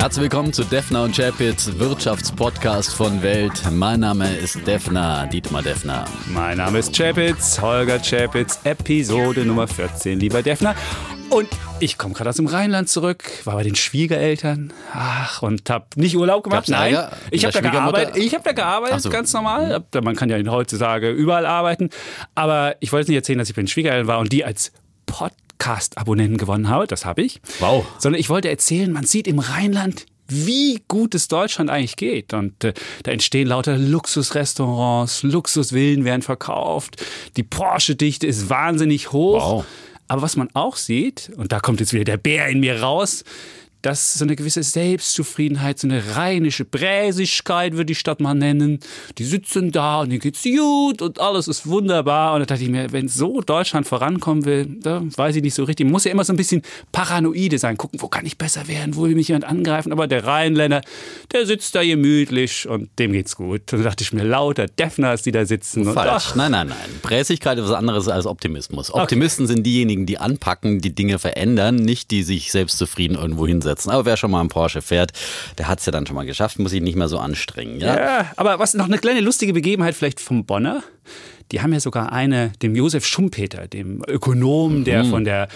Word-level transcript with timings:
Herzlich 0.00 0.22
willkommen 0.22 0.52
zu 0.52 0.62
Defner 0.62 1.02
und 1.02 1.16
Chapitz, 1.16 1.72
Wirtschaftspodcast 1.76 2.94
von 2.94 3.20
Welt. 3.20 3.64
Mein 3.72 3.98
Name 3.98 4.32
ist 4.36 4.64
Defner, 4.64 5.26
Dietmar 5.26 5.60
Defner. 5.62 6.04
Mein 6.28 6.58
Name 6.58 6.78
ist 6.78 6.96
Chapitz, 6.96 7.60
Holger 7.60 7.98
Chapitz, 7.98 8.60
Episode 8.62 9.44
Nummer 9.44 9.66
14, 9.66 10.20
lieber 10.20 10.40
Defner. 10.40 10.76
Und 11.30 11.48
ich 11.80 11.98
komme 11.98 12.14
gerade 12.14 12.30
aus 12.30 12.36
dem 12.36 12.46
Rheinland 12.46 12.88
zurück, 12.88 13.24
war 13.44 13.56
bei 13.56 13.64
den 13.64 13.74
Schwiegereltern, 13.74 14.72
ach, 14.94 15.42
und 15.42 15.68
habe 15.68 15.86
nicht 15.96 16.16
Urlaub 16.16 16.44
gemacht. 16.44 16.68
Gab's 16.68 16.68
Nein, 16.68 16.94
Ärger 16.94 17.16
ich 17.32 17.44
habe 17.44 17.60
da 17.60 17.68
gearbeitet. 17.68 18.16
Ich 18.16 18.34
habe 18.34 18.44
da 18.44 18.52
gearbeitet, 18.52 19.02
so. 19.02 19.10
ganz 19.10 19.32
normal. 19.32 19.84
Man 20.00 20.14
kann 20.14 20.30
ja 20.30 20.38
heutzutage 20.50 21.10
überall 21.10 21.44
arbeiten. 21.44 21.90
Aber 22.36 22.76
ich 22.78 22.92
wollte 22.92 23.10
nicht 23.10 23.16
erzählen, 23.16 23.40
dass 23.40 23.50
ich 23.50 23.56
bei 23.56 23.62
den 23.62 23.68
Schwiegereltern 23.68 24.06
war 24.06 24.20
und 24.20 24.32
die 24.32 24.44
als 24.44 24.72
Podcast-Abonnenten 25.58 26.38
gewonnen 26.38 26.68
habe. 26.68 26.86
Das 26.86 27.04
habe 27.04 27.22
ich. 27.22 27.40
Wow. 27.58 27.84
Sondern 27.98 28.20
ich 28.20 28.30
wollte 28.30 28.48
erzählen, 28.48 28.90
man 28.92 29.04
sieht 29.04 29.26
im 29.26 29.38
Rheinland, 29.38 30.06
wie 30.28 30.80
gut 30.88 31.14
es 31.14 31.28
Deutschland 31.28 31.70
eigentlich 31.70 31.96
geht. 31.96 32.32
Und 32.32 32.64
äh, 32.64 32.74
da 33.02 33.10
entstehen 33.10 33.48
lauter 33.48 33.76
Luxusrestaurants, 33.76 35.22
Luxusvillen 35.22 36.04
werden 36.04 36.22
verkauft, 36.22 37.02
die 37.36 37.42
Porsche-Dichte 37.42 38.26
ist 38.26 38.48
wahnsinnig 38.50 39.12
hoch. 39.12 39.52
Wow. 39.52 39.64
Aber 40.06 40.22
was 40.22 40.36
man 40.36 40.48
auch 40.54 40.76
sieht, 40.76 41.30
und 41.36 41.52
da 41.52 41.60
kommt 41.60 41.80
jetzt 41.80 41.92
wieder 41.92 42.04
der 42.04 42.16
Bär 42.16 42.48
in 42.48 42.60
mir 42.60 42.80
raus, 42.80 43.24
dass 43.82 44.14
so 44.14 44.24
eine 44.24 44.36
gewisse 44.36 44.62
Selbstzufriedenheit, 44.62 45.78
so 45.78 45.86
eine 45.86 46.16
rheinische 46.16 46.64
Bräsigkeit, 46.64 47.74
würde 47.74 47.86
die 47.86 47.94
Stadt 47.94 48.20
mal 48.20 48.34
nennen. 48.34 48.80
Die 49.18 49.24
sitzen 49.24 49.70
da 49.70 50.00
und 50.00 50.10
denen 50.10 50.20
geht's 50.20 50.42
gut 50.42 51.00
und 51.00 51.20
alles 51.20 51.46
ist 51.46 51.66
wunderbar. 51.66 52.34
Und 52.34 52.40
da 52.40 52.46
dachte 52.46 52.64
ich 52.64 52.70
mir, 52.70 52.90
wenn 52.92 53.08
so 53.08 53.40
Deutschland 53.40 53.86
vorankommen 53.86 54.44
will, 54.44 54.66
da 54.80 55.02
weiß 55.04 55.36
ich 55.36 55.42
nicht 55.42 55.54
so 55.54 55.64
richtig. 55.64 55.86
Man 55.86 55.92
muss 55.92 56.04
ja 56.04 56.10
immer 56.10 56.24
so 56.24 56.32
ein 56.32 56.36
bisschen 56.36 56.62
paranoide 56.90 57.58
sein, 57.58 57.76
gucken, 57.76 58.00
wo 58.02 58.08
kann 58.08 58.26
ich 58.26 58.36
besser 58.36 58.66
werden, 58.66 58.96
wo 58.96 59.02
will 59.02 59.14
mich 59.14 59.28
jemand 59.28 59.44
angreifen. 59.44 59.92
Aber 59.92 60.08
der 60.08 60.24
Rheinländer, 60.24 60.82
der 61.32 61.46
sitzt 61.46 61.74
da 61.74 61.84
gemütlich 61.84 62.68
und 62.68 62.90
dem 62.98 63.12
geht's 63.12 63.36
gut. 63.36 63.72
Und 63.72 63.78
da 63.80 63.84
dachte 63.84 64.02
ich 64.02 64.12
mir, 64.12 64.24
lauter 64.24 64.66
Defners, 64.66 65.22
die 65.22 65.30
da 65.30 65.44
sitzen. 65.44 65.84
Falsch. 65.92 66.34
Nein, 66.34 66.50
nein, 66.50 66.68
nein. 66.68 66.78
Präsigkeit 67.02 67.58
ist 67.58 67.64
was 67.64 67.72
anderes 67.72 68.08
als 68.08 68.26
Optimismus. 68.26 68.92
Optimisten 68.92 69.46
sind 69.46 69.64
diejenigen, 69.64 70.04
die 70.04 70.18
anpacken, 70.18 70.80
die 70.80 70.94
Dinge 70.94 71.18
verändern, 71.18 71.76
nicht 71.76 72.10
die 72.10 72.22
sich 72.24 72.50
selbstzufrieden 72.50 73.16
irgendwo 73.16 73.46
hinsetzen. 73.46 73.67
Aber 73.68 74.04
wer 74.04 74.16
schon 74.16 74.30
mal 74.30 74.40
einen 74.40 74.48
Porsche 74.48 74.82
fährt, 74.82 75.12
der 75.58 75.68
hat 75.68 75.80
es 75.80 75.86
ja 75.86 75.92
dann 75.92 76.06
schon 76.06 76.16
mal 76.16 76.26
geschafft, 76.26 76.58
muss 76.58 76.70
sich 76.70 76.82
nicht 76.82 76.96
mehr 76.96 77.08
so 77.08 77.18
anstrengen. 77.18 77.80
Ja? 77.80 77.96
Ja, 77.96 78.32
aber 78.36 78.58
was 78.58 78.74
noch 78.74 78.86
eine 78.86 78.98
kleine 78.98 79.20
lustige 79.20 79.52
Begebenheit 79.52 79.94
vielleicht 79.94 80.20
vom 80.20 80.44
Bonner. 80.44 80.82
Die 81.52 81.62
haben 81.62 81.72
ja 81.72 81.80
sogar 81.80 82.12
eine, 82.12 82.52
dem 82.62 82.74
Josef 82.74 83.06
Schumpeter, 83.06 83.68
dem 83.68 84.02
Ökonom, 84.06 84.84
der 84.84 85.04
von 85.04 85.24
der 85.24 85.48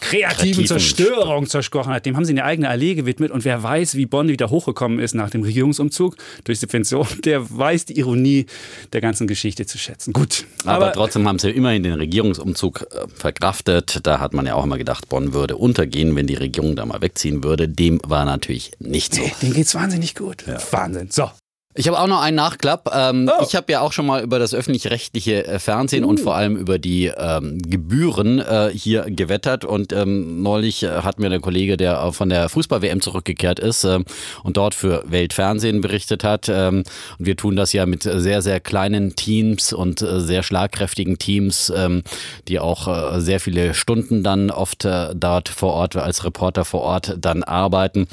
kreativen 0.00 0.30
Kreativen 0.36 0.66
Zerstörung 0.66 1.46
zersprochen 1.46 1.92
hat, 1.92 2.06
dem 2.06 2.16
haben 2.16 2.24
sie 2.24 2.32
eine 2.32 2.44
eigene 2.44 2.68
Allee 2.68 2.94
gewidmet. 2.94 3.30
Und 3.30 3.44
wer 3.44 3.62
weiß, 3.62 3.96
wie 3.96 4.06
Bonn 4.06 4.28
wieder 4.28 4.50
hochgekommen 4.50 4.98
ist 4.98 5.14
nach 5.14 5.30
dem 5.30 5.42
Regierungsumzug 5.42 6.16
durch 6.44 6.60
Subvention, 6.60 7.06
der 7.24 7.50
weiß 7.50 7.86
die 7.86 7.98
Ironie 7.98 8.46
der 8.92 9.00
ganzen 9.00 9.26
Geschichte 9.26 9.66
zu 9.66 9.78
schätzen. 9.78 10.12
Gut, 10.12 10.44
Aber, 10.64 10.92
trotzdem 10.92 11.26
haben 11.26 11.38
sie 11.38 11.50
immerhin 11.50 11.82
den 11.82 11.94
Regierungsumzug 11.94 12.82
äh, 12.82 13.06
verkraftet. 13.14 14.00
Da 14.04 14.20
hat 14.20 14.34
man 14.34 14.46
ja 14.46 14.54
auch 14.54 14.64
immer 14.64 14.78
gedacht, 14.78 15.08
Bonn 15.08 15.34
würde 15.34 15.56
untergehen, 15.56 16.14
wenn 16.16 16.26
die 16.26 16.34
Regierung 16.34 16.76
da 16.76 16.86
mal 16.86 17.02
wegziehen 17.02 17.42
würde. 17.44 17.68
Dem 17.68 18.00
war 18.04 18.24
natürlich 18.24 18.72
nicht 18.78 19.14
so. 19.14 19.22
dem 19.42 19.52
geht's 19.52 19.74
wahnsinnig 19.74 20.14
gut. 20.14 20.44
Wahnsinn. 20.70 21.08
So. 21.10 21.30
Ich 21.76 21.86
habe 21.86 22.00
auch 22.00 22.08
noch 22.08 22.20
einen 22.20 22.36
Nachklapp. 22.36 22.90
Ähm, 22.92 23.30
Oh. 23.30 23.44
Ich 23.46 23.54
habe 23.54 23.70
ja 23.70 23.80
auch 23.80 23.92
schon 23.92 24.06
mal 24.06 24.22
über 24.22 24.40
das 24.40 24.54
öffentlich-rechtliche 24.54 25.46
äh, 25.46 25.58
Fernsehen 25.60 26.04
und 26.04 26.18
vor 26.18 26.34
allem 26.34 26.56
über 26.56 26.80
die 26.80 27.06
ähm, 27.16 27.58
Gebühren 27.62 28.40
äh, 28.40 28.70
hier 28.74 29.02
gewettert. 29.08 29.64
Und 29.64 29.92
ähm, 29.92 30.42
neulich 30.42 30.82
äh, 30.82 30.88
hat 31.02 31.20
mir 31.20 31.30
der 31.30 31.38
Kollege, 31.38 31.76
der 31.76 32.12
von 32.12 32.28
der 32.28 32.48
Fußball-WM 32.48 33.00
zurückgekehrt 33.00 33.60
ist 33.60 33.84
ähm, 33.84 34.04
und 34.42 34.56
dort 34.56 34.74
für 34.74 35.04
Weltfernsehen 35.06 35.80
berichtet 35.80 36.24
hat. 36.24 36.48
Ähm, 36.48 36.82
und 37.18 37.26
wir 37.26 37.36
tun 37.36 37.54
das 37.54 37.72
ja 37.72 37.86
mit 37.86 38.02
sehr, 38.02 38.42
sehr 38.42 38.58
kleinen 38.58 39.14
Teams 39.14 39.72
und 39.72 40.02
äh, 40.02 40.20
sehr 40.20 40.42
schlagkräftigen 40.42 41.18
Teams, 41.18 41.72
ähm, 41.76 42.02
die 42.48 42.58
auch 42.58 42.88
äh, 42.88 43.20
sehr 43.20 43.38
viele 43.38 43.74
Stunden 43.74 44.24
dann 44.24 44.50
oft 44.50 44.84
äh, 44.84 45.14
dort 45.14 45.48
vor 45.48 45.74
Ort 45.74 45.94
als 45.94 46.24
Reporter 46.24 46.64
vor 46.64 46.80
Ort 46.80 47.16
dann 47.20 47.44
arbeiten. 47.44 48.08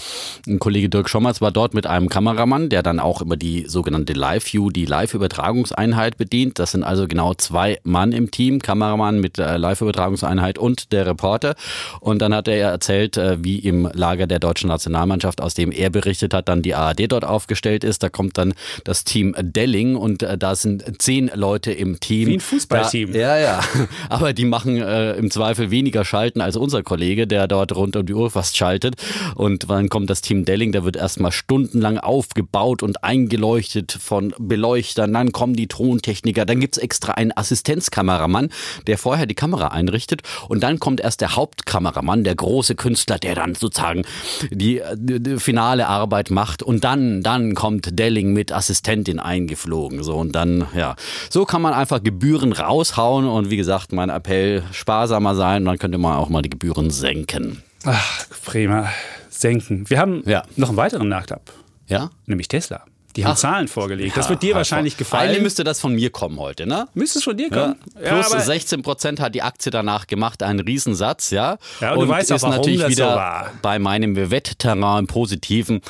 Ein 0.45 0.59
Kollege 0.59 0.89
Dirk 0.89 1.09
Schommerz 1.09 1.41
war 1.41 1.51
dort 1.51 1.73
mit 1.73 1.87
einem 1.87 2.07
Kameramann, 2.07 2.69
der 2.69 2.83
dann 2.83 2.99
auch 2.99 3.21
über 3.21 3.35
die 3.35 3.46
sogenannte 3.67 4.13
Live-View, 4.13 4.69
die 4.69 4.85
Live-Übertragungseinheit 4.85 6.17
bedient. 6.17 6.59
Das 6.59 6.71
sind 6.71 6.83
also 6.83 7.07
genau 7.07 7.33
zwei 7.33 7.79
Mann 7.83 8.11
im 8.11 8.31
Team, 8.31 8.61
Kameramann 8.61 9.19
mit 9.19 9.37
der 9.37 9.57
Live-Übertragungseinheit 9.57 10.57
und 10.57 10.91
der 10.91 11.05
Reporter. 11.05 11.55
Und 11.99 12.21
dann 12.21 12.33
hat 12.33 12.47
er 12.47 12.69
erzählt, 12.69 13.17
äh, 13.17 13.43
wie 13.43 13.59
im 13.59 13.89
Lager 13.93 14.27
der 14.27 14.39
deutschen 14.39 14.67
Nationalmannschaft, 14.69 15.41
aus 15.41 15.53
dem 15.53 15.71
er 15.71 15.89
berichtet 15.89 16.33
hat, 16.33 16.49
dann 16.49 16.61
die 16.61 16.75
ARD 16.75 17.11
dort 17.11 17.25
aufgestellt 17.25 17.83
ist. 17.83 18.03
Da 18.03 18.09
kommt 18.09 18.37
dann 18.37 18.53
das 18.83 19.03
Team 19.03 19.35
Delling 19.39 19.95
und 19.95 20.23
äh, 20.23 20.37
da 20.37 20.55
sind 20.55 20.83
zehn 21.01 21.31
Leute 21.33 21.71
im 21.71 21.99
Team. 21.99 22.29
Wie 22.29 22.33
ein 22.35 22.39
Fußballteam. 22.39 23.13
Da, 23.13 23.19
ja, 23.19 23.37
ja. 23.37 23.59
Aber 24.09 24.33
die 24.33 24.45
machen 24.45 24.77
äh, 24.77 25.13
im 25.13 25.31
Zweifel 25.31 25.71
weniger 25.71 26.05
Schalten 26.05 26.41
als 26.41 26.55
unser 26.55 26.83
Kollege, 26.83 27.27
der 27.27 27.47
dort 27.47 27.75
rund 27.75 27.95
um 27.95 28.05
die 28.05 28.13
Uhr 28.13 28.29
fast 28.29 28.57
schaltet. 28.57 28.95
Und 29.35 29.69
dann 29.69 29.89
kommt 29.89 30.09
das 30.09 30.21
Team 30.21 30.45
Delling, 30.45 30.71
da 30.71 30.83
wird 30.83 30.95
erstmal 30.95 31.31
stundenlang 31.31 31.97
aufgebaut 31.97 32.83
und 32.83 33.03
eingeleuchtet 33.37 33.91
von 34.01 34.33
Beleuchtern. 34.39 35.13
Dann 35.13 35.31
kommen 35.31 35.53
die 35.55 35.67
Tontechniker, 35.67 36.45
dann 36.45 36.59
gibt's 36.59 36.77
extra 36.77 37.13
einen 37.13 37.31
Assistenzkameramann, 37.35 38.49
der 38.87 38.97
vorher 38.97 39.25
die 39.25 39.35
Kamera 39.35 39.67
einrichtet. 39.69 40.23
Und 40.47 40.63
dann 40.63 40.79
kommt 40.79 40.99
erst 41.01 41.21
der 41.21 41.35
Hauptkameramann, 41.35 42.23
der 42.23 42.35
große 42.35 42.75
Künstler, 42.75 43.19
der 43.19 43.35
dann 43.35 43.55
sozusagen 43.55 44.03
die, 44.51 44.81
die, 44.95 45.21
die 45.21 45.39
finale 45.39 45.87
Arbeit 45.87 46.31
macht. 46.31 46.63
Und 46.63 46.83
dann, 46.83 47.21
dann 47.23 47.53
kommt 47.53 47.97
Delling 47.99 48.33
mit 48.33 48.51
Assistentin 48.51 49.19
eingeflogen. 49.19 50.03
So 50.03 50.15
und 50.15 50.33
dann, 50.33 50.65
ja, 50.75 50.95
so 51.29 51.45
kann 51.45 51.61
man 51.61 51.73
einfach 51.73 52.01
Gebühren 52.03 52.53
raushauen. 52.53 53.27
Und 53.27 53.49
wie 53.49 53.57
gesagt, 53.57 53.91
mein 53.93 54.09
Appell, 54.09 54.63
sparsamer 54.71 55.35
sein. 55.35 55.65
Dann 55.65 55.77
könnte 55.77 55.97
man 55.97 56.17
auch 56.17 56.29
mal 56.29 56.41
die 56.41 56.49
Gebühren 56.49 56.89
senken. 56.89 57.61
Ach, 57.85 58.25
prima. 58.43 58.89
Senken. 59.29 59.87
Wir 59.89 59.99
haben 59.99 60.23
Ja. 60.25 60.43
noch 60.55 60.69
einen 60.69 60.77
weiteren 60.77 61.09
Nachklapp, 61.09 61.51
Ja? 61.87 62.09
nämlich 62.25 62.47
Tesla. 62.47 62.83
Die 63.17 63.25
haben 63.25 63.31
Ach. 63.33 63.37
Zahlen 63.37 63.67
vorgelegt. 63.67 64.15
das 64.15 64.25
Ja, 64.25 64.29
wird 64.29 64.43
dir 64.43 64.47
also, 64.55 64.57
wahrscheinlich 64.57 64.95
gefallen. 64.95 65.29
Eigentlich 65.29 65.41
müsste 65.41 65.63
das 65.63 65.81
von 65.81 65.93
mir 65.93 66.11
kommen 66.11 66.39
heute, 66.39 66.67
ne? 66.67 66.87
Müsste 66.93 67.17
es 67.19 67.25
von 67.25 67.35
dir 67.35 67.49
Ja, 67.51 67.61
kommen? 67.61 67.75
plus 68.01 68.31
aber- 68.31 68.41
16 68.41 68.83
Prozent 68.83 69.19
hat 69.19 69.33
die 69.35 69.41
Aktie 69.41 69.71
danach 69.71 70.07
gemacht, 70.07 70.43
ein 70.43 70.59
Riesensatz, 70.59 71.31
ja. 71.31 71.57
Ja, 71.81 71.93
und 71.93 72.01
du 72.01 72.07
weißt 72.07 72.31
auch, 72.31 72.35
ist 72.37 72.43
warum 72.43 72.55
natürlich 72.57 72.79
das 72.79 72.91
so 72.91 72.97
wieder 72.97 73.15
war. 73.15 73.51
bei 73.61 73.79
meinem 73.79 74.15
Wettterrain 74.31 74.99
im 74.99 75.07
Positiven. 75.07 75.81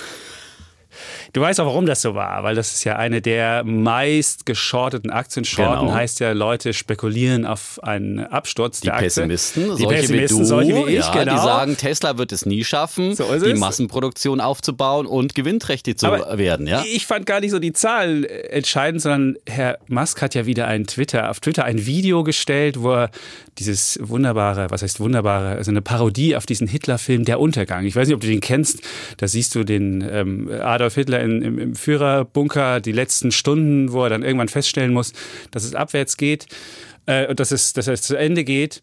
Du 1.37 1.43
weißt 1.43 1.59
auch, 1.59 1.67
warum 1.67 1.85
das 1.85 2.01
so 2.01 2.15
war, 2.15 2.41
weil 2.41 2.55
das 2.55 2.73
ist 2.73 2.83
ja 2.83 2.95
eine 2.95 3.21
der 3.21 3.63
meist 3.63 4.47
geschorteten 4.47 5.11
Aktien. 5.11 5.45
Shorten 5.45 5.81
Genau. 5.81 5.93
heißt 5.93 6.19
ja, 6.19 6.31
Leute 6.31 6.73
spekulieren 6.73 7.45
auf 7.45 7.77
einen 7.83 8.17
Absturz 8.21 8.79
Die 8.79 8.87
der 8.87 8.95
Aktie. 8.95 9.05
Pessimisten, 9.09 9.63
die 9.75 9.83
solche 9.83 9.87
Pessimisten, 9.87 10.37
wie 10.37 10.41
du, 10.41 10.45
solche 10.47 10.75
wie 10.75 10.95
ich, 10.95 11.05
ja, 11.05 11.11
genau. 11.11 11.33
die 11.35 11.37
sagen, 11.37 11.77
Tesla 11.77 12.17
wird 12.17 12.31
es 12.31 12.47
nie 12.47 12.63
schaffen, 12.63 13.13
So 13.13 13.25
die. 13.37 13.53
Massenproduktion 13.53 14.41
aufzubauen 14.41 15.05
und 15.05 15.35
gewinnträchtig 15.35 15.99
zu 15.99 16.07
Aber 16.07 16.39
werden, 16.39 16.65
ja. 16.65 16.83
Ich 16.91 17.05
fand 17.05 17.27
gar 17.27 17.39
nicht 17.39 17.51
so 17.51 17.59
die 17.59 17.73
Zahl 17.73 18.25
äh, 18.25 18.47
entscheidend, 18.49 19.03
sondern 19.03 19.37
Herr 19.47 19.77
Musk 19.87 20.23
hat 20.23 20.33
ja 20.33 20.47
wieder 20.47 20.65
ein 20.65 20.87
Twitter, 20.87 21.29
auf 21.29 21.39
Twitter 21.39 21.65
ein 21.65 21.85
Video 21.85 22.23
gestellt, 22.23 22.81
wo 22.81 22.93
er 22.93 23.11
dieses 23.59 23.99
wunderbare, 24.01 24.67
was 24.69 24.81
heißt 24.81 24.99
wunderbare, 24.99 25.49
also 25.49 25.69
eine 25.71 25.81
Parodie 25.81 26.35
auf 26.35 26.45
diesen 26.45 26.67
Hitler-Film 26.67 27.25
Der 27.25 27.39
Untergang. 27.39 27.85
Ich 27.85 27.95
weiß 27.95 28.07
nicht, 28.07 28.15
ob 28.15 28.21
du 28.21 28.27
den 28.27 28.39
kennst. 28.41 28.81
Da 29.17 29.27
siehst 29.27 29.53
du 29.55 29.63
den 29.63 30.07
ähm, 30.09 30.49
Adolf 30.61 30.95
Hitler 30.95 31.19
in, 31.19 31.26
im, 31.27 31.59
im 31.59 31.75
Führerbunker, 31.75 32.81
die 32.81 32.91
letzten 32.91 33.31
Stunden, 33.31 33.91
wo 33.91 34.03
er 34.03 34.09
dann 34.09 34.23
irgendwann 34.23 34.49
feststellen 34.49 34.93
muss, 34.93 35.13
dass 35.51 35.63
es 35.63 35.75
abwärts 35.75 36.17
geht 36.17 36.47
äh, 37.05 37.27
und 37.27 37.39
dass 37.39 37.51
es, 37.51 37.73
dass 37.73 37.87
es 37.87 38.01
zu 38.01 38.15
Ende 38.15 38.43
geht. 38.43 38.81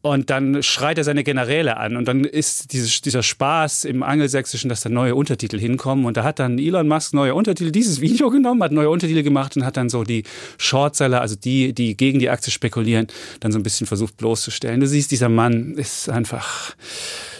Und 0.00 0.30
dann 0.30 0.62
schreit 0.62 0.96
er 0.96 1.02
seine 1.02 1.24
Generäle 1.24 1.76
an. 1.76 1.96
Und 1.96 2.06
dann 2.06 2.24
ist 2.24 2.72
dieses, 2.72 3.00
dieser 3.00 3.24
Spaß 3.24 3.84
im 3.84 4.04
Angelsächsischen, 4.04 4.68
dass 4.68 4.80
da 4.80 4.88
neue 4.88 5.16
Untertitel 5.16 5.58
hinkommen. 5.58 6.04
Und 6.04 6.16
da 6.16 6.22
hat 6.22 6.38
dann 6.38 6.58
Elon 6.58 6.86
Musk 6.86 7.14
neue 7.14 7.34
Untertitel, 7.34 7.72
dieses 7.72 8.00
Video 8.00 8.30
genommen, 8.30 8.62
hat 8.62 8.70
neue 8.70 8.90
Untertitel 8.90 9.24
gemacht 9.24 9.56
und 9.56 9.64
hat 9.64 9.76
dann 9.76 9.88
so 9.88 10.04
die 10.04 10.22
Shortseller, 10.56 11.20
also 11.20 11.34
die, 11.34 11.72
die 11.72 11.96
gegen 11.96 12.20
die 12.20 12.30
Aktie 12.30 12.52
spekulieren, 12.52 13.08
dann 13.40 13.50
so 13.50 13.58
ein 13.58 13.64
bisschen 13.64 13.88
versucht 13.88 14.16
bloßzustellen. 14.16 14.80
Du 14.80 14.86
siehst, 14.86 15.10
dieser 15.10 15.28
Mann 15.28 15.74
ist 15.74 16.08
einfach. 16.08 16.76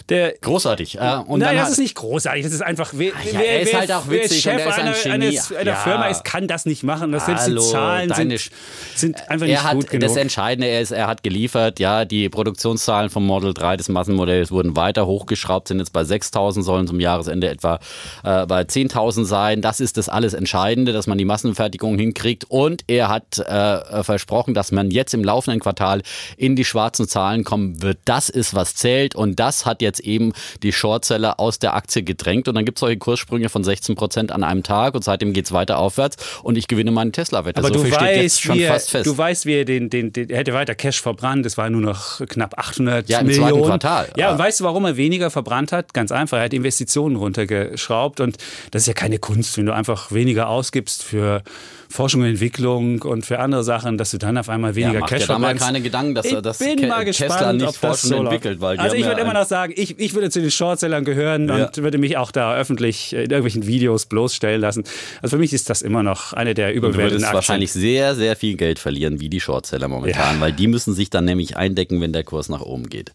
Der, 0.09 0.33
Großartig. 0.41 0.97
Äh, 0.97 1.17
und 1.27 1.39
Nein, 1.39 1.55
dann 1.55 1.57
das 1.57 1.71
ist 1.71 1.77
nicht 1.79 1.95
großartig. 1.95 2.43
Das 2.43 2.53
ist 2.53 2.61
einfach. 2.63 2.91
Wer, 2.93 3.09
ja, 3.09 3.13
wer, 3.33 3.45
er 3.45 3.61
ist 3.61 3.73
halt 3.73 3.91
auch 3.91 4.03
wer 4.07 4.23
witzig 4.23 4.41
Chef 4.41 4.53
und 4.53 4.59
er 4.59 4.67
ist 4.67 5.05
ein 5.05 5.13
einer, 5.13 5.25
eines, 5.25 5.53
einer 5.53 5.71
Ja. 5.71 5.75
Firma 5.75 6.07
ist, 6.07 6.23
kann 6.23 6.47
das 6.47 6.65
nicht 6.65 6.83
machen. 6.83 7.11
Das 7.11 7.27
selbst 7.27 7.43
Hallo, 7.43 7.61
die 7.61 7.71
Zahlen 7.71 8.09
deine 8.09 8.37
sind, 8.37 8.51
sind 8.95 9.29
einfach 9.29 9.45
nicht 9.45 9.63
hat 9.63 9.73
gut 9.75 9.89
genug. 9.89 10.07
das 10.07 10.17
Entscheidende, 10.17 10.67
er, 10.67 10.81
ist, 10.81 10.91
er 10.91 11.07
hat 11.07 11.21
geliefert, 11.23 11.79
ja, 11.79 12.05
die 12.05 12.27
Produktionszahlen 12.29 13.09
vom 13.09 13.25
Model 13.25 13.53
3 13.53 13.77
des 13.77 13.89
Massenmodells 13.89 14.51
wurden 14.51 14.75
weiter 14.75 15.05
hochgeschraubt, 15.05 15.67
sind 15.67 15.79
jetzt 15.79 15.93
bei 15.93 16.01
6.000, 16.01 16.63
sollen 16.63 16.87
zum 16.87 16.99
Jahresende 16.99 17.49
etwa 17.49 17.79
äh, 18.23 18.45
bei 18.47 18.61
10.000 18.61 19.25
sein. 19.25 19.61
Das 19.61 19.79
ist 19.79 19.97
das 19.97 20.09
alles 20.09 20.33
Entscheidende, 20.33 20.91
dass 20.91 21.05
man 21.07 21.17
die 21.17 21.25
Massenfertigung 21.25 21.97
hinkriegt 21.97 22.45
und 22.49 22.83
er 22.87 23.09
hat 23.09 23.37
äh, 23.37 24.03
versprochen, 24.03 24.53
dass 24.53 24.71
man 24.71 24.89
jetzt 24.89 25.13
im 25.13 25.23
laufenden 25.23 25.59
Quartal 25.59 26.01
in 26.37 26.55
die 26.55 26.65
schwarzen 26.65 27.07
Zahlen 27.07 27.43
kommen 27.43 27.81
wird. 27.81 27.99
Das 28.05 28.29
ist, 28.29 28.55
was 28.55 28.75
zählt 28.75 29.13
und 29.15 29.39
das 29.39 29.65
hat 29.65 29.81
jetzt 29.81 29.98
jetzt 29.99 30.07
eben 30.07 30.33
die 30.63 30.71
Shortseller 30.71 31.39
aus 31.39 31.59
der 31.59 31.75
Aktie 31.75 32.03
gedrängt 32.03 32.47
und 32.47 32.55
dann 32.55 32.65
gibt 32.65 32.77
es 32.77 32.79
solche 32.81 32.97
Kurssprünge 32.97 33.49
von 33.49 33.63
16 33.63 33.95
Prozent 33.95 34.31
an 34.31 34.43
einem 34.43 34.63
Tag 34.63 34.95
und 34.95 35.03
seitdem 35.03 35.33
geht 35.33 35.45
es 35.45 35.51
weiter 35.51 35.77
aufwärts 35.77 36.17
und 36.43 36.57
ich 36.57 36.67
gewinne 36.67 36.91
meine 36.91 37.11
Tesla-Wette. 37.11 37.59
Aber 37.59 37.67
so 37.67 37.83
du 37.83 37.91
weißt, 37.91 38.41
schon 38.41 38.55
wie 38.55 38.63
er, 38.63 38.73
fast 38.73 38.91
fest. 38.91 39.05
du 39.05 39.17
weißt, 39.17 39.45
wie 39.45 39.53
er 39.53 39.65
den, 39.65 39.89
den, 39.89 40.11
den, 40.13 40.29
er 40.29 40.37
hätte 40.39 40.53
weiter 40.53 40.75
Cash 40.75 41.01
verbrannt. 41.01 41.45
Es 41.45 41.57
war 41.57 41.69
nur 41.69 41.81
noch 41.81 42.25
knapp 42.27 42.57
800 42.57 43.09
Ja, 43.09 43.19
im 43.19 43.27
Millionen. 43.27 43.51
zweiten 43.51 43.65
Quartal. 43.65 44.09
Ja, 44.15 44.31
und 44.31 44.39
weißt 44.39 44.61
du, 44.61 44.63
warum 44.63 44.85
er 44.85 44.97
weniger 44.97 45.29
verbrannt 45.29 45.71
hat? 45.71 45.93
Ganz 45.93 46.11
einfach. 46.11 46.37
Er 46.37 46.45
hat 46.45 46.53
Investitionen 46.53 47.15
runtergeschraubt 47.15 48.19
und 48.19 48.37
das 48.71 48.83
ist 48.83 48.87
ja 48.87 48.93
keine 48.93 49.19
Kunst, 49.19 49.57
wenn 49.57 49.65
du 49.65 49.73
einfach 49.73 50.11
weniger 50.11 50.49
ausgibst 50.49 51.03
für 51.03 51.43
Forschung 51.91 52.21
und 52.21 52.27
Entwicklung 52.27 53.01
und 53.01 53.25
für 53.25 53.39
andere 53.39 53.63
Sachen, 53.63 53.97
dass 53.97 54.11
du 54.11 54.19
dann 54.19 54.37
auf 54.37 54.47
einmal 54.47 54.75
weniger 54.75 54.99
ja, 54.99 55.05
Cash 55.07 55.21
dir 55.21 55.27
da 55.27 55.33
mal 55.39 55.47
verbrennst. 55.47 55.65
keine 55.65 55.81
Gedanken, 55.81 56.13
dass, 56.15 56.25
Ich 56.27 56.35
dass 56.39 56.59
bin 56.59 56.75
Ke- 56.79 56.87
mal 56.87 57.03
Tesla 57.03 57.27
gespannt, 57.27 57.57
nicht 57.57 57.65
ob 57.67 57.71
das 57.71 57.77
forscht 57.77 58.03
und 58.05 58.09
so 58.09 58.15
entwickelt. 58.23 58.61
Weil 58.61 58.79
also 58.79 58.95
ich 58.95 59.03
würde 59.05 59.17
ja 59.21 59.23
immer 59.25 59.33
noch 59.33 59.45
sagen, 59.47 59.73
ich, 59.75 59.99
ich 59.99 60.13
würde 60.13 60.29
zu 60.29 60.39
den 60.39 60.51
Shortsellern 60.51 61.03
gehören 61.03 61.49
Ja. 61.49 61.65
und 61.65 61.77
würde 61.77 61.97
mich 61.97 62.15
auch 62.17 62.31
da 62.31 62.55
öffentlich 62.55 63.13
in 63.13 63.21
irgendwelchen 63.21 63.65
Videos 63.65 64.05
bloßstellen 64.05 64.61
lassen. 64.61 64.83
Also 65.23 65.35
für 65.37 65.39
mich 65.39 65.51
ist 65.51 65.69
das 65.69 65.81
immer 65.81 66.03
noch 66.03 66.33
eine 66.33 66.53
der 66.53 66.69
Du 66.69 66.75
überbewerteten 66.75 67.11
würdest 67.11 67.25
Aktien. 67.25 67.35
wahrscheinlich 67.35 67.71
sehr, 67.73 68.13
sehr 68.15 68.35
viel 68.35 68.55
Geld 68.55 68.77
verlieren, 68.77 69.19
wie 69.19 69.29
die 69.29 69.39
Shortseller 69.39 69.87
momentan, 69.87 70.35
Ja. 70.35 70.41
weil 70.41 70.51
die 70.53 70.67
müssen 70.67 70.93
sich 70.93 71.09
dann 71.09 71.25
nämlich 71.25 71.57
eindecken, 71.57 71.99
wenn 72.01 72.13
der 72.13 72.23
Kurs 72.23 72.49
nach 72.49 72.61
oben 72.61 72.87
geht. 72.89 73.11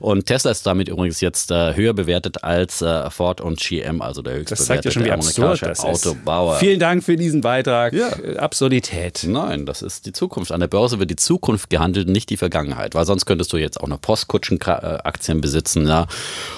Und 0.00 0.26
Tesla 0.26 0.50
ist 0.50 0.66
damit 0.66 0.88
übrigens 0.90 1.22
jetzt 1.22 1.50
äh, 1.50 1.74
höher 1.74 1.94
bewertet 1.94 2.44
als 2.44 2.82
äh, 2.82 3.08
Ford 3.10 3.40
und 3.40 3.58
GM, 3.58 4.02
also 4.02 4.20
der 4.20 4.34
höchst 4.34 4.52
Das 4.52 4.66
zeigt 4.66 4.84
ja 4.84 4.90
schon, 4.90 5.02
wie 5.04 5.08
bewertete 5.08 5.28
absurd 5.42 5.62
amerikanische 5.62 5.98
ist. 5.98 6.06
Autobauer. 6.06 6.56
Vielen 6.56 6.78
Dank 6.78 7.02
für 7.02 7.16
diesen 7.16 7.40
Beitrag. 7.40 7.94
Ja. 7.94 8.10
Äh, 8.22 8.36
Absurdität. 8.38 9.24
Nein, 9.26 9.66
das 9.66 9.82
ist 9.82 10.06
die 10.06 10.12
Zukunft. 10.12 10.52
An 10.52 10.60
der 10.60 10.68
Börse 10.68 10.98
wird 10.98 11.10
die 11.10 11.16
Zukunft 11.16 11.70
gehandelt, 11.70 12.08
nicht 12.08 12.30
die 12.30 12.36
Vergangenheit. 12.36 12.94
Weil 12.94 13.04
sonst 13.06 13.26
könntest 13.26 13.52
du 13.52 13.56
jetzt 13.56 13.80
auch 13.80 13.88
noch 13.88 14.00
Postkutschenaktien 14.00 15.40
besitzen 15.40 15.86
ja, 15.86 16.06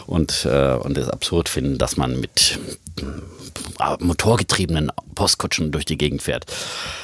und, 0.06 0.44
äh, 0.50 0.74
und 0.74 0.96
es 0.98 1.08
absurd 1.08 1.48
finden, 1.48 1.78
dass 1.78 1.96
man 1.96 2.18
mit 2.20 2.58
äh, 3.00 3.04
motorgetriebenen 4.04 4.90
Postkutschen 5.14 5.72
durch 5.72 5.84
die 5.84 5.96
Gegend 5.98 6.22
fährt. 6.22 6.46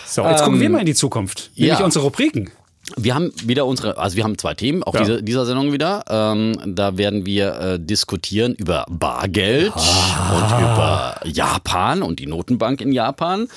So, 0.07 0.23
jetzt 0.25 0.43
gucken 0.45 0.61
wir 0.61 0.71
mal 0.71 0.81
in 0.81 0.87
die 0.87 0.95
Zukunft. 0.95 1.51
Nämlich 1.57 1.73
Ähm, 1.75 1.79
ja. 1.81 1.85
unsere 1.85 2.05
Rubriken. 2.05 2.51
Wir 2.97 3.17
haben 3.17 3.33
wieder 3.43 3.67
unsere, 3.67 3.99
also 3.99 4.17
wir 4.17 4.23
haben 4.23 4.39
zwei 4.39 4.55
Themen, 4.55 4.85
auch 4.85 4.95
Ja. 4.95 5.01
diese, 5.01 5.21
dieser 5.23 5.45
Sendung 5.45 5.73
wieder. 5.73 6.05
Ähm, 6.09 6.57
da 6.77 6.97
werden 6.97 7.27
wir 7.27 7.55
äh, 7.59 7.81
diskutieren 7.81 8.55
über 8.55 8.87
Bargeld 8.89 9.73
und 9.75 10.61
über 10.61 11.21
Japan 11.25 12.03
und 12.05 12.21
die 12.21 12.27
Notenbank 12.27 12.81
in 12.81 12.93
Japan. 12.93 13.49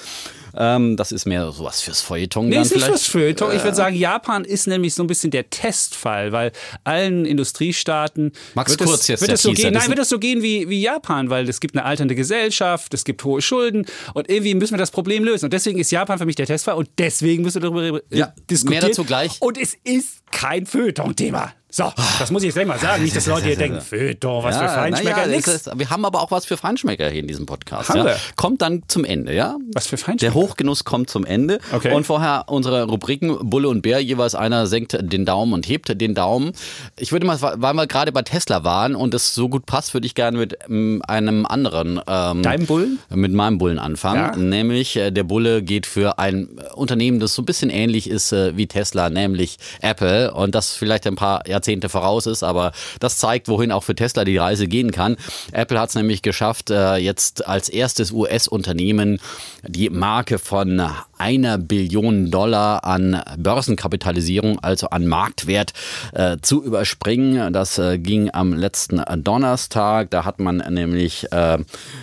Ähm, 0.56 0.98
das 0.98 1.12
ist 1.12 1.25
mehr 1.25 1.51
sowas 1.51 1.81
fürs 1.81 2.01
Feuilleton 2.01 2.50
Nee, 2.50 2.56
dann 2.56 2.63
ist 2.63 2.75
nicht 2.75 2.86
fürs 2.86 3.06
Feuilleton. 3.07 3.56
Ich 3.56 3.63
würde 3.63 3.75
sagen, 3.75 3.96
Japan 3.96 4.44
ist 4.46 4.68
nämlich 4.68 4.94
so 4.94 5.04
ein 5.04 5.07
bisschen 5.07 5.31
der 5.31 5.50
Testfall, 5.50 6.31
weil 6.31 6.51
allen 6.84 7.25
Industriestaaten 7.25 8.31
Max 8.56 8.72
wird 8.72 8.88
Kurz 8.90 9.01
es, 9.01 9.07
jetzt 9.07 9.22
wird 9.22 9.30
der 9.30 9.36
es 9.36 9.42
so 9.42 9.50
Teaser. 9.50 9.63
gehen. 9.63 9.74
Das 9.74 9.84
Nein, 9.84 9.90
wird 9.92 10.00
es 10.00 10.10
so 10.10 10.19
gehen 10.19 10.42
wie, 10.42 10.69
wie 10.69 10.81
Japan, 10.81 11.30
weil 11.30 11.48
es 11.48 11.60
gibt 11.60 11.75
eine 11.75 11.86
alternde 11.86 12.16
Gesellschaft, 12.16 12.94
es 12.94 13.04
gibt 13.04 13.24
hohe 13.24 13.42
Schulden 13.42 13.86
und 14.13 14.30
irgendwie 14.30 14.56
müssen 14.56 14.74
wir 14.74 14.78
das 14.80 14.92
Problem 14.92 15.24
lösen. 15.24 15.46
Und 15.46 15.54
deswegen 15.54 15.80
ist 15.80 15.92
Japan 15.92 16.18
für 16.18 16.25
mich 16.25 16.36
der 16.36 16.46
Testfall 16.48 16.75
und 16.75 16.90
deswegen 16.98 17.44
müssen 17.44 17.62
wir 17.62 17.69
darüber 17.69 17.98
äh, 18.12 18.18
Ja, 18.18 18.34
diskutieren. 18.50 18.81
mehr 18.81 18.90
dazu 18.90 19.04
gleich. 19.04 19.38
Und 19.42 19.57
es 19.57 19.75
ist 19.84 20.24
kein 20.31 20.66
Feuilleton-Thema. 20.66 21.54
So, 21.71 21.92
das 22.18 22.31
muss 22.31 22.42
ich 22.42 22.48
jetzt 22.48 22.56
gleich 22.56 22.66
mal 22.66 22.80
sagen. 22.80 23.04
Nicht, 23.04 23.16
dass 23.16 23.27
Leute 23.27 23.45
hier 23.45 23.56
denken, 23.56 23.80
Feuilleton, 23.80 24.44
was 24.44 24.57
für 24.57 24.68
Feinschmecker, 24.68 25.27
nix. 25.27 25.48
es 25.48 25.68
ist, 25.68 25.80
wir 25.80 25.89
haben 25.92 26.04
aber 26.04 26.21
auch 26.21 26.31
was 26.31 26.45
für 26.45 26.57
Feinschmecker 26.57 27.07
hier 27.10 27.21
in 27.21 27.27
diesem 27.27 27.45
Podcast. 27.45 27.89
Haben 27.89 28.00
ja. 28.00 28.06
wir? 28.06 28.18
Kommt 28.36 28.63
dann 28.63 28.81
zum 28.88 29.06
Ende, 29.06 29.36
ja? 29.36 29.56
Was 29.75 29.86
für 29.86 29.95
Der 29.95 30.06
Feinschmecker? 30.06 30.33
Hochgenuss 30.33 30.83
kommt 30.83 31.12
zum 31.12 31.25
Ende. 31.25 31.60
Okay. 31.71 31.94
Und 31.94 32.07
vorher 32.07 32.45
unsere 32.48 32.86
Rubriken 32.86 33.51
Bulle 33.51 33.69
und 33.69 33.83
Bär. 33.83 34.00
Jeweils 34.00 34.33
einer 34.33 34.66
senkt 34.66 34.98
den 35.00 35.25
Daumen 35.25 35.54
und 35.54 35.68
hebt 35.68 36.01
den 36.01 36.16
Daumen. 36.16 36.54
Ich 36.98 37.12
würde 37.12 37.27
mal, 37.27 37.39
weil 37.39 37.74
wir 37.75 37.86
gerade 37.86 38.12
bei 38.12 38.24
Tesla 38.24 38.63
waren 38.63 38.95
und 38.95 39.13
es 39.13 39.36
so 39.36 39.48
gut 39.48 39.68
passt, 39.68 39.94
würde 39.94 40.07
ich 40.07 40.16
gerne 40.16 40.39
mit 40.39 40.57
ähm, 40.68 41.04
einem 41.07 41.45
anderen. 41.45 42.01
Ähm, 42.07 42.42
Deinem 42.42 42.66
Bullen? 42.66 43.00
Mit 43.13 43.33
meinem 43.33 43.60
Bullen 43.60 43.77
anfangen. 43.77 44.19
Ja. 44.19 44.36
Nämlich, 44.36 44.95
äh, 44.95 45.12
der 45.12 45.24
Bulle 45.24 45.62
geht 45.62 45.86
für 45.86 46.18
ein 46.18 46.50
Unternehmen, 46.74 47.19
das 47.19 47.36
so 47.36 47.44
ein 47.44 47.45
bisschen 47.45 47.69
ähnlich 47.69 48.10
ist 48.10 48.31
äh, 48.31 48.57
wie 48.57 48.66
Tesla, 48.66 49.12
nämlich 49.12 49.57
Apple. 49.81 50.33
Und 50.33 50.56
das 50.56 50.74
vielleicht 50.74 51.06
ein 51.06 51.16
paar 51.16 51.48
Jahrzehnte 51.60 51.90
voraus 51.90 52.26
ist, 52.26 52.44
aber 52.44 52.72
das 53.00 53.18
zeigt, 53.18 53.48
wohin 53.48 53.72
auch 53.72 53.84
für 53.84 53.96
Tesla 53.96 54.24
die 54.24 54.38
Reise 54.38 54.68
gehen 54.68 54.92
kann. 54.92 55.18
Apple 55.52 55.80
hat 55.80 55.90
es 55.90 55.96
nämlich 55.96 56.22
geschafft, 56.22 56.70
äh, 56.70 56.96
jetzt 56.96 57.48
als 57.48 57.70
erstes 57.70 58.12
US-Unternehmen 58.12 59.20
die 59.68 59.90
Marke 59.90 60.40
von 60.40 60.82
einer 61.18 61.58
Billion 61.58 62.32
Dollar 62.32 62.86
an 62.86 63.22
Börsenkapitalisierung, 63.38 64.60
also 64.60 64.90
an 64.90 65.06
Marktwert, 65.06 65.74
äh, 66.14 66.38
zu 66.42 66.64
überspringen. 66.64 67.52
Das 67.52 67.78
äh, 67.78 67.98
ging 67.98 68.30
am 68.32 68.54
letzten 68.54 69.04
Donnerstag. 69.24 70.10
Da 70.12 70.24
hat 70.24 70.40
man 70.40 70.58
nämlich 70.58 71.28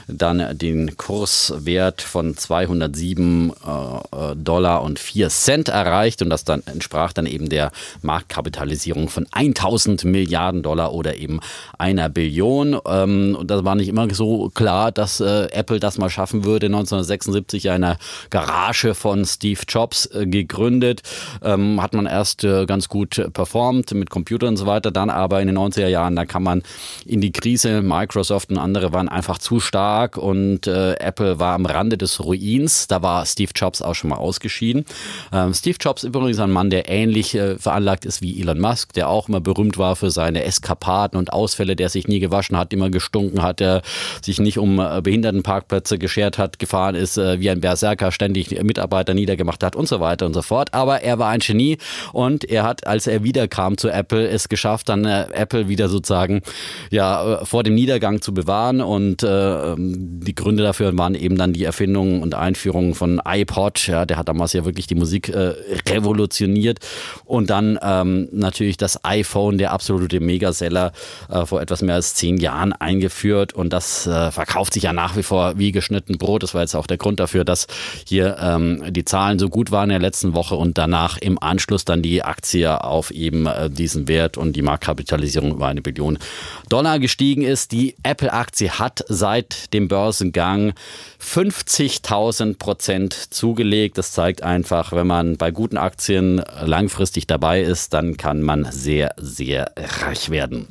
dann 0.09 0.59
den 0.59 0.97
Kurswert 0.97 2.03
von 2.03 2.37
207 2.37 3.51
äh, 3.51 4.37
Dollar 4.37 4.83
und 4.83 4.99
4 4.99 5.31
Cent 5.31 5.69
erreicht 5.69 6.23
und 6.23 6.31
das 6.31 6.45
dann 6.45 6.63
entsprach 6.67 7.13
dann 7.13 7.27
eben 7.27 7.49
der 7.49 7.73
Marktkapitalisierung 8.03 9.09
von 9.09 9.27
1000 9.51 10.05
Milliarden 10.05 10.63
Dollar 10.63 10.93
oder 10.93 11.17
eben 11.17 11.41
einer 11.79 12.09
Billion. 12.09 12.79
Ähm, 12.87 13.37
und 13.39 13.51
das 13.51 13.65
war 13.65 13.75
nicht 13.75 13.89
immer 13.89 14.13
so 14.13 14.51
klar, 14.55 14.93
dass 14.93 15.21
äh, 15.21 15.49
Apple 15.53 15.81
das 15.81 15.99
mal 15.99 16.11
schaffen 16.11 16.45
würde. 16.45 16.67
1976 16.67 17.71
einer 17.71 17.99
Garage 18.31 18.95
von 18.95 19.25
Steve 19.25 19.61
Jobs 19.69 20.07
äh, 20.07 20.27
gegründet. 20.27 21.03
Ähm, 21.43 21.83
hat 21.83 21.95
man 21.95 22.07
erst 22.07 22.45
äh, 22.45 22.67
ganz 22.67 22.89
gut 22.89 23.31
performt 23.33 23.93
mit 23.95 24.11
Computern 24.11 24.51
und 24.51 24.57
so 24.57 24.67
weiter. 24.67 24.91
Dann 24.91 25.11
aber 25.11 25.41
in 25.41 25.49
den 25.49 25.59
90er 25.59 25.89
Jahren, 25.89 26.17
da 26.17 26.25
kam 26.25 26.45
man 26.45 26.63
in 27.05 27.21
die 27.21 27.33
Krise. 27.33 27.83
Microsoft 27.83 28.51
und 28.51 28.59
andere 28.59 28.93
waren 28.93 29.09
einfach 29.09 29.39
zu 29.39 29.61
stark 29.61 30.17
und 30.17 30.67
äh, 30.67 30.95
Apple 30.95 31.39
war 31.39 31.55
am 31.55 31.67
Rande 31.67 31.99
des 31.99 32.25
Ruins. 32.25 32.87
Da 32.87 33.03
war 33.03 33.27
Steve 33.27 33.53
Jobs 33.55 33.83
auch 33.83 33.95
schon 33.95 34.11
mal 34.11 34.17
ausgeschieden. 34.17 34.85
Ähm, 35.33 35.55
Steve 35.55 35.77
Jobs 35.81 36.03
ist 36.03 36.09
übrigens 36.09 36.39
ein 36.39 36.51
Mann, 36.51 36.71
der 36.71 36.89
ähnlich 36.89 37.35
äh, 37.35 37.59
veranlagt 37.59 38.05
ist 38.05 38.23
wie 38.23 38.41
Elon 38.41 38.61
Musk, 38.61 38.93
der 38.93 39.09
auch 39.09 39.29
immer 39.37 39.41
berühmt 39.41 39.77
war 39.77 39.97
für 39.97 40.11
seine 40.11 40.45
Eskapaden 40.45 41.19
und 41.19 41.33
Ausfälle, 41.33 41.77
der 41.77 41.89
sich 41.89 42.09
nie 42.09 42.21
gewaschen 42.21 42.57
hat, 42.57 42.73
immer 42.73 42.91
gestunken 42.91 43.43
hat, 43.43 43.61
der 43.61 43.83
sich 44.23 44.39
nicht 44.39 44.59
um 44.59 44.79
äh, 44.79 45.01
Behindertenparkplätze 45.03 45.99
geschert 45.99 46.39
hat, 46.39 46.59
gefahren 46.59 46.95
ist, 46.95 47.19
äh, 47.19 47.41
wie 47.41 47.51
ein 47.51 47.61
Berserker 47.61 48.13
ständig 48.13 48.63
Mitarbeiter 48.63 49.15
niedergemacht 49.15 49.63
hat 49.63 49.77
und 49.77 49.89
so 49.89 50.01
weiter 50.01 50.27
und 50.27 50.35
so 50.35 50.43
fort. 50.43 50.73
Aber 50.73 51.03
er 51.03 51.19
war 51.19 51.31
ein 51.31 51.41
Genie 51.41 51.79
und 52.13 52.45
er 52.45 52.63
hat, 52.63 52.87
als 52.87 53.07
er 53.07 53.23
wiederkam 53.25 53.77
zu 53.77 53.89
Apple, 53.89 54.27
es 54.29 54.49
geschafft, 54.49 54.89
dann 54.89 55.05
äh, 55.05 55.27
Apple 55.33 55.69
wieder 55.69 55.89
sozusagen 55.89 56.41
ja, 56.91 57.45
vor 57.45 57.63
dem 57.63 57.75
Niedergang 57.75 58.23
zu 58.23 58.33
bewahren. 58.33 58.81
Und 58.81 59.23
äh, 59.23 59.73
ähm, 59.73 60.21
die 60.21 60.35
Gründe 60.35 60.63
dafür 60.63 60.97
waren 60.97 61.15
eben 61.15 61.37
dann 61.37 61.53
die 61.53 61.65
Erfindung 61.65 62.23
und 62.23 62.35
Einführung 62.35 62.95
von 62.95 63.21
iPod. 63.25 63.87
Ja, 63.87 64.07
der 64.07 64.17
hat 64.17 64.29
damals 64.29 64.53
ja 64.55 64.65
wirklich 64.65 64.87
die 64.87 64.95
Musik 64.95 65.29
äh, 65.29 65.55
revolutioniert. 65.89 66.79
Und 67.25 67.51
dann 67.51 67.79
ähm, 67.83 68.29
natürlich 68.33 68.77
das 68.77 69.05
iPhone, 69.05 69.26
der 69.59 69.73
absolute 69.73 70.21
Megaseller, 70.21 70.93
äh, 71.29 71.45
vor 71.45 71.61
etwas 71.61 71.83
mehr 71.83 71.95
als 71.97 72.15
zehn 72.15 72.39
Jahren 72.39 72.73
eingeführt. 72.73 73.53
Und 73.53 73.73
das 73.73 74.07
äh, 74.07 74.31
verkauft 74.31 74.75
sich 74.75 74.85
ja 74.85 74.93
nach 74.93 75.17
wie 75.17 75.23
vor 75.23 75.59
wie 75.59 75.73
geschnitten 75.73 76.19
Brot. 76.19 76.43
Das 76.43 76.55
war 76.55 76.63
jetzt 76.63 76.75
auch 76.75 76.87
der 76.87 76.97
Grund 76.97 77.21
dafür, 77.21 77.45
dass 77.45 77.67
hier 78.07 78.37
ähm, 78.41 78.83
die 78.91 79.05
Zahlen 79.05 79.39
so 79.39 79.49
gut 79.49 79.71
waren 79.71 79.91
in 79.91 80.01
der 80.01 80.01
letzten 80.01 80.35
Woche 80.35 80.55
und 80.55 80.79
danach 80.79 81.19
im 81.19 81.43
Anschluss 81.43 81.85
dann 81.85 82.03
die 82.03 82.23
Aktie 82.23 82.83
auf 82.83 83.11
eben 83.11 83.47
äh, 83.47 83.69
diesen 83.71 84.09
Wert 84.09 84.37
und 84.37 84.55
die 84.55 84.63
Marktkapitalisierung 84.63 85.53
über 85.53 85.67
eine 85.67 85.83
Billion 85.83 86.19
Dollar 86.69 86.99
gestiegen 86.99 87.43
ist. 87.43 87.73
Die 87.73 87.97
Apple-Aktie 88.03 88.71
hat 88.71 89.05
seit 89.09 89.73
dem 89.73 89.89
Börsengang 89.89 90.73
50.000 91.23 92.59
Prozent 92.59 93.35
zugelegt. 93.35 93.99
Das 93.99 94.13
zeigt 94.13 94.43
einfach, 94.43 94.93
wenn 94.93 95.07
man 95.07 95.37
bei 95.37 95.51
guten 95.51 95.77
Aktien 95.77 96.43
langfristig 96.63 97.27
dabei 97.27 97.63
ist, 97.63 97.93
dann 97.95 98.17
kann 98.17 98.43
man 98.43 98.67
sehr, 98.71 99.15
sehr 99.17 99.73
reich 99.77 100.31
werden. 100.31 100.69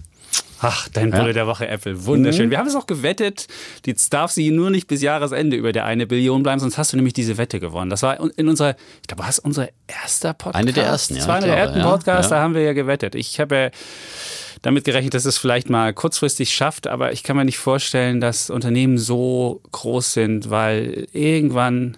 Ach, 0.61 0.87
dein 0.89 1.11
Bulle 1.11 1.33
der 1.33 1.47
Woche, 1.47 1.67
Apple. 1.67 2.05
Wunderschön. 2.05 2.49
Wir 2.49 2.57
haben 2.57 2.67
es 2.67 2.75
auch 2.75 2.87
gewettet. 2.87 3.47
Jetzt 3.85 4.13
darf 4.13 4.31
sie 4.31 4.51
nur 4.51 4.69
nicht 4.69 4.87
bis 4.87 5.01
Jahresende 5.01 5.57
über 5.57 5.71
der 5.71 5.85
eine 5.85 6.07
Billion 6.07 6.43
bleiben, 6.43 6.59
sonst 6.59 6.77
hast 6.77 6.93
du 6.93 6.97
nämlich 6.97 7.13
diese 7.13 7.37
Wette 7.37 7.59
gewonnen. 7.59 7.89
Das 7.89 8.03
war 8.03 8.19
in 8.37 8.47
unserer, 8.47 8.75
ich 9.01 9.07
glaube, 9.07 9.23
war 9.23 9.29
es 9.29 9.39
unser 9.39 9.67
erster 9.87 10.33
Podcast? 10.33 10.55
Eine 10.55 10.73
der 10.73 10.85
ersten, 10.85 11.15
ja, 11.15 11.19
Das 11.19 11.27
war 11.27 11.35
einer 11.35 11.47
der 11.47 11.57
ersten 11.57 11.79
ja, 11.79 11.91
Podcasts, 11.91 12.31
ja. 12.31 12.37
da 12.37 12.43
haben 12.43 12.55
wir 12.55 12.61
ja 12.61 12.73
gewettet. 12.73 13.15
Ich 13.15 13.39
habe 13.39 13.55
ja 13.55 13.69
damit 14.61 14.85
gerechnet, 14.85 15.13
dass 15.13 15.25
es 15.25 15.37
vielleicht 15.37 15.69
mal 15.69 15.93
kurzfristig 15.93 16.53
schafft, 16.53 16.87
aber 16.87 17.11
ich 17.11 17.23
kann 17.23 17.35
mir 17.35 17.45
nicht 17.45 17.59
vorstellen, 17.59 18.19
dass 18.19 18.49
Unternehmen 18.49 18.97
so 18.97 19.61
groß 19.71 20.13
sind, 20.13 20.49
weil 20.49 21.07
irgendwann 21.11 21.97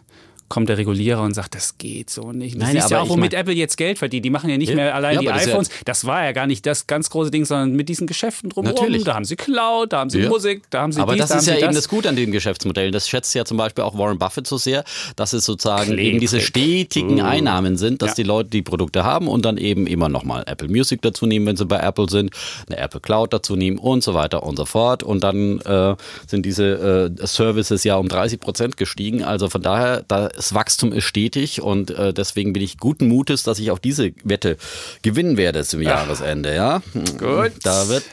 kommt 0.50 0.70
der 0.70 0.78
Regulierer 0.78 1.22
und 1.22 1.34
sagt, 1.34 1.56
das 1.56 1.78
geht 1.78 2.10
so 2.10 2.32
nicht. 2.32 2.56
Du 2.56 2.60
Nein, 2.60 2.74
siehst 2.74 2.90
ja 2.90 3.02
auch, 3.02 3.10
womit 3.10 3.34
Apple 3.34 3.54
jetzt 3.54 3.76
Geld 3.78 3.98
verdient. 4.00 4.24
Die 4.26 4.30
machen 4.30 4.50
ja 4.50 4.58
nicht 4.58 4.70
Ja, 4.70 4.76
mehr 4.76 4.96
allein 4.96 5.16
ja, 5.16 5.22
die 5.22 5.28
aber 5.28 5.34
das 5.36 5.42
ist 5.44 5.48
ja- 5.50 5.54
iPhones. 5.54 5.70
Das 5.86 6.06
war 6.06 6.24
ja 6.24 6.32
gar 6.32 6.48
nicht 6.48 6.66
das 6.66 6.88
ganz 6.88 7.10
große 7.10 7.32
Ding, 7.32 7.46
sondern 7.46 7.74
mit 7.74 7.90
diesen 7.90 8.08
Geschäften 8.08 8.50
drumherum. 8.50 8.76
Natürlich. 8.80 9.04
Da 9.04 9.14
haben 9.16 9.26
sie 9.26 9.36
Cloud, 9.36 9.94
da 9.94 10.00
haben 10.00 10.10
sie. 10.10 10.28
Musik, 10.28 10.64
da 10.70 10.82
haben 10.82 10.92
sie 10.92 11.02
Aber 11.02 11.14
dies, 11.14 11.22
das 11.24 11.30
da 11.30 11.38
ist 11.40 11.48
ja 11.48 11.56
eben 11.56 11.68
das. 11.68 11.76
das 11.76 11.90
Gute 11.90 12.10
an 12.10 12.16
den 12.16 12.32
Geschäftsmodellen. 12.32 12.92
Das 12.92 13.08
schätzt 13.10 13.34
ja 13.36 13.46
zum 13.46 13.58
Beispiel 13.58 13.84
auch 13.84 13.98
Warren 13.98 14.18
Buffett 14.20 14.48
so 14.48 14.58
sehr, 14.58 14.84
dass 15.16 15.34
es 15.34 15.46
sozusagen 15.46 15.92
Klick, 15.94 16.00
eben 16.06 16.20
diese 16.20 16.40
stetigen 16.40 17.22
Einnahmen 17.22 17.78
sind, 17.78 18.02
dass 18.02 18.14
die 18.16 18.24
Leute 18.24 18.50
die 18.50 18.62
Produkte 18.62 19.04
haben 19.04 19.28
und 19.28 19.46
dann 19.46 19.58
eben 19.58 19.88
immer 19.88 20.10
nochmal 20.10 20.44
Apple 20.48 20.68
Music 20.70 21.02
dazu 21.02 21.26
nehmen, 21.26 21.46
wenn 21.46 21.58
sie 21.58 21.66
bei 21.66 21.80
Apple 21.80 22.10
sind, 22.10 22.32
eine 22.68 22.78
Apple 22.78 23.00
Cloud 23.02 23.34
dazu 23.34 23.56
nehmen 23.56 23.78
und 23.78 24.04
so 24.04 24.14
weiter 24.14 24.44
und 24.44 24.56
so 24.58 24.66
fort. 24.66 25.04
Und 25.04 25.24
dann 25.24 25.60
äh, 25.62 25.96
sind 26.28 26.46
diese 26.46 27.12
äh, 27.20 27.26
Services 27.28 27.84
ja 27.84 27.96
um 27.98 28.08
30 28.08 28.40
Prozent 28.40 28.78
gestiegen. 28.78 29.24
Also 29.24 29.50
von 29.50 29.62
daher, 29.62 30.04
das 30.38 30.54
Wachstum 30.54 30.94
ist 30.94 31.04
stetig 31.04 31.62
und 31.62 31.90
äh, 31.92 32.14
deswegen 32.14 32.54
bin 32.54 32.62
ich 32.64 32.78
guten 32.78 33.08
Mutes, 33.08 33.44
dass 33.44 33.60
ich 33.60 33.72
auch 33.72 33.80
diese 33.80 34.14
Wette 34.24 34.58
gewinnen 35.02 35.36
werde 35.36 35.64
zum 35.66 35.82
Jahresende. 35.82 36.56
Ja, 36.56 36.82
Gut. 37.18 37.52
Da 37.64 37.90
wird 37.90 38.04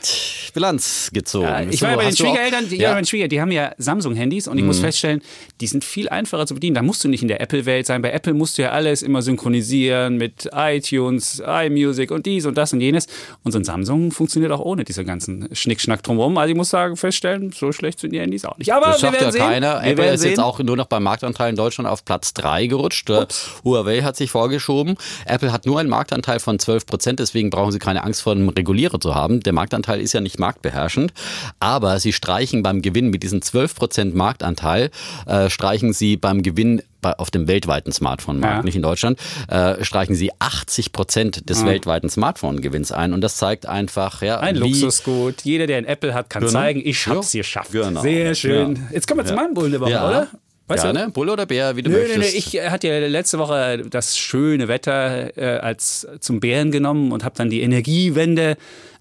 Bilanz 0.53 1.09
gezogen. 1.13 1.45
Ja, 1.45 1.61
ich 1.61 1.79
So, 1.79 1.85
war 1.85 1.95
bei 1.97 2.05
den 2.05 2.15
Schwiegereltern, 2.15 2.67
die, 2.69 2.77
Ja. 2.77 2.89
Mhm. 2.89 2.93
bei 2.95 3.01
den 3.01 3.05
Schwieger, 3.05 3.27
die 3.27 3.39
haben 3.41 3.51
ja 3.51 3.71
Samsung-Handys 3.77 4.47
und 4.47 4.57
ich 4.57 4.63
muss 4.63 4.79
feststellen, 4.79 5.21
die 5.61 5.67
sind 5.67 5.83
viel 5.83 6.09
einfacher 6.09 6.47
zu 6.47 6.55
bedienen. 6.55 6.73
Da 6.75 6.81
musst 6.81 7.03
du 7.03 7.07
nicht 7.07 7.21
in 7.21 7.27
der 7.27 7.41
Apple-Welt 7.41 7.85
sein. 7.85 8.01
Bei 8.01 8.11
Apple 8.11 8.33
musst 8.33 8.57
du 8.57 8.63
ja 8.63 8.71
alles 8.71 9.01
immer 9.03 9.21
synchronisieren 9.21 10.17
mit 10.17 10.49
iTunes, 10.53 11.41
iMusic 11.45 12.09
und 12.11 12.25
dies 12.25 12.45
und 12.45 12.57
das 12.57 12.73
und 12.73 12.81
jenes. 12.81 13.07
Und 13.43 13.51
so 13.51 13.59
ein 13.59 13.63
Samsung 13.63 14.11
funktioniert 14.11 14.51
auch 14.51 14.59
ohne 14.61 14.83
diese 14.83 15.05
ganzen 15.05 15.47
Schnickschnack 15.53 16.01
drumherum. 16.03 16.37
Also 16.37 16.49
ich 16.51 16.57
muss 16.57 16.69
sagen, 16.69 16.95
feststellen, 16.97 17.51
so 17.51 17.71
schlecht 17.71 17.99
sind 17.99 18.13
die 18.13 18.19
Handys 18.19 18.45
auch 18.45 18.57
nicht. 18.57 18.73
Aber 18.73 18.87
Das 18.87 19.01
wir 19.01 19.09
schafft 19.09 19.13
werden 19.21 19.25
ja 19.25 19.31
sehen. 19.31 19.41
keiner. 19.41 19.81
Wir 19.83 19.91
Apple 19.91 20.13
ist 20.13 20.21
sehen. 20.21 20.29
jetzt 20.31 20.39
auch 20.39 20.59
nur 20.59 20.77
noch 20.77 20.87
beim 20.87 21.03
Marktanteil 21.03 21.49
in 21.49 21.55
Deutschland 21.55 21.87
auf 21.89 22.03
Platz 22.05 22.14
3 22.33 22.67
gerutscht. 22.67 23.09
Äh, 23.09 23.25
Huawei 23.63 24.01
hat 24.01 24.15
sich 24.15 24.31
vorgeschoben. 24.31 24.95
Apple 25.25 25.51
hat 25.51 25.65
nur 25.65 25.79
einen 25.79 25.89
Marktanteil 25.89 26.39
von 26.39 26.59
12 26.59 26.85
Prozent, 26.85 27.19
deswegen 27.19 27.49
brauchen 27.49 27.71
sie 27.71 27.79
keine 27.79 28.03
Angst 28.03 28.21
vor 28.21 28.33
einem 28.33 28.49
Regulierer 28.49 28.99
zu 28.99 29.15
haben. 29.15 29.41
Der 29.41 29.53
Marktanteil 29.53 29.99
ist 30.01 30.13
ja 30.13 30.21
nicht 30.21 30.39
marktbeherrschend, 30.39 31.13
aber 31.59 31.99
sie 31.99 32.13
streichen 32.13 32.63
beim 32.63 32.81
Gewinn 32.81 33.09
mit 33.09 33.23
diesem 33.23 33.41
12 33.41 33.75
Prozent 33.75 34.15
Marktanteil, 34.15 34.91
äh, 35.25 35.49
streichen 35.49 35.93
sie 35.93 36.17
beim 36.17 36.41
Gewinn 36.43 36.81
auf 37.17 37.29
dem 37.29 37.47
weltweiten 37.47 37.91
Smartphone-Markt, 37.91 38.57
Ja. 38.57 38.63
nicht 38.63 38.75
in 38.75 38.81
Deutschland, 38.81 39.19
äh, 39.47 39.83
streichen 39.83 40.15
sie 40.15 40.31
80 40.39 40.91
Prozent 40.91 41.47
des 41.51 41.63
weltweiten 41.63 42.09
Smartphone-Gewinns 42.09 42.91
ein. 42.91 43.13
Und 43.13 43.21
das 43.21 43.37
zeigt 43.37 43.67
einfach, 43.67 44.23
ja, 44.23 44.39
Ein 44.39 44.55
Luxusgut. 44.55 45.43
Jeder, 45.43 45.67
der 45.67 45.77
ein 45.77 45.85
Apple 45.85 46.15
hat, 46.15 46.31
kann 46.31 46.39
Genau. 46.41 46.51
zeigen, 46.51 46.81
ich 46.83 47.05
hab's 47.05 47.33
Ja. 47.33 47.41
geschafft. 47.41 47.71
Genau. 47.73 48.01
Sehr 48.01 48.33
schön. 48.33 48.75
Ja. 48.75 48.81
Jetzt 48.93 49.07
kommen 49.07 49.19
wir 49.19 49.25
zu 49.25 49.35
meinem 49.35 49.53
Bullen 49.53 49.71
der 49.73 49.81
Woche, 49.81 49.91
Ja. 49.91 50.07
oder? 50.07 50.27
Weißt 50.67 50.83
du? 50.83 50.93
Gerne, 50.93 51.11
Bulle 51.11 51.33
oder 51.33 51.45
Bär, 51.45 51.75
wie 51.75 51.83
du 51.83 51.91
Nö, 51.91 51.97
nö, 51.97 52.17
möchtest. 52.17 52.33
nö. 52.33 52.37
Ich 52.37 52.55
äh, 52.57 52.69
hatte 52.69 52.87
ja 52.87 52.99
letzte 53.07 53.37
Woche 53.37 53.83
das 53.89 54.17
schöne 54.17 54.67
Wetter 54.67 55.37
äh, 55.37 55.59
als 55.59 56.07
zum 56.19 56.39
Bären 56.39 56.71
genommen 56.71 57.11
und 57.11 57.23
habe 57.23 57.35
dann 57.37 57.49
die 57.49 57.61
Energiewende 57.61 58.57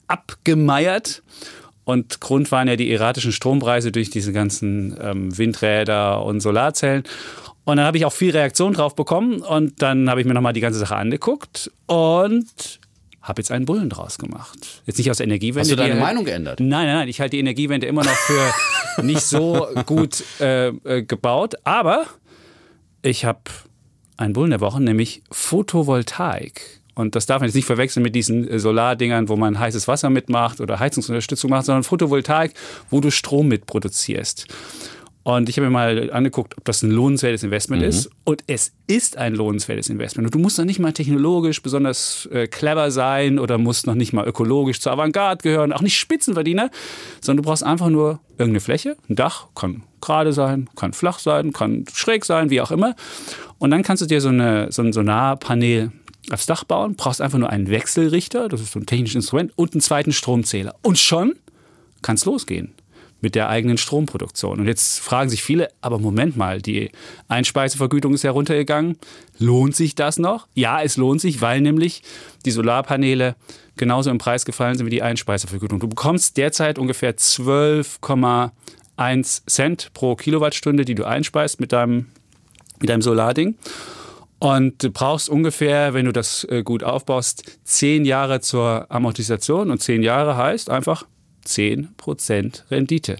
abgemeiert. 0.06 1.22
Und 1.84 2.20
Grund 2.20 2.50
waren 2.50 2.68
ja 2.68 2.76
die 2.76 2.90
erratischen 2.92 3.32
Strompreise 3.32 3.92
durch 3.92 4.10
diese 4.10 4.32
ganzen 4.32 4.96
ähm, 5.00 5.36
Windräder 5.36 6.24
und 6.24 6.40
Solarzellen. 6.40 7.04
Und 7.64 7.78
dann 7.78 7.86
habe 7.86 7.96
ich 7.96 8.04
auch 8.04 8.12
viel 8.12 8.30
Reaktion 8.32 8.74
drauf 8.74 8.94
bekommen. 8.94 9.40
Und 9.40 9.80
dann 9.82 10.08
habe 10.10 10.20
ich 10.20 10.26
mir 10.26 10.34
nochmal 10.34 10.52
die 10.52 10.60
ganze 10.60 10.78
Sache 10.78 10.96
angeguckt 10.96 11.70
und 11.86 12.80
habe 13.24 13.40
jetzt 13.40 13.50
einen 13.50 13.64
Bullen 13.64 13.88
draus 13.88 14.18
gemacht. 14.18 14.82
Jetzt 14.84 14.98
nicht 14.98 15.10
aus 15.10 15.16
der 15.16 15.24
Energiewende. 15.24 15.62
Hast 15.62 15.70
du 15.72 15.76
deine 15.76 15.98
Meinung 15.98 16.24
geändert? 16.26 16.60
Nein, 16.60 16.86
nein, 16.86 16.96
nein. 16.96 17.08
Ich 17.08 17.20
halte 17.20 17.32
die 17.32 17.40
Energiewende 17.40 17.86
immer 17.86 18.04
noch 18.04 18.12
für 18.12 18.52
nicht 19.02 19.22
so 19.22 19.66
gut 19.86 20.22
äh, 20.40 20.68
äh, 20.68 21.02
gebaut. 21.02 21.54
Aber 21.64 22.04
ich 23.00 23.24
habe 23.24 23.40
einen 24.18 24.34
Bullen 24.34 24.50
der 24.50 24.60
Woche, 24.60 24.82
nämlich 24.82 25.22
Photovoltaik. 25.30 26.82
Und 26.94 27.16
das 27.16 27.26
darf 27.26 27.40
man 27.40 27.48
jetzt 27.48 27.56
nicht 27.56 27.64
verwechseln 27.64 28.02
mit 28.02 28.14
diesen 28.14 28.46
äh, 28.48 28.58
Solardingern, 28.58 29.30
wo 29.30 29.36
man 29.36 29.58
heißes 29.58 29.88
Wasser 29.88 30.10
mitmacht 30.10 30.60
oder 30.60 30.78
Heizungsunterstützung 30.78 31.50
macht, 31.50 31.64
sondern 31.64 31.82
Photovoltaik, 31.82 32.52
wo 32.90 33.00
du 33.00 33.10
Strom 33.10 33.48
mitproduzierst. 33.48 34.46
Und 35.24 35.48
ich 35.48 35.56
habe 35.56 35.66
mir 35.66 35.72
mal 35.72 36.12
angeguckt, 36.12 36.56
ob 36.58 36.66
das 36.66 36.82
ein 36.82 36.90
lohnenswertes 36.90 37.42
Investment 37.42 37.82
ist. 37.82 38.10
Und 38.24 38.44
es 38.46 38.72
ist 38.86 39.16
ein 39.16 39.34
lohnenswertes 39.34 39.88
Investment. 39.88 40.26
Und 40.26 40.34
du 40.34 40.38
musst 40.38 40.58
noch 40.58 40.66
nicht 40.66 40.78
mal 40.78 40.92
technologisch 40.92 41.62
besonders 41.62 42.26
äh, 42.26 42.46
clever 42.46 42.90
sein 42.90 43.38
oder 43.38 43.56
musst 43.56 43.86
noch 43.86 43.94
nicht 43.94 44.12
mal 44.12 44.28
ökologisch 44.28 44.80
zur 44.80 44.92
Avantgarde 44.92 45.42
gehören, 45.42 45.72
auch 45.72 45.80
nicht 45.80 45.98
Spitzenverdiener, 45.98 46.70
sondern 47.22 47.42
du 47.42 47.48
brauchst 47.48 47.64
einfach 47.64 47.88
nur 47.88 48.20
irgendeine 48.32 48.60
Fläche, 48.60 48.98
ein 49.08 49.16
Dach, 49.16 49.46
kann 49.54 49.82
gerade 50.02 50.34
sein, 50.34 50.68
kann 50.76 50.92
flach 50.92 51.18
sein, 51.18 51.54
kann 51.54 51.86
schräg 51.94 52.26
sein, 52.26 52.50
wie 52.50 52.60
auch 52.60 52.70
immer. 52.70 52.94
Und 53.58 53.70
dann 53.70 53.82
kannst 53.82 54.02
du 54.02 54.06
dir 54.06 54.20
so, 54.20 54.28
eine, 54.28 54.70
so 54.72 54.82
ein 54.82 54.92
Sonarpanel 54.92 55.90
aufs 56.30 56.44
Dach 56.44 56.64
bauen, 56.64 56.96
brauchst 56.96 57.22
einfach 57.22 57.38
nur 57.38 57.48
einen 57.48 57.70
Wechselrichter, 57.70 58.50
das 58.50 58.60
ist 58.60 58.72
so 58.72 58.78
ein 58.78 58.84
technisches 58.84 59.16
Instrument, 59.16 59.52
und 59.56 59.72
einen 59.72 59.80
zweiten 59.80 60.12
Stromzähler. 60.12 60.74
Und 60.82 60.98
schon 60.98 61.34
kann 62.02 62.16
es 62.16 62.26
losgehen 62.26 62.74
mit 63.24 63.34
der 63.34 63.48
eigenen 63.48 63.78
Stromproduktion. 63.78 64.60
Und 64.60 64.66
jetzt 64.66 65.00
fragen 65.00 65.30
sich 65.30 65.42
viele, 65.42 65.70
aber 65.80 65.98
Moment 65.98 66.36
mal, 66.36 66.62
die 66.62 66.90
Einspeisevergütung 67.26 68.14
ist 68.14 68.22
ja 68.22 68.30
runtergegangen. 68.30 68.96
Lohnt 69.38 69.74
sich 69.74 69.96
das 69.96 70.18
noch? 70.18 70.46
Ja, 70.54 70.80
es 70.82 70.96
lohnt 70.96 71.20
sich, 71.20 71.40
weil 71.40 71.60
nämlich 71.60 72.04
die 72.44 72.52
Solarpaneele 72.52 73.34
genauso 73.76 74.10
im 74.10 74.18
Preis 74.18 74.44
gefallen 74.44 74.76
sind 74.76 74.86
wie 74.86 74.90
die 74.90 75.02
Einspeisevergütung. 75.02 75.80
Du 75.80 75.88
bekommst 75.88 76.36
derzeit 76.36 76.78
ungefähr 76.78 77.16
12,1 77.16 79.46
Cent 79.46 79.92
pro 79.94 80.14
Kilowattstunde, 80.14 80.84
die 80.84 80.94
du 80.94 81.04
einspeist 81.04 81.58
mit 81.60 81.72
deinem, 81.72 82.06
mit 82.78 82.90
deinem 82.90 83.02
Solarding. 83.02 83.56
Und 84.38 84.84
du 84.84 84.90
brauchst 84.90 85.28
ungefähr, 85.30 85.94
wenn 85.94 86.04
du 86.04 86.12
das 86.12 86.44
äh, 86.44 86.62
gut 86.62 86.84
aufbaust, 86.84 87.58
zehn 87.64 88.04
Jahre 88.04 88.42
zur 88.42 88.86
Amortisation. 88.90 89.70
Und 89.70 89.80
zehn 89.80 90.02
Jahre 90.02 90.36
heißt 90.36 90.68
einfach 90.68 91.06
10% 91.46 92.62
Rendite. 92.70 93.16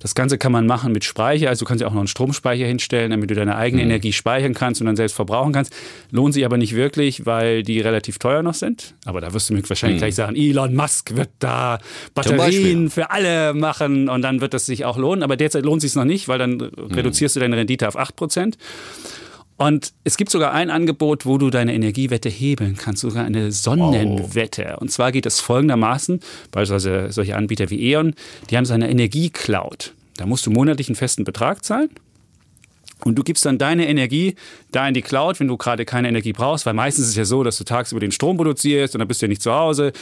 Das 0.00 0.14
Ganze 0.14 0.38
kann 0.38 0.52
man 0.52 0.66
machen 0.66 0.92
mit 0.92 1.04
Speicher. 1.04 1.48
Also 1.48 1.64
du 1.64 1.68
kannst 1.68 1.80
ja 1.82 1.88
auch 1.88 1.92
noch 1.92 2.00
einen 2.00 2.08
Stromspeicher 2.08 2.66
hinstellen, 2.66 3.10
damit 3.10 3.30
du 3.30 3.34
deine 3.34 3.56
eigene 3.56 3.82
Mhm. 3.82 3.90
Energie 3.90 4.12
speichern 4.12 4.54
kannst 4.54 4.80
und 4.80 4.86
dann 4.86 4.96
selbst 4.96 5.14
verbrauchen 5.14 5.52
kannst. 5.52 5.74
Lohnt 6.10 6.34
sich 6.34 6.44
aber 6.44 6.56
nicht 6.56 6.74
wirklich, 6.74 7.26
weil 7.26 7.62
die 7.62 7.80
relativ 7.80 8.18
teuer 8.18 8.42
noch 8.42 8.54
sind. 8.54 8.94
Aber 9.04 9.20
da 9.20 9.32
wirst 9.32 9.50
du 9.50 9.54
mir 9.54 9.68
wahrscheinlich 9.68 9.98
gleich 9.98 10.14
sagen, 10.14 10.36
Elon 10.36 10.74
Musk 10.74 11.16
wird 11.16 11.30
da 11.38 11.78
Batterien 12.14 12.90
für 12.90 13.10
alle 13.10 13.54
machen 13.54 14.08
und 14.08 14.22
dann 14.22 14.40
wird 14.40 14.54
das 14.54 14.66
sich 14.66 14.84
auch 14.84 14.96
lohnen. 14.96 15.22
Aber 15.22 15.36
derzeit 15.36 15.64
lohnt 15.64 15.82
sich 15.82 15.94
noch 15.94 16.04
nicht, 16.04 16.28
weil 16.28 16.38
dann 16.38 16.60
reduzierst 16.60 17.36
du 17.36 17.40
deine 17.40 17.56
Rendite 17.56 17.88
auf 17.88 17.96
8%. 17.96 18.54
Und 19.58 19.92
es 20.04 20.16
gibt 20.16 20.30
sogar 20.30 20.52
ein 20.52 20.70
Angebot, 20.70 21.26
wo 21.26 21.36
du 21.36 21.50
deine 21.50 21.74
Energiewette 21.74 22.28
hebeln 22.28 22.76
kannst, 22.76 23.02
sogar 23.02 23.24
eine 23.24 23.50
Sonnenwette. 23.50 24.76
Und 24.78 24.92
zwar 24.92 25.10
geht 25.10 25.26
es 25.26 25.40
folgendermaßen, 25.40 26.20
beispielsweise 26.52 27.10
solche 27.10 27.34
Anbieter 27.34 27.68
wie 27.68 27.90
E.ON, 27.90 28.14
die 28.48 28.56
haben 28.56 28.64
so 28.64 28.72
eine 28.72 28.88
Energiecloud. 28.88 29.94
Da 30.16 30.26
musst 30.26 30.46
du 30.46 30.52
monatlich 30.52 30.88
einen 30.88 30.94
festen 30.94 31.24
Betrag 31.24 31.64
zahlen. 31.64 31.90
Und 33.04 33.16
du 33.16 33.24
gibst 33.24 33.46
dann 33.46 33.58
deine 33.58 33.88
Energie 33.88 34.36
da 34.70 34.86
in 34.86 34.94
die 34.94 35.02
Cloud, 35.02 35.40
wenn 35.40 35.48
du 35.48 35.56
gerade 35.56 35.84
keine 35.84 36.08
Energie 36.08 36.32
brauchst, 36.32 36.64
weil 36.64 36.74
meistens 36.74 37.06
ist 37.06 37.10
es 37.10 37.16
ja 37.16 37.24
so, 37.24 37.42
dass 37.42 37.58
du 37.58 37.64
tagsüber 37.64 38.00
den 38.00 38.12
Strom 38.12 38.36
produzierst 38.36 38.94
und 38.94 39.00
dann 39.00 39.08
bist 39.08 39.22
du 39.22 39.26
ja 39.26 39.28
nicht 39.28 39.42
zu 39.42 39.52
Hause 39.52 39.92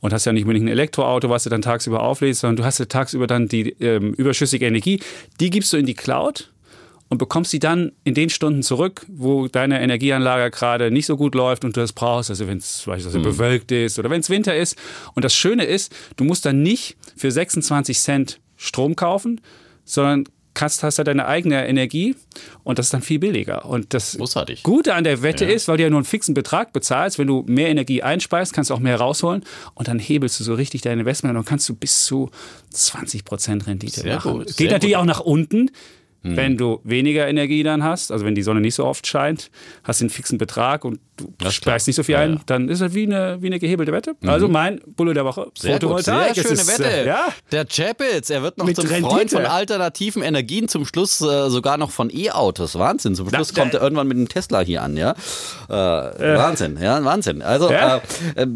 und 0.00 0.12
hast 0.12 0.24
ja 0.26 0.32
nicht 0.32 0.44
unbedingt 0.44 0.66
ein 0.66 0.72
Elektroauto, 0.72 1.30
was 1.30 1.44
du 1.44 1.50
dann 1.50 1.62
tagsüber 1.62 2.02
auflädst, 2.02 2.42
sondern 2.42 2.56
du 2.56 2.64
hast 2.64 2.78
ja 2.78 2.86
tagsüber 2.86 3.26
dann 3.26 3.48
die 3.48 3.70
ähm, 3.80 4.12
überschüssige 4.14 4.66
Energie. 4.66 5.00
Die 5.40 5.50
gibst 5.50 5.72
du 5.72 5.76
in 5.76 5.86
die 5.86 5.94
Cloud 5.94 6.50
und 7.08 7.18
bekommst 7.18 7.50
sie 7.50 7.58
dann 7.58 7.92
in 8.04 8.14
den 8.14 8.30
Stunden 8.30 8.62
zurück, 8.62 9.06
wo 9.08 9.48
deine 9.48 9.80
Energieanlage 9.80 10.50
gerade 10.50 10.90
nicht 10.90 11.06
so 11.06 11.16
gut 11.16 11.34
läuft 11.34 11.64
und 11.64 11.76
du 11.76 11.80
das 11.80 11.92
brauchst, 11.92 12.30
also 12.30 12.48
wenn 12.48 12.58
es 12.58 12.82
beispielsweise 12.84 13.20
bewölkt 13.20 13.70
ist 13.72 13.98
oder 13.98 14.10
wenn 14.10 14.20
es 14.20 14.30
Winter 14.30 14.56
ist. 14.56 14.76
Und 15.14 15.24
das 15.24 15.34
Schöne 15.34 15.64
ist, 15.64 15.94
du 16.16 16.24
musst 16.24 16.44
dann 16.44 16.62
nicht 16.62 16.96
für 17.16 17.30
26 17.30 17.98
Cent 17.98 18.40
Strom 18.56 18.96
kaufen, 18.96 19.40
sondern 19.84 20.24
hast, 20.60 20.82
hast 20.82 20.98
da 20.98 21.04
deine 21.04 21.26
eigene 21.26 21.66
Energie 21.68 22.16
und 22.64 22.78
das 22.78 22.86
ist 22.86 22.94
dann 22.94 23.02
viel 23.02 23.18
billiger. 23.18 23.66
Und 23.66 23.92
das 23.94 24.16
Großartig. 24.16 24.62
Gute 24.62 24.94
an 24.94 25.04
der 25.04 25.22
Wette 25.22 25.44
ist, 25.44 25.68
weil 25.68 25.76
du 25.76 25.82
ja 25.84 25.90
nur 25.90 25.98
einen 25.98 26.04
fixen 26.04 26.34
Betrag 26.34 26.72
bezahlst, 26.72 27.18
wenn 27.18 27.26
du 27.26 27.44
mehr 27.46 27.68
Energie 27.68 28.02
einspeist, 28.02 28.52
kannst 28.52 28.70
du 28.70 28.74
auch 28.74 28.80
mehr 28.80 28.96
rausholen 28.96 29.44
und 29.74 29.88
dann 29.88 29.98
hebelst 29.98 30.40
du 30.40 30.44
so 30.44 30.54
richtig 30.54 30.82
dein 30.82 30.98
Investment 30.98 31.36
und 31.36 31.44
kannst 31.44 31.68
du 31.68 31.74
bis 31.74 32.04
zu 32.04 32.30
20% 32.74 33.66
Rendite 33.66 34.00
Sehr 34.00 34.14
machen. 34.16 34.32
gut, 34.32 34.46
Geht 34.46 34.56
sehr 34.56 34.70
natürlich 34.72 34.94
gut. 34.94 35.02
auch 35.02 35.06
nach 35.06 35.20
unten. 35.20 35.70
Wenn 36.34 36.56
du 36.56 36.80
weniger 36.84 37.28
Energie 37.28 37.62
dann 37.62 37.84
hast, 37.84 38.10
also 38.10 38.24
wenn 38.24 38.34
die 38.34 38.42
Sonne 38.42 38.60
nicht 38.60 38.74
so 38.74 38.84
oft 38.84 39.06
scheint, 39.06 39.50
hast 39.84 40.00
du 40.00 40.04
einen 40.04 40.10
fixen 40.10 40.38
Betrag 40.38 40.84
und 40.84 40.98
du 41.16 41.32
Das 41.38 41.54
speist 41.54 41.86
nicht 41.86 41.96
so 41.96 42.02
viel 42.02 42.14
Ja, 42.14 42.20
ein, 42.20 42.34
ja. 42.34 42.40
dann 42.46 42.68
ist 42.68 42.80
es 42.80 42.94
wie 42.94 43.04
eine, 43.04 43.40
wie 43.40 43.46
eine 43.46 43.58
gehebelte 43.58 43.92
Wette. 43.92 44.14
Also 44.26 44.48
mein 44.48 44.80
Bulle 44.86 45.14
der 45.14 45.24
Woche, 45.24 45.42
Sehr, 45.58 45.78
gut, 45.78 46.02
sehr 46.02 46.14
Photovoltaik. 46.14 46.34
Schöne 46.36 46.48
ist, 46.54 46.78
Wette. 46.78 46.90
äh, 46.90 47.06
Ja, 47.06 47.28
Der 47.52 47.64
Chapitz, 47.66 48.30
er 48.30 48.42
wird 48.42 48.58
noch 48.58 48.66
Mit 48.66 48.76
zum 48.76 48.86
Rendite. 48.86 49.08
Freund 49.14 49.30
von 49.30 49.46
alternativen 49.46 50.22
Energien, 50.22 50.68
zum 50.68 50.84
Schluss 50.84 51.20
äh, 51.20 51.48
sogar 51.50 51.76
noch 51.78 51.90
von 51.90 52.10
E-Autos. 52.12 52.78
Wahnsinn. 52.78 53.14
Zum 53.14 53.28
Schluss 53.28 53.52
Da- 53.52 53.60
kommt 53.62 53.74
er 53.74 53.82
irgendwann 53.82 54.08
mit 54.08 54.16
einem 54.16 54.28
Tesla 54.28 54.60
hier 54.60 54.82
an, 54.82 54.96
ja. 54.96 55.12
Äh, 55.68 55.72
Wahnsinn, 55.72 56.78
ja, 56.80 57.02
Wahnsinn. 57.04 57.42
Also, 57.42 57.68
äh, 57.70 58.00
äh, 58.34 58.46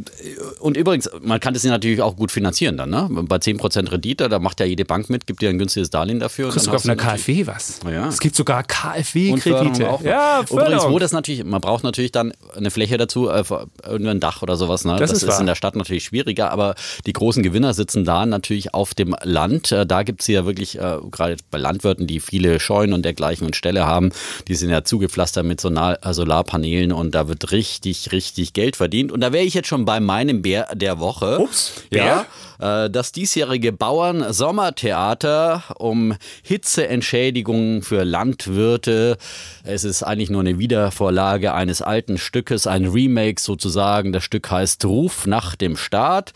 und 0.61 0.77
übrigens, 0.77 1.09
man 1.23 1.41
kann 1.41 1.55
das 1.55 1.65
natürlich 1.65 2.03
auch 2.03 2.17
gut 2.17 2.31
finanzieren 2.33 2.77
dann, 2.77 2.91
ne? 2.91 3.09
Bei 3.11 3.37
10% 3.39 3.91
Rendite, 3.93 4.29
da 4.29 4.39
macht 4.39 4.61
ja 4.61 4.67
jede 4.67 4.85
Bank 4.85 5.11
mit, 5.11 5.27
gibt 5.27 5.43
dir 5.43 5.49
ein 5.51 5.59
günstiges 5.59 5.91
Darlehen 5.91 6.21
dafür. 6.21 6.49
kriegst 6.51 6.67
du 6.67 6.73
auf 6.73 6.85
einer 6.85 6.97
KfW 6.97 7.47
was. 7.47 7.60
Krass. 7.61 7.81
Ja. 7.91 8.09
Es 8.09 8.21
gibt 8.21 8.37
sogar 8.37 8.63
KfW-Kredite. 8.63 9.99
Ja, 10.05 10.43
Übrigens, 10.51 10.85
wo 10.89 10.99
das 10.99 11.13
natürlich, 11.13 11.45
man 11.45 11.61
braucht 11.61 11.85
natürlich 11.85 12.13
dann 12.13 12.33
eine 12.57 12.71
Fläche 12.71 12.97
dazu, 12.97 13.29
äh, 13.29 13.45
ein 13.85 14.21
Dach 14.21 14.43
oder 14.43 14.57
sowas. 14.57 14.85
Ne? 14.85 14.97
Das, 14.97 15.11
das 15.11 15.23
ist, 15.23 15.29
ist 15.29 15.41
in 15.41 15.47
der 15.47 15.55
Stadt 15.55 15.77
natürlich 15.77 16.05
schwieriger, 16.05 16.51
aber 16.51 16.75
die 17.07 17.13
großen 17.13 17.43
Gewinner 17.43 17.75
sitzen 17.75 18.05
da 18.05 18.27
natürlich 18.27 18.75
auf 18.75 18.95
dem 18.95 19.15
Land. 19.23 19.73
Äh, 19.73 19.87
da 19.87 20.03
gibt 20.03 20.23
es 20.23 20.27
ja 20.27 20.47
wirklich, 20.47 20.79
äh, 20.79 20.99
gerade 21.11 21.37
bei 21.51 21.59
Landwirten, 21.59 22.07
die 22.07 22.21
viele 22.21 22.61
Scheunen 22.61 22.93
und 22.93 23.05
dergleichen 23.05 23.47
und 23.47 23.57
Ställe 23.57 23.87
haben, 23.87 24.11
die 24.49 24.55
sind 24.55 24.71
ja 24.71 24.85
zugepflastert 24.85 25.45
mit 25.45 25.61
Solar 25.61 25.99
Solarpanelen 26.13 26.93
und 26.93 27.15
da 27.15 27.29
wird 27.29 27.53
richtig, 27.53 28.13
richtig 28.13 28.53
Geld 28.53 28.77
verdient. 28.77 29.13
Und 29.13 29.21
da 29.21 29.33
wäre 29.33 29.45
ich 29.45 29.55
jetzt 29.55 29.69
schon 29.69 29.85
bei 29.85 30.01
meinem 30.01 30.43
Bär 30.43 30.69
der 30.75 30.99
Woche. 30.99 31.39
Ups, 31.39 31.73
Bär? 31.91 32.05
Ja, 32.05 32.27
das 32.61 33.13
diesjährige 33.13 33.73
Bauern-Sommertheater 33.73 35.65
um 35.79 36.15
Hitzeentschädigungen 36.43 37.83
für 37.83 38.05
Landwirte. 38.05 39.17
Es 39.65 39.85
ist 39.85 40.03
eigentlich 40.03 40.31
nur 40.31 40.43
eine 40.43 40.59
Wiedervorlage 40.59 41.55
eines 41.55 41.81
alten 41.81 42.19
Stückes, 42.19 42.67
ein 42.67 42.87
Remake 42.87 43.41
sozusagen. 43.41 44.13
Das 44.13 44.25
Stück 44.25 44.51
heißt 44.51 44.85
Ruf 44.85 45.27
nach 45.27 45.57
dem 45.57 45.77
Staat. 45.77 46.33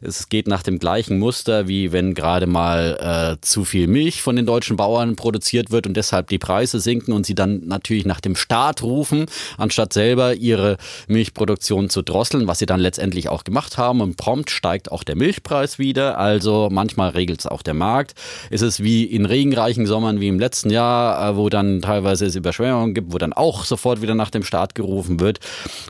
Es 0.00 0.28
geht 0.28 0.46
nach 0.46 0.62
dem 0.62 0.78
gleichen 0.78 1.18
Muster, 1.18 1.68
wie 1.68 1.92
wenn 1.92 2.14
gerade 2.14 2.46
mal 2.46 3.36
äh, 3.38 3.40
zu 3.44 3.64
viel 3.64 3.88
Milch 3.88 4.22
von 4.22 4.36
den 4.36 4.46
deutschen 4.46 4.76
Bauern 4.76 5.16
produziert 5.16 5.70
wird 5.70 5.86
und 5.86 5.96
deshalb 5.96 6.28
die 6.28 6.38
Preise 6.38 6.80
sinken 6.80 7.12
und 7.12 7.26
sie 7.26 7.34
dann 7.34 7.62
natürlich 7.66 8.06
nach 8.06 8.20
dem 8.20 8.36
Staat 8.36 8.82
rufen, 8.82 9.26
anstatt 9.56 9.92
selber 9.92 10.34
ihre 10.34 10.76
Milchproduktion 11.08 11.90
zu 11.90 12.02
drosseln, 12.02 12.46
was 12.46 12.58
sie 12.58 12.66
dann 12.66 12.80
letztendlich 12.80 13.28
auch 13.28 13.44
gemacht 13.44 13.76
haben. 13.78 14.00
Und 14.00 14.16
prompt 14.16 14.50
steigt 14.50 14.92
auch 14.92 15.02
der 15.02 15.16
Milchpreis 15.16 15.67
wieder. 15.76 16.18
Also 16.18 16.68
manchmal 16.70 17.10
regelt 17.10 17.40
es 17.40 17.46
auch 17.46 17.62
der 17.62 17.74
Markt. 17.74 18.14
Es 18.50 18.62
ist 18.62 18.82
wie 18.82 19.04
in 19.04 19.26
regenreichen 19.26 19.86
Sommern 19.86 20.20
wie 20.20 20.28
im 20.28 20.38
letzten 20.38 20.70
Jahr, 20.70 21.32
äh, 21.32 21.36
wo 21.36 21.48
dann 21.48 21.82
teilweise 21.82 22.26
es 22.26 22.36
Überschwemmungen 22.36 22.94
gibt, 22.94 23.12
wo 23.12 23.18
dann 23.18 23.32
auch 23.32 23.64
sofort 23.64 24.00
wieder 24.00 24.14
nach 24.14 24.30
dem 24.30 24.44
Staat 24.44 24.74
gerufen 24.74 25.20
wird. 25.20 25.40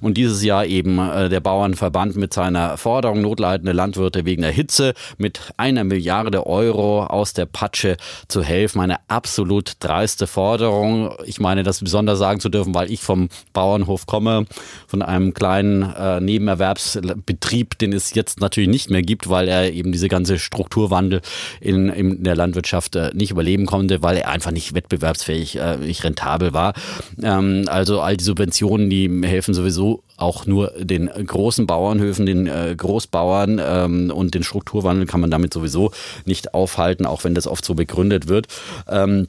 Und 0.01 0.17
dieses 0.17 0.43
Jahr 0.43 0.65
eben 0.65 0.99
äh, 0.99 1.29
der 1.29 1.41
Bauernverband 1.41 2.17
mit 2.17 2.33
seiner 2.33 2.79
Forderung 2.79 3.21
notleidende 3.21 3.73
Landwirte 3.73 3.99
Landwirte 4.09 4.25
wegen 4.25 4.43
der 4.43 4.53
Hitze 4.53 4.95
mit 5.19 5.41
einer 5.57 5.85
Milliarde 5.85 6.47
Euro 6.47 7.05
aus 7.05 7.33
der 7.33 7.47
Patsche 7.47 7.97
zu 8.29 8.43
helfen. 8.43 8.81
Eine 8.81 8.99
absolut 9.09 9.73
dreiste 9.81 10.27
Forderung. 10.27 11.15
Ich 11.25 11.41
meine, 11.41 11.63
das 11.63 11.81
besonders 11.81 12.19
sagen 12.19 12.41
zu 12.41 12.49
dürfen, 12.49 12.75
weil 12.75 12.91
ich 12.91 13.01
vom 13.01 13.29
Bauernhof 13.53 14.07
komme, 14.07 14.47
von 14.87 15.03
einem 15.03 15.35
kleinen 15.35 15.83
äh, 15.83 16.21
Nebenerwerbsbetrieb, 16.21 17.79
den 17.79 17.93
es 17.93 18.15
jetzt 18.15 18.41
natürlich 18.41 18.69
nicht 18.69 18.91
mehr 18.91 19.03
gibt, 19.03 19.29
weil 19.29 19.49
er 19.49 19.68
eben 19.73 19.93
diese 19.93 20.09
ganze 20.09 20.39
Strukturwandel 20.39 21.21
in, 21.61 21.89
in 21.89 22.23
der 22.25 22.37
Landwirtschaft 22.37 22.97
äh, 22.97 23.11
nicht 23.15 23.31
überleben 23.31 23.67
konnte, 23.67 24.03
weil 24.03 24.17
er 24.17 24.29
einfach 24.29 24.51
nicht 24.51 24.75
wettbewerbsfähig, 24.75 25.57
äh, 25.57 25.77
nicht 25.77 26.05
rentabel 26.05 26.53
war. 26.53 26.75
Ähm, 27.23 27.65
also 27.69 28.01
all 28.01 28.17
die 28.17 28.25
Subventionen, 28.25 28.91
die 28.91 29.09
helfen 29.27 29.55
sowieso 29.55 30.03
auch 30.17 30.47
nur 30.47 30.73
den 30.79 31.07
großen 31.07 31.67
Bauernhöfen, 31.67 32.27
den 32.27 32.47
äh, 32.47 32.75
Großbauern 32.77 33.61
ähm, 33.65 34.11
und 34.11 34.35
den 34.35 34.43
Strukturwandel 34.43 35.07
kann 35.07 35.21
man 35.21 35.31
damit 35.31 35.55
sowieso 35.55 35.93
nicht 36.25 36.55
aufhalten, 36.55 37.07
auch 37.07 37.25
wenn 37.25 37.35
das 37.35 37.47
oft 37.47 37.65
so 37.65 37.75
begründet 37.75 38.29
wird. 38.29 38.49
Ähm, 38.89 39.29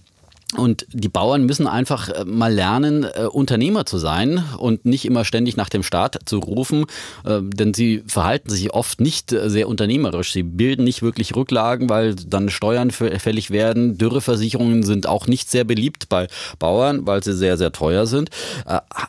und 0.57 0.87
die 0.91 1.09
Bauern 1.09 1.45
müssen 1.45 1.67
einfach 1.67 2.09
äh, 2.09 2.25
mal 2.25 2.51
lernen, 2.51 3.03
äh, 3.03 3.25
Unternehmer 3.25 3.85
zu 3.85 3.99
sein 3.99 4.43
und 4.57 4.83
nicht 4.83 5.05
immer 5.05 5.23
ständig 5.23 5.57
nach 5.57 5.69
dem 5.69 5.83
Staat 5.83 6.17
zu 6.25 6.39
rufen, 6.39 6.85
äh, 7.23 7.39
denn 7.43 7.75
sie 7.75 8.03
verhalten 8.07 8.49
sich 8.49 8.73
oft 8.73 8.99
nicht 8.99 9.29
sehr 9.29 9.67
unternehmerisch. 9.67 10.33
Sie 10.33 10.41
bilden 10.41 10.85
nicht 10.85 11.03
wirklich 11.03 11.35
Rücklagen, 11.35 11.87
weil 11.89 12.15
dann 12.15 12.49
Steuern 12.49 12.89
fällig 12.89 13.51
werden. 13.51 13.99
Dürreversicherungen 13.99 14.81
sind 14.81 15.07
auch 15.07 15.27
nicht 15.27 15.51
sehr 15.51 15.65
beliebt 15.65 16.09
bei 16.09 16.27
Bauern, 16.57 17.05
weil 17.05 17.23
sie 17.23 17.35
sehr, 17.35 17.57
sehr 17.57 17.71
teuer 17.71 18.07
sind. 18.07 18.29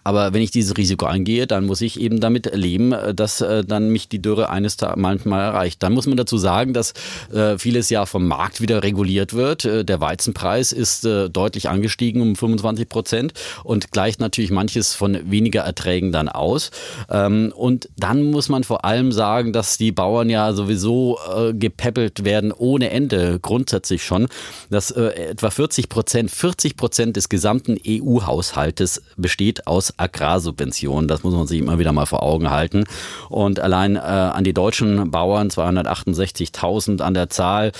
Aber 0.04 0.34
wenn 0.34 0.42
ich 0.42 0.50
dieses 0.50 0.76
Risiko 0.76 1.06
eingehe, 1.06 1.46
dann 1.46 1.64
muss 1.64 1.80
ich 1.80 2.00
eben 2.00 2.20
damit 2.20 2.54
leben, 2.54 2.94
dass 3.14 3.38
dann 3.38 3.88
mich 3.90 4.08
die 4.08 4.20
Dürre 4.20 4.50
eines 4.50 4.76
Tages 4.76 4.96
manchmal 5.00 5.40
erreicht. 5.40 5.82
Dann 5.82 5.92
muss 5.92 6.06
man 6.06 6.16
dazu 6.16 6.36
sagen, 6.36 6.72
dass 6.72 6.92
vieles 7.58 7.90
ja 7.90 8.06
vom 8.06 8.26
Markt 8.26 8.60
wieder 8.60 8.82
reguliert 8.82 9.34
wird. 9.34 9.64
Der 9.64 10.00
Weizenpreis 10.00 10.72
ist 10.72 11.06
deutlich 11.30 11.68
angestiegen 11.68 12.22
um 12.22 12.36
25 12.36 12.88
Prozent 12.88 13.32
und 13.64 13.90
gleicht 13.92 14.20
natürlich 14.20 14.50
manches 14.50 14.94
von 14.94 15.30
weniger 15.30 15.62
Erträgen 15.62 16.12
dann 16.12 16.28
aus. 16.28 16.70
Ähm, 17.10 17.52
und 17.54 17.88
dann 17.96 18.30
muss 18.30 18.48
man 18.48 18.64
vor 18.64 18.84
allem 18.84 19.12
sagen, 19.12 19.52
dass 19.52 19.78
die 19.78 19.92
Bauern 19.92 20.30
ja 20.30 20.52
sowieso 20.52 21.18
äh, 21.34 21.52
gepäppelt 21.54 22.24
werden 22.24 22.52
ohne 22.52 22.90
Ende, 22.90 23.38
grundsätzlich 23.40 24.04
schon, 24.04 24.28
dass 24.70 24.90
äh, 24.90 25.30
etwa 25.30 25.50
40 25.50 25.88
Prozent, 25.88 26.30
40 26.30 26.76
Prozent 26.76 27.16
des 27.16 27.28
gesamten 27.28 27.76
EU-Haushaltes 27.86 29.02
besteht 29.16 29.66
aus 29.66 29.94
Agrarsubventionen. 29.98 31.08
Das 31.08 31.22
muss 31.22 31.34
man 31.34 31.46
sich 31.46 31.58
immer 31.58 31.78
wieder 31.78 31.92
mal 31.92 32.06
vor 32.06 32.22
Augen 32.22 32.50
halten. 32.50 32.84
Und 33.28 33.60
allein 33.60 33.96
äh, 33.96 34.00
an 34.00 34.44
die 34.44 34.52
deutschen 34.52 35.10
Bauern, 35.10 35.50
268.000 35.50 37.00
an 37.00 37.14
der 37.14 37.28
Zahl, 37.30 37.72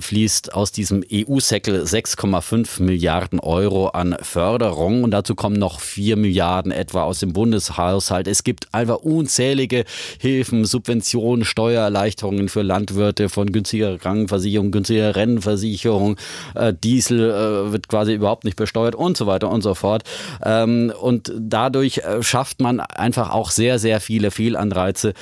fließt 0.00 0.54
aus 0.54 0.72
diesem 0.72 1.04
EU-Säckel 1.12 1.82
6,5 1.82 2.77
Milliarden 2.80 3.40
Euro 3.40 3.88
an 3.88 4.16
Förderung 4.22 5.04
und 5.04 5.10
dazu 5.10 5.34
kommen 5.34 5.56
noch 5.56 5.80
4 5.80 6.16
Milliarden 6.16 6.72
etwa 6.72 7.02
aus 7.02 7.20
dem 7.20 7.32
Bundeshaushalt. 7.32 8.28
Es 8.28 8.44
gibt 8.44 8.72
einfach 8.72 8.96
unzählige 8.96 9.84
Hilfen, 10.18 10.64
Subventionen, 10.64 11.44
Steuererleichterungen 11.44 12.48
für 12.48 12.62
Landwirte 12.62 13.28
von 13.28 13.52
günstiger 13.52 13.98
Krankenversicherung, 13.98 14.70
günstiger 14.70 15.16
Rennversicherung, 15.16 16.16
äh, 16.54 16.72
Diesel 16.72 17.30
äh, 17.30 17.72
wird 17.72 17.88
quasi 17.88 18.14
überhaupt 18.14 18.44
nicht 18.44 18.56
besteuert 18.56 18.94
und 18.94 19.16
so 19.16 19.26
weiter 19.26 19.50
und 19.50 19.62
so 19.62 19.74
fort. 19.74 20.04
Ähm, 20.44 20.92
und 21.00 21.32
dadurch 21.38 21.98
äh, 21.98 22.22
schafft 22.22 22.60
man 22.60 22.80
einfach 22.80 23.30
auch 23.30 23.50
sehr, 23.50 23.78
sehr 23.78 24.00
viele 24.00 24.30
Fehlanreize 24.30 25.14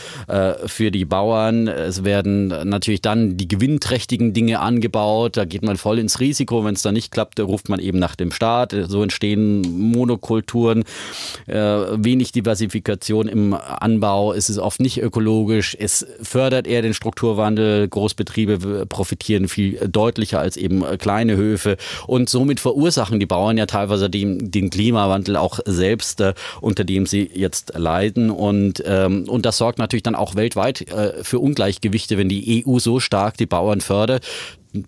für 0.67 0.91
die 0.91 1.05
Bauern. 1.05 1.69
Es 1.69 2.05
werden 2.05 2.49
natürlich 2.49 3.01
dann 3.03 3.37
die 3.37 3.49
gewinnträchtigen 3.49 4.33
Dinge 4.33 4.61
angebaut. 4.61 5.37
Da 5.37 5.45
geht 5.45 5.63
man 5.63 5.77
voll 5.77 5.99
ins 5.99 6.21
Risiko. 6.21 6.65
Wenn 6.65 6.75
es 6.75 6.83
dann 6.83 6.95
nicht 6.95 7.11
klappt, 7.11 7.39
ruft 7.47 7.69
man 7.69 7.81
eben 7.81 7.99
nach 7.99 8.17
dem 8.17 8.31
Staat. 8.31 8.77
So 8.89 9.03
entstehen 9.03 9.63
Monokulturen, 9.91 10.85
äh, 11.47 11.55
wenig 11.55 12.33
Diversifikation 12.33 13.29
im 13.29 13.55
Anbau. 13.55 14.33
Es 14.33 14.51
ist 14.51 14.59
oft 14.59 14.81
nicht 14.81 15.01
ökologisch. 15.01 15.77
Es 15.79 16.07
fördert 16.23 16.67
eher 16.67 16.83
den 16.83 16.95
Strukturwandel. 16.95 17.89
Großbetriebe 17.89 18.87
profitieren 18.87 19.49
viel 19.49 19.79
deutlicher 19.89 20.41
als 20.41 20.57
eben 20.57 20.85
kleine 20.99 21.37
Höfe. 21.37 21.77
Und 22.07 22.29
somit 22.29 22.61
verursachen 22.61 23.21
die 23.21 23.27
Bauern 23.27 23.57
ja 23.57 23.67
teilweise 23.67 24.11
den, 24.11 24.51
den 24.51 24.71
Klimawandel 24.71 25.37
auch 25.37 25.61
selbst, 25.65 26.21
äh, 26.21 26.35
unter 26.61 26.85
dem 26.85 27.07
sie 27.07 27.31
jetzt 27.33 27.73
leiden. 27.77 28.31
Und, 28.31 28.83
ähm, 28.87 29.25
und 29.29 29.47
das 29.47 29.59
sorgt 29.59 29.79
natürlich 29.79 30.03
dann 30.03 30.15
auch 30.15 30.35
weltweit 30.35 30.91
äh, 30.91 31.23
für 31.23 31.39
Ungleichgewichte, 31.39 32.19
wenn 32.19 32.29
die 32.29 32.65
EU 32.67 32.79
so 32.79 33.01
stark 33.01 33.37
die 33.37 33.47
Bauern 33.47 33.81
fördert 33.81 34.27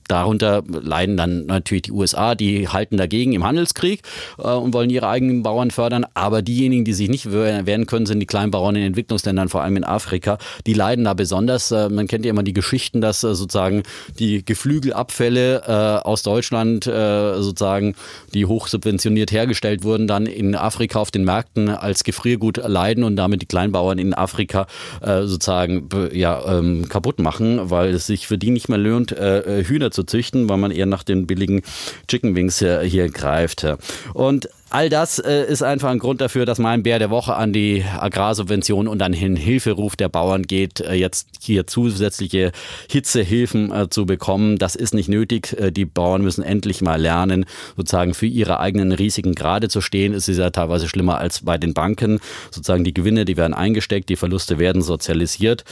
darunter 0.08 0.62
leiden 0.68 1.16
dann 1.16 1.46
natürlich 1.46 1.82
die 1.82 1.92
USA, 1.92 2.34
die 2.34 2.68
halten 2.68 2.96
dagegen 2.96 3.32
im 3.32 3.44
Handelskrieg 3.44 4.02
äh, 4.38 4.48
und 4.48 4.74
wollen 4.74 4.90
ihre 4.90 5.08
eigenen 5.08 5.42
Bauern 5.42 5.70
fördern. 5.70 6.06
Aber 6.14 6.42
diejenigen, 6.42 6.84
die 6.84 6.92
sich 6.92 7.08
nicht 7.08 7.30
wehren 7.32 7.86
können, 7.86 8.06
sind 8.06 8.20
die 8.20 8.26
Kleinbauern 8.26 8.76
in 8.76 8.82
Entwicklungsländern, 8.82 9.48
vor 9.48 9.62
allem 9.62 9.76
in 9.76 9.84
Afrika. 9.84 10.38
Die 10.66 10.74
leiden 10.74 11.04
da 11.04 11.14
besonders. 11.14 11.70
Äh, 11.70 11.88
man 11.88 12.06
kennt 12.06 12.24
ja 12.24 12.30
immer 12.30 12.42
die 12.42 12.52
Geschichten, 12.52 13.00
dass 13.00 13.24
äh, 13.24 13.34
sozusagen 13.34 13.82
die 14.18 14.44
Geflügelabfälle 14.44 15.62
äh, 15.66 16.06
aus 16.06 16.22
Deutschland 16.22 16.86
äh, 16.86 17.40
sozusagen, 17.40 17.94
die 18.34 18.46
hochsubventioniert 18.46 19.32
hergestellt 19.32 19.84
wurden, 19.84 20.06
dann 20.06 20.26
in 20.26 20.54
Afrika 20.54 20.98
auf 20.98 21.10
den 21.10 21.24
Märkten 21.24 21.68
als 21.68 22.04
Gefriergut 22.04 22.58
leiden 22.58 23.04
und 23.04 23.16
damit 23.16 23.42
die 23.42 23.46
Kleinbauern 23.46 23.98
in 23.98 24.14
Afrika 24.14 24.66
äh, 25.00 25.22
sozusagen 25.22 25.88
ja, 26.12 26.58
ähm, 26.58 26.88
kaputt 26.88 27.18
machen, 27.18 27.70
weil 27.70 27.94
es 27.94 28.06
sich 28.06 28.26
für 28.26 28.38
die 28.38 28.50
nicht 28.50 28.68
mehr 28.68 28.78
lohnt, 28.78 29.10
Hühner 29.10 29.77
Hühner 29.78 29.90
zu 29.90 30.02
züchten, 30.02 30.48
weil 30.48 30.58
man 30.58 30.70
eher 30.70 30.86
nach 30.86 31.04
den 31.04 31.26
billigen 31.26 31.62
Chicken 32.08 32.34
Wings 32.34 32.58
hier, 32.58 32.80
hier 32.80 33.08
greift. 33.08 33.66
Und 34.12 34.48
All 34.70 34.90
das 34.90 35.18
äh, 35.18 35.46
ist 35.50 35.62
einfach 35.62 35.88
ein 35.88 35.98
Grund 35.98 36.20
dafür, 36.20 36.44
dass 36.44 36.58
mein 36.58 36.82
Bär 36.82 36.98
der 36.98 37.08
Woche 37.08 37.34
an 37.34 37.54
die 37.54 37.82
Agrarsubvention 37.84 38.86
und 38.86 39.00
an 39.00 39.12
den 39.12 39.34
Hilferuf 39.34 39.96
der 39.96 40.10
Bauern 40.10 40.42
geht, 40.42 40.80
äh, 40.80 40.92
jetzt 40.92 41.26
hier 41.40 41.66
zusätzliche 41.66 42.52
Hitzehilfen 42.90 43.72
äh, 43.72 43.88
zu 43.88 44.04
bekommen. 44.04 44.58
Das 44.58 44.76
ist 44.76 44.92
nicht 44.92 45.08
nötig. 45.08 45.58
Äh, 45.58 45.72
die 45.72 45.86
Bauern 45.86 46.20
müssen 46.20 46.44
endlich 46.44 46.82
mal 46.82 47.00
lernen, 47.00 47.46
sozusagen 47.78 48.12
für 48.12 48.26
ihre 48.26 48.60
eigenen 48.60 48.92
Risiken 48.92 49.34
gerade 49.34 49.70
zu 49.70 49.80
stehen. 49.80 50.12
Es 50.12 50.28
ist 50.28 50.36
ja 50.36 50.50
teilweise 50.50 50.86
schlimmer 50.86 51.16
als 51.16 51.46
bei 51.46 51.56
den 51.56 51.72
Banken. 51.72 52.20
Sozusagen 52.50 52.84
die 52.84 52.92
Gewinne, 52.92 53.24
die 53.24 53.38
werden 53.38 53.54
eingesteckt, 53.54 54.10
die 54.10 54.16
Verluste 54.16 54.58
werden 54.58 54.82
sozialisiert. 54.82 55.64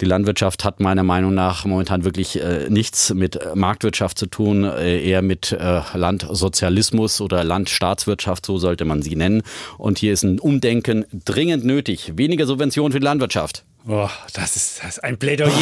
Die 0.00 0.06
Landwirtschaft 0.06 0.64
hat 0.64 0.80
meiner 0.80 1.02
Meinung 1.02 1.34
nach 1.34 1.66
momentan 1.66 2.04
wirklich 2.04 2.40
äh, 2.40 2.70
nichts 2.70 3.12
mit 3.12 3.38
Marktwirtschaft 3.54 4.16
zu 4.18 4.24
tun, 4.24 4.64
äh, 4.64 4.98
eher 4.98 5.20
mit 5.20 5.54
Landsozialismus 5.94 7.20
oder 7.20 7.44
Landstaatswirtschaft 7.44 8.29
Landwirtschaft, 8.30 8.46
so 8.46 8.58
sollte 8.58 8.84
man 8.84 9.02
sie 9.02 9.16
nennen. 9.16 9.42
Und 9.78 9.98
hier 9.98 10.12
ist 10.12 10.22
ein 10.22 10.38
Umdenken 10.38 11.04
dringend 11.24 11.64
nötig. 11.64 12.12
Weniger 12.16 12.46
Subventionen 12.46 12.92
für 12.92 13.00
die 13.00 13.04
Landwirtschaft. 13.04 13.64
Oh, 13.88 14.08
das 14.34 14.56
ist, 14.56 14.80
das 14.82 14.98
ist 14.98 15.04
ein 15.04 15.18
Plädoyer. 15.18 15.52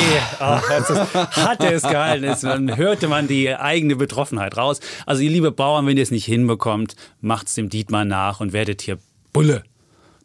Oh, 0.40 0.58
das 0.68 0.90
ist, 0.90 1.14
hat 1.14 1.62
er 1.62 1.72
es 1.72 1.82
gehalten. 1.82 2.34
Dann 2.42 2.76
hörte 2.76 3.08
man 3.08 3.28
die 3.28 3.54
eigene 3.54 3.96
Betroffenheit 3.96 4.56
raus. 4.56 4.80
Also 5.06 5.22
ihr 5.22 5.30
liebe 5.30 5.52
Bauern, 5.52 5.86
wenn 5.86 5.96
ihr 5.96 6.02
es 6.02 6.10
nicht 6.10 6.26
hinbekommt, 6.26 6.94
macht's 7.20 7.54
dem 7.54 7.68
Dietmar 7.68 8.04
nach 8.04 8.40
und 8.40 8.52
werdet 8.52 8.82
hier 8.82 8.98
Bulle. 9.32 9.62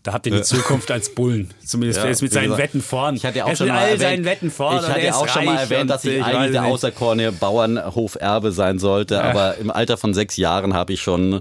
Da 0.03 0.11
habt 0.11 0.25
ihr 0.25 0.33
die 0.33 0.41
Zukunft 0.41 0.91
als 0.91 1.15
Bullen. 1.15 1.49
Zumindest 1.65 1.99
ja, 1.99 2.05
er 2.05 2.11
ist 2.11 2.21
mit 2.21 2.33
seinen 2.33 2.57
Wetten 2.57 2.81
vorn. 2.81 3.15
Ich 3.15 3.25
hatte 3.25 3.37
ja 3.37 3.45
auch 3.45 3.55
schon 3.55 3.69
mal 3.69 3.87
erwähnt, 3.87 4.25
Wetten 4.25 4.51
vorn 4.51 4.79
ich 4.81 4.87
hatte 4.87 5.01
ja 5.01 5.15
auch 5.15 5.29
schon 5.29 5.45
mal 5.45 5.55
erwähnt, 5.55 5.89
dass 5.89 6.03
ich 6.03 6.21
eigentlich 6.21 6.51
der 6.51 6.65
außerkorne 6.65 7.31
Bauernhoferbe 7.31 8.51
sein 8.51 8.79
sollte. 8.79 9.15
Ja. 9.15 9.21
Aber 9.21 9.57
im 9.57 9.71
Alter 9.71 9.95
von 9.95 10.13
sechs 10.13 10.35
Jahren 10.35 10.73
habe 10.73 10.91
ich 10.91 11.01
schon 11.01 11.39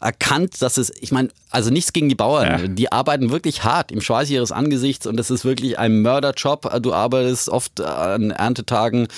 erkannt, 0.00 0.62
dass 0.62 0.78
es, 0.78 0.90
ich 1.00 1.12
meine, 1.12 1.28
also 1.50 1.68
nichts 1.68 1.92
gegen 1.92 2.08
die 2.08 2.14
Bauern. 2.14 2.46
Ja. 2.46 2.66
Die 2.66 2.90
arbeiten 2.90 3.30
wirklich 3.30 3.64
hart 3.64 3.92
im 3.92 4.00
Schweiß 4.00 4.30
ihres 4.30 4.52
Angesichts 4.52 5.06
und 5.06 5.18
das 5.18 5.30
ist 5.30 5.44
wirklich 5.44 5.78
ein 5.78 6.00
Mörderjob. 6.00 6.80
Du 6.82 6.94
arbeitest 6.94 7.50
oft 7.50 7.82
an 7.82 8.30
Erntetagen 8.30 9.08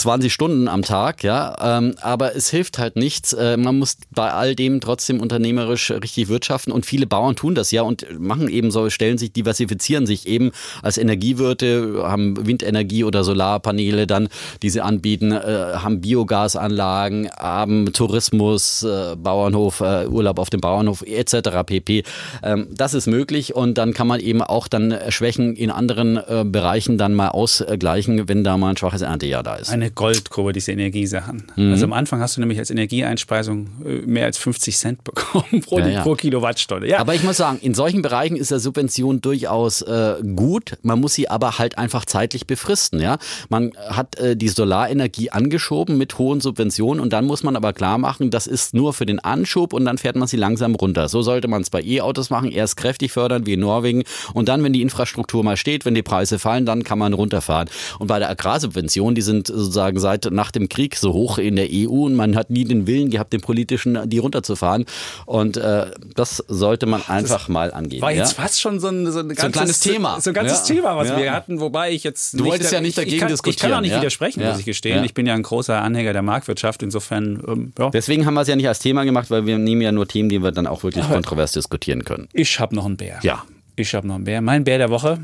20 0.00 0.32
Stunden 0.32 0.66
am 0.66 0.82
Tag, 0.82 1.22
ja. 1.22 1.54
Ähm, 1.60 1.94
aber 2.00 2.34
es 2.34 2.48
hilft 2.48 2.78
halt 2.78 2.96
nichts. 2.96 3.34
Äh, 3.34 3.56
man 3.56 3.78
muss 3.78 3.98
bei 4.10 4.32
all 4.32 4.54
dem 4.54 4.80
trotzdem 4.80 5.20
unternehmerisch 5.20 5.90
richtig 5.90 6.28
wirtschaften 6.28 6.72
und 6.72 6.86
viele 6.86 7.06
Bauern 7.06 7.36
tun 7.36 7.54
das 7.54 7.70
ja 7.70 7.82
und 7.82 8.06
machen 8.18 8.48
eben 8.48 8.70
so, 8.70 8.88
stellen 8.88 9.18
sich, 9.18 9.32
diversifizieren 9.32 10.06
sich 10.06 10.26
eben 10.26 10.52
als 10.82 10.96
Energiewirte, 10.96 12.02
haben 12.02 12.46
Windenergie 12.46 13.04
oder 13.04 13.24
Solarpaneele 13.24 14.06
dann, 14.06 14.28
die 14.62 14.70
sie 14.70 14.80
anbieten, 14.80 15.32
äh, 15.32 15.74
haben 15.74 16.00
Biogasanlagen, 16.00 17.30
haben 17.38 17.92
Tourismus, 17.92 18.82
äh, 18.82 19.16
Bauernhof, 19.16 19.80
äh, 19.80 20.06
Urlaub 20.06 20.38
auf 20.38 20.48
dem 20.48 20.62
Bauernhof 20.62 21.02
etc. 21.02 21.62
pp. 21.66 22.04
Ähm, 22.42 22.68
das 22.70 22.94
ist 22.94 23.06
möglich 23.06 23.54
und 23.54 23.76
dann 23.76 23.92
kann 23.92 24.06
man 24.06 24.20
eben 24.20 24.40
auch 24.40 24.66
dann 24.66 24.96
Schwächen 25.10 25.56
in 25.56 25.70
anderen 25.70 26.16
äh, 26.16 26.44
Bereichen 26.46 26.96
dann 26.96 27.14
mal 27.14 27.28
ausgleichen, 27.28 28.28
wenn 28.28 28.44
da 28.44 28.56
mal 28.56 28.70
ein 28.70 28.76
schwaches 28.78 29.02
Erntejahr 29.02 29.42
da 29.42 29.56
ist. 29.56 29.70
Eine 29.70 29.89
Goldgrube, 29.90 30.52
diese 30.52 30.72
Energiesachen. 30.72 31.44
Mhm. 31.56 31.72
Also 31.72 31.84
am 31.84 31.92
Anfang 31.92 32.20
hast 32.20 32.36
du 32.36 32.40
nämlich 32.40 32.58
als 32.58 32.70
Energieeinspeisung 32.70 33.68
äh, 33.84 33.88
mehr 34.06 34.26
als 34.26 34.38
50 34.38 34.76
Cent 34.76 35.04
bekommen 35.04 35.60
pro, 35.64 35.78
ja, 35.78 35.88
ja. 35.88 36.02
pro 36.02 36.14
Kilowattstunde. 36.14 36.88
Ja. 36.88 36.98
Aber 36.98 37.14
ich 37.14 37.22
muss 37.22 37.36
sagen, 37.36 37.58
in 37.60 37.74
solchen 37.74 38.02
Bereichen 38.02 38.36
ist 38.36 38.50
der 38.50 38.60
Subvention 38.60 39.20
durchaus 39.20 39.82
äh, 39.82 40.16
gut. 40.34 40.78
Man 40.82 41.00
muss 41.00 41.14
sie 41.14 41.28
aber 41.28 41.58
halt 41.58 41.78
einfach 41.78 42.04
zeitlich 42.04 42.46
befristen. 42.46 43.00
Ja? 43.00 43.18
Man 43.48 43.72
hat 43.88 44.18
äh, 44.18 44.36
die 44.36 44.48
Solarenergie 44.48 45.30
angeschoben 45.30 45.98
mit 45.98 46.18
hohen 46.18 46.40
Subventionen 46.40 47.00
und 47.00 47.12
dann 47.12 47.26
muss 47.26 47.42
man 47.42 47.56
aber 47.56 47.72
klar 47.72 47.98
machen, 47.98 48.30
das 48.30 48.46
ist 48.46 48.74
nur 48.74 48.92
für 48.92 49.06
den 49.06 49.18
Anschub 49.20 49.72
und 49.72 49.84
dann 49.84 49.98
fährt 49.98 50.16
man 50.16 50.28
sie 50.28 50.36
langsam 50.36 50.74
runter. 50.74 51.08
So 51.08 51.22
sollte 51.22 51.48
man 51.48 51.62
es 51.62 51.70
bei 51.70 51.82
E-Autos 51.82 52.30
machen, 52.30 52.50
erst 52.50 52.76
kräftig 52.76 53.12
fördern 53.12 53.46
wie 53.46 53.54
in 53.54 53.60
Norwegen 53.60 54.04
und 54.34 54.48
dann, 54.48 54.62
wenn 54.62 54.72
die 54.72 54.82
Infrastruktur 54.82 55.44
mal 55.44 55.56
steht, 55.56 55.84
wenn 55.84 55.94
die 55.94 56.02
Preise 56.02 56.38
fallen, 56.38 56.66
dann 56.66 56.84
kann 56.84 56.98
man 56.98 57.12
runterfahren. 57.12 57.68
Und 57.98 58.06
bei 58.06 58.18
der 58.18 58.30
Agrarsubvention, 58.30 59.14
die 59.14 59.22
sind 59.22 59.46
sozusagen 59.48 59.79
sozusagen 59.80 59.98
seit 59.98 60.32
nach 60.32 60.50
dem 60.50 60.68
Krieg 60.68 60.96
so 60.96 61.12
hoch 61.12 61.38
in 61.38 61.56
der 61.56 61.68
EU 61.70 62.06
und 62.06 62.14
man 62.14 62.36
hat 62.36 62.50
nie 62.50 62.64
den 62.64 62.86
Willen 62.86 63.10
gehabt, 63.10 63.32
den 63.32 63.40
politischen 63.40 64.08
die 64.08 64.18
runterzufahren. 64.18 64.84
Und 65.26 65.56
äh, 65.56 65.86
das 66.14 66.44
sollte 66.48 66.86
man 66.86 67.02
einfach 67.06 67.40
das 67.40 67.48
mal 67.48 67.72
angehen. 67.72 68.02
War 68.02 68.12
jetzt 68.12 68.36
ja? 68.36 68.42
fast 68.42 68.60
schon 68.60 68.80
so 68.80 68.88
ein, 68.88 69.10
so 69.10 69.20
ein, 69.20 69.28
ganzes, 69.28 69.40
so 69.40 69.46
ein 69.46 69.52
kleines 69.52 69.80
Thema. 69.80 70.20
So 70.20 70.30
ein 70.30 70.34
ganzes 70.34 70.68
ja. 70.68 70.74
Thema, 70.74 70.96
was 70.96 71.08
ja. 71.08 71.18
wir 71.18 71.32
hatten, 71.32 71.60
wobei 71.60 71.92
ich 71.92 72.04
jetzt. 72.04 72.38
Du 72.38 72.44
wolltest 72.44 72.72
ja 72.72 72.80
nicht 72.80 72.98
dagegen 72.98 73.14
ich 73.14 73.20
kann, 73.20 73.28
diskutieren. 73.28 73.56
Ich 73.56 73.62
kann 73.62 73.72
auch 73.72 73.80
nicht 73.80 73.96
widersprechen, 73.96 74.44
muss 74.44 74.58
ich 74.58 74.64
gestehen. 74.64 75.04
Ich 75.04 75.14
bin 75.14 75.26
ja 75.26 75.34
ein 75.34 75.42
großer 75.42 75.80
Anhänger 75.80 76.12
der 76.12 76.22
Marktwirtschaft, 76.22 76.82
insofern. 76.82 77.42
Ähm, 77.78 77.90
Deswegen 77.92 78.26
haben 78.26 78.34
wir 78.34 78.42
es 78.42 78.48
ja 78.48 78.56
nicht 78.56 78.68
als 78.68 78.80
Thema 78.80 79.04
gemacht, 79.04 79.30
weil 79.30 79.46
wir 79.46 79.58
nehmen 79.58 79.80
ja 79.80 79.92
nur 79.92 80.06
Themen, 80.06 80.28
die 80.28 80.42
wir 80.42 80.52
dann 80.52 80.66
auch 80.66 80.82
wirklich 80.82 81.06
kontrovers 81.08 81.52
diskutieren 81.52 82.04
können. 82.04 82.28
Ich 82.32 82.60
habe 82.60 82.74
noch 82.74 82.84
einen 82.84 82.96
Bär. 82.96 83.18
Ja. 83.22 83.44
Ich 83.76 83.94
habe 83.94 84.06
noch 84.06 84.16
einen 84.16 84.24
Bär. 84.24 84.40
Mein 84.40 84.64
Bär 84.64 84.78
der 84.78 84.90
Woche 84.90 85.18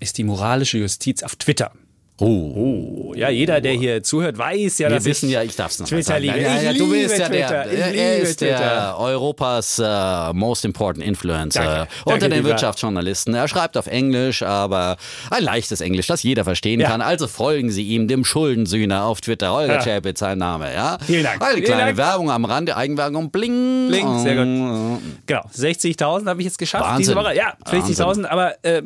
ist 0.00 0.18
die 0.18 0.24
moralische 0.24 0.78
Justiz 0.78 1.22
auf 1.22 1.36
Twitter. 1.36 1.70
Oh. 2.18 2.26
oh. 2.26 3.14
Ja, 3.14 3.30
jeder, 3.30 3.60
der 3.60 3.72
hier 3.72 4.02
zuhört, 4.02 4.36
weiß 4.36 4.78
ja, 4.78 4.88
Wir 4.88 4.96
dass 4.96 5.04
wissen 5.06 5.26
ich 5.28 5.32
ja, 5.32 5.42
ich 5.42 5.56
darf 5.56 5.72
es 5.72 5.78
noch 5.78 5.88
Twitter 5.88 6.20
liebe. 6.20 6.38
Ja, 6.38 6.60
ja, 6.60 6.72
du 6.72 6.90
bist 6.90 7.18
ja 7.18 7.28
der, 7.28 7.66
er 7.66 8.18
ist 8.18 8.38
Twitter. 8.38 8.58
der 8.58 8.98
Europas 8.98 9.78
uh, 9.78 10.32
most 10.34 10.64
important 10.64 11.04
influencer 11.04 11.62
danke, 11.62 11.88
unter 12.04 12.18
danke, 12.20 12.36
den 12.36 12.44
Wirtschaftsjournalisten. 12.44 13.34
Er 13.34 13.48
schreibt 13.48 13.76
auf 13.76 13.86
Englisch, 13.86 14.42
aber 14.42 14.98
ein 15.30 15.42
leichtes 15.42 15.80
Englisch, 15.80 16.06
das 16.06 16.22
jeder 16.22 16.44
verstehen 16.44 16.80
ja. 16.80 16.90
kann. 16.90 17.00
Also 17.00 17.26
folgen 17.26 17.70
Sie 17.70 17.82
ihm, 17.82 18.08
dem 18.08 18.24
Schuldensühner 18.24 19.04
auf 19.04 19.20
Twitter. 19.20 19.52
Holger 19.52 19.74
ja. 19.74 19.82
Chapitz, 19.82 20.20
sein 20.20 20.38
Name, 20.38 20.72
ja? 20.72 20.98
Vielen 21.04 21.24
Dank. 21.24 21.42
Eine 21.42 21.62
kleine 21.62 21.84
Dank. 21.86 21.96
Werbung 21.96 22.30
am 22.30 22.44
Rande, 22.44 22.76
Eigenwerbung, 22.76 23.30
bling. 23.30 23.88
Bling, 23.88 24.18
sehr 24.20 24.36
gut. 24.36 25.02
Genau, 25.26 25.42
60.000 25.54 26.26
habe 26.26 26.40
ich 26.40 26.46
jetzt 26.46 26.58
geschafft 26.58 26.84
Wahnsinn. 26.84 26.98
diese 26.98 27.16
Woche. 27.16 27.34
Ja, 27.34 27.54
60.000, 27.66 28.26
aber 28.26 28.54
äh, 28.64 28.78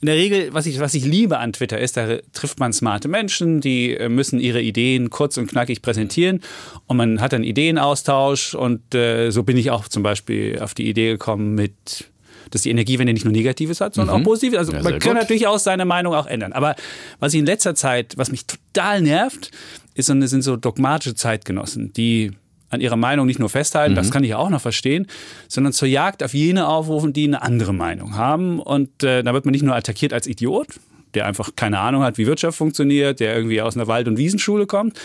in 0.00 0.06
der 0.06 0.14
Regel, 0.14 0.52
was 0.52 0.66
ich, 0.66 0.80
was 0.80 0.94
ich 0.94 1.04
liebe 1.04 1.38
an 1.38 1.52
Twitter 1.52 1.78
ist, 1.78 1.96
da 1.96 2.16
trifft 2.32 2.58
man 2.58 2.69
smarte 2.72 3.08
Menschen, 3.08 3.60
die 3.60 3.94
äh, 3.94 4.08
müssen 4.08 4.40
ihre 4.40 4.60
Ideen 4.60 5.10
kurz 5.10 5.36
und 5.36 5.48
knackig 5.48 5.82
präsentieren 5.82 6.40
und 6.86 6.96
man 6.96 7.20
hat 7.20 7.34
einen 7.34 7.44
Ideenaustausch 7.44 8.54
und 8.54 8.94
äh, 8.94 9.30
so 9.30 9.42
bin 9.42 9.56
ich 9.56 9.70
auch 9.70 9.88
zum 9.88 10.02
Beispiel 10.02 10.58
auf 10.60 10.74
die 10.74 10.88
Idee 10.88 11.12
gekommen 11.12 11.54
mit 11.54 12.10
dass 12.50 12.62
die 12.62 12.70
Energiewende 12.70 13.12
nicht 13.12 13.24
nur 13.24 13.32
Negatives 13.32 13.80
hat, 13.80 13.94
sondern 13.94 14.16
mhm. 14.16 14.22
auch 14.22 14.24
Positives. 14.24 14.58
Also 14.58 14.72
ja, 14.72 14.82
man 14.82 14.98
kann 14.98 15.12
gut. 15.12 15.22
natürlich 15.22 15.46
auch 15.46 15.58
seine 15.58 15.84
Meinung 15.84 16.14
auch 16.14 16.26
ändern. 16.26 16.52
Aber 16.52 16.74
was 17.20 17.32
ich 17.32 17.38
in 17.38 17.46
letzter 17.46 17.76
Zeit, 17.76 18.14
was 18.16 18.32
mich 18.32 18.44
total 18.46 19.02
nervt, 19.02 19.52
ist, 19.94 20.06
sind 20.06 20.42
so 20.42 20.56
dogmatische 20.56 21.14
Zeitgenossen, 21.14 21.92
die 21.92 22.32
an 22.70 22.80
ihrer 22.80 22.96
Meinung 22.96 23.26
nicht 23.26 23.40
nur 23.40 23.48
festhalten, 23.48 23.92
mhm. 23.92 23.96
das 23.96 24.10
kann 24.10 24.24
ich 24.24 24.34
auch 24.34 24.48
noch 24.48 24.60
verstehen, 24.60 25.06
sondern 25.48 25.72
zur 25.72 25.88
Jagd 25.88 26.22
auf 26.22 26.34
jene 26.34 26.68
aufrufen, 26.68 27.12
die 27.12 27.24
eine 27.24 27.42
andere 27.42 27.74
Meinung 27.74 28.16
haben. 28.16 28.60
Und 28.60 29.02
äh, 29.02 29.22
da 29.22 29.34
wird 29.34 29.44
man 29.44 29.52
nicht 29.52 29.64
nur 29.64 29.74
attackiert 29.74 30.12
als 30.12 30.26
Idiot, 30.26 30.68
der 31.14 31.26
einfach 31.26 31.50
keine 31.56 31.78
Ahnung 31.78 32.02
hat, 32.02 32.18
wie 32.18 32.26
Wirtschaft 32.26 32.58
funktioniert, 32.58 33.20
der 33.20 33.34
irgendwie 33.34 33.60
aus 33.60 33.76
einer 33.76 33.86
Wald- 33.86 34.08
und 34.08 34.18
Wiesenschule 34.18 34.66
kommt, 34.66 34.98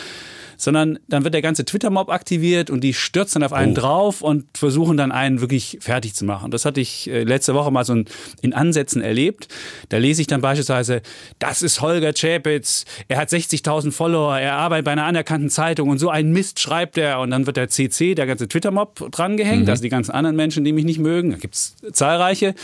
sondern 0.57 0.99
dann 1.07 1.23
wird 1.23 1.33
der 1.33 1.41
ganze 1.41 1.65
Twitter-Mob 1.65 2.09
aktiviert 2.09 2.69
und 2.69 2.81
die 2.81 2.93
stürzen 2.93 3.43
auf 3.43 3.53
einen 3.53 3.71
oh. 3.73 3.75
drauf 3.75 4.21
und 4.21 4.45
versuchen 4.57 4.97
dann 4.97 5.11
einen 5.11 5.41
wirklich 5.41 5.77
fertig 5.81 6.15
zu 6.15 6.25
machen. 6.25 6.51
Das 6.51 6.65
hatte 6.65 6.81
ich 6.81 7.09
äh, 7.09 7.23
letzte 7.23 7.53
Woche 7.53 7.71
mal 7.71 7.83
so 7.83 7.95
in 8.41 8.53
Ansätzen 8.53 9.01
erlebt. 9.01 9.47
Da 9.89 9.97
lese 9.97 10.21
ich 10.21 10.27
dann 10.27 10.41
beispielsweise, 10.41 11.01
das 11.39 11.61
ist 11.61 11.81
Holger 11.81 12.13
Czapitz, 12.13 12.85
er 13.07 13.17
hat 13.17 13.29
60.000 13.29 13.91
Follower, 13.91 14.37
er 14.37 14.53
arbeitet 14.53 14.85
bei 14.85 14.91
einer 14.91 15.05
anerkannten 15.05 15.49
Zeitung 15.49 15.89
und 15.89 15.99
so 15.99 16.09
einen 16.09 16.31
Mist 16.31 16.59
schreibt 16.59 16.97
er 16.97 17.19
und 17.19 17.31
dann 17.31 17.45
wird 17.45 17.57
der 17.57 17.69
CC, 17.69 18.15
der 18.15 18.25
ganze 18.25 18.47
Twitter-Mob 18.47 19.11
drangehängt, 19.11 19.63
mhm. 19.63 19.69
also 19.69 19.81
die 19.81 19.89
ganzen 19.89 20.11
anderen 20.11 20.35
Menschen, 20.35 20.63
die 20.63 20.73
mich 20.73 20.85
nicht 20.85 20.99
mögen. 20.99 21.31
Da 21.31 21.37
gibt 21.37 21.55
es 21.55 21.75
zahlreiche, 21.91 22.55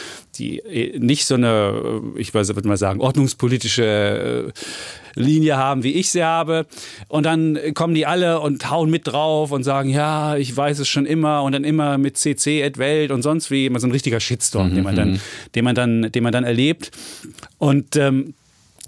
die 0.41 0.59
äh, 0.59 0.99
nicht 0.99 1.25
so 1.25 1.35
eine, 1.35 2.01
äh, 2.15 2.19
ich 2.19 2.33
würde 2.33 2.67
mal 2.67 2.77
sagen, 2.77 2.99
ordnungspolitische 2.99 4.51
Linie 5.15 5.57
haben, 5.57 5.83
wie 5.83 5.93
ich 5.93 6.09
sie 6.09 6.23
habe. 6.23 6.65
Und 7.07 7.25
dann 7.25 7.57
kommen 7.73 7.93
die 7.93 8.05
alle 8.05 8.39
und 8.39 8.69
hauen 8.69 8.89
mit 8.89 9.07
drauf 9.07 9.51
und 9.51 9.63
sagen, 9.63 9.89
ja, 9.89 10.35
ich 10.35 10.55
weiß 10.55 10.79
es 10.79 10.87
schon 10.87 11.05
immer 11.05 11.43
und 11.43 11.51
dann 11.53 11.63
immer 11.63 11.97
mit 11.97 12.17
CC 12.17 12.63
at 12.63 12.77
Welt 12.77 13.11
und 13.11 13.21
sonst 13.21 13.51
wie 13.51 13.65
immer 13.65 13.79
so 13.79 13.87
ein 13.87 13.91
richtiger 13.91 14.19
Shitstorm, 14.19 14.71
mhm. 14.71 14.75
den 14.75 14.83
man 14.83 14.95
dann, 14.95 15.11
mhm. 15.11 15.19
den 15.55 15.63
man 15.63 15.75
dann, 15.75 16.11
den 16.11 16.23
man 16.23 16.31
dann 16.31 16.43
erlebt. 16.43 16.91
Und 17.57 17.95
ähm, 17.95 18.33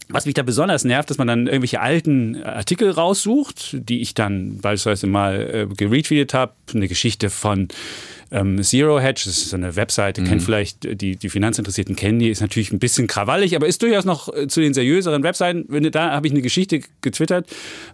was 0.10 0.26
mich 0.26 0.36
da 0.36 0.44
besonders 0.44 0.84
nervt, 0.84 1.10
dass 1.10 1.18
man 1.18 1.28
dann 1.28 1.48
irgendwelche 1.48 1.80
alten 1.80 2.44
Artikel 2.44 2.90
raussucht, 2.92 3.70
die 3.74 4.02
ich 4.02 4.14
dann 4.14 4.60
beispielsweise 4.60 5.08
mal 5.08 5.68
äh, 5.72 5.76
geretweetet 5.76 6.34
habe, 6.34 6.54
eine 6.74 6.88
Geschichte 6.88 7.30
von 7.30 7.70
ähm, 8.34 8.62
Zero 8.64 9.00
Hedge, 9.00 9.22
das 9.26 9.38
ist 9.38 9.50
so 9.52 9.56
eine 9.56 9.76
Webseite, 9.76 10.22
mhm. 10.22 10.26
kennt 10.26 10.42
vielleicht 10.42 11.02
die, 11.02 11.16
die 11.16 11.30
Finanzinteressierten 11.30 11.96
kennen 11.96 12.18
die, 12.18 12.30
ist 12.30 12.42
natürlich 12.42 12.72
ein 12.72 12.80
bisschen 12.80 13.06
krawallig, 13.06 13.56
aber 13.56 13.68
ist 13.68 13.82
durchaus 13.84 14.06
noch 14.06 14.34
äh, 14.34 14.48
zu 14.48 14.60
den 14.60 14.74
seriöseren 14.74 15.22
Webseiten. 15.24 15.92
Da 15.92 16.12
habe 16.12 16.26
ich 16.26 16.34
eine 16.34 16.42
Geschichte 16.42 16.82
getwittert, 17.02 17.48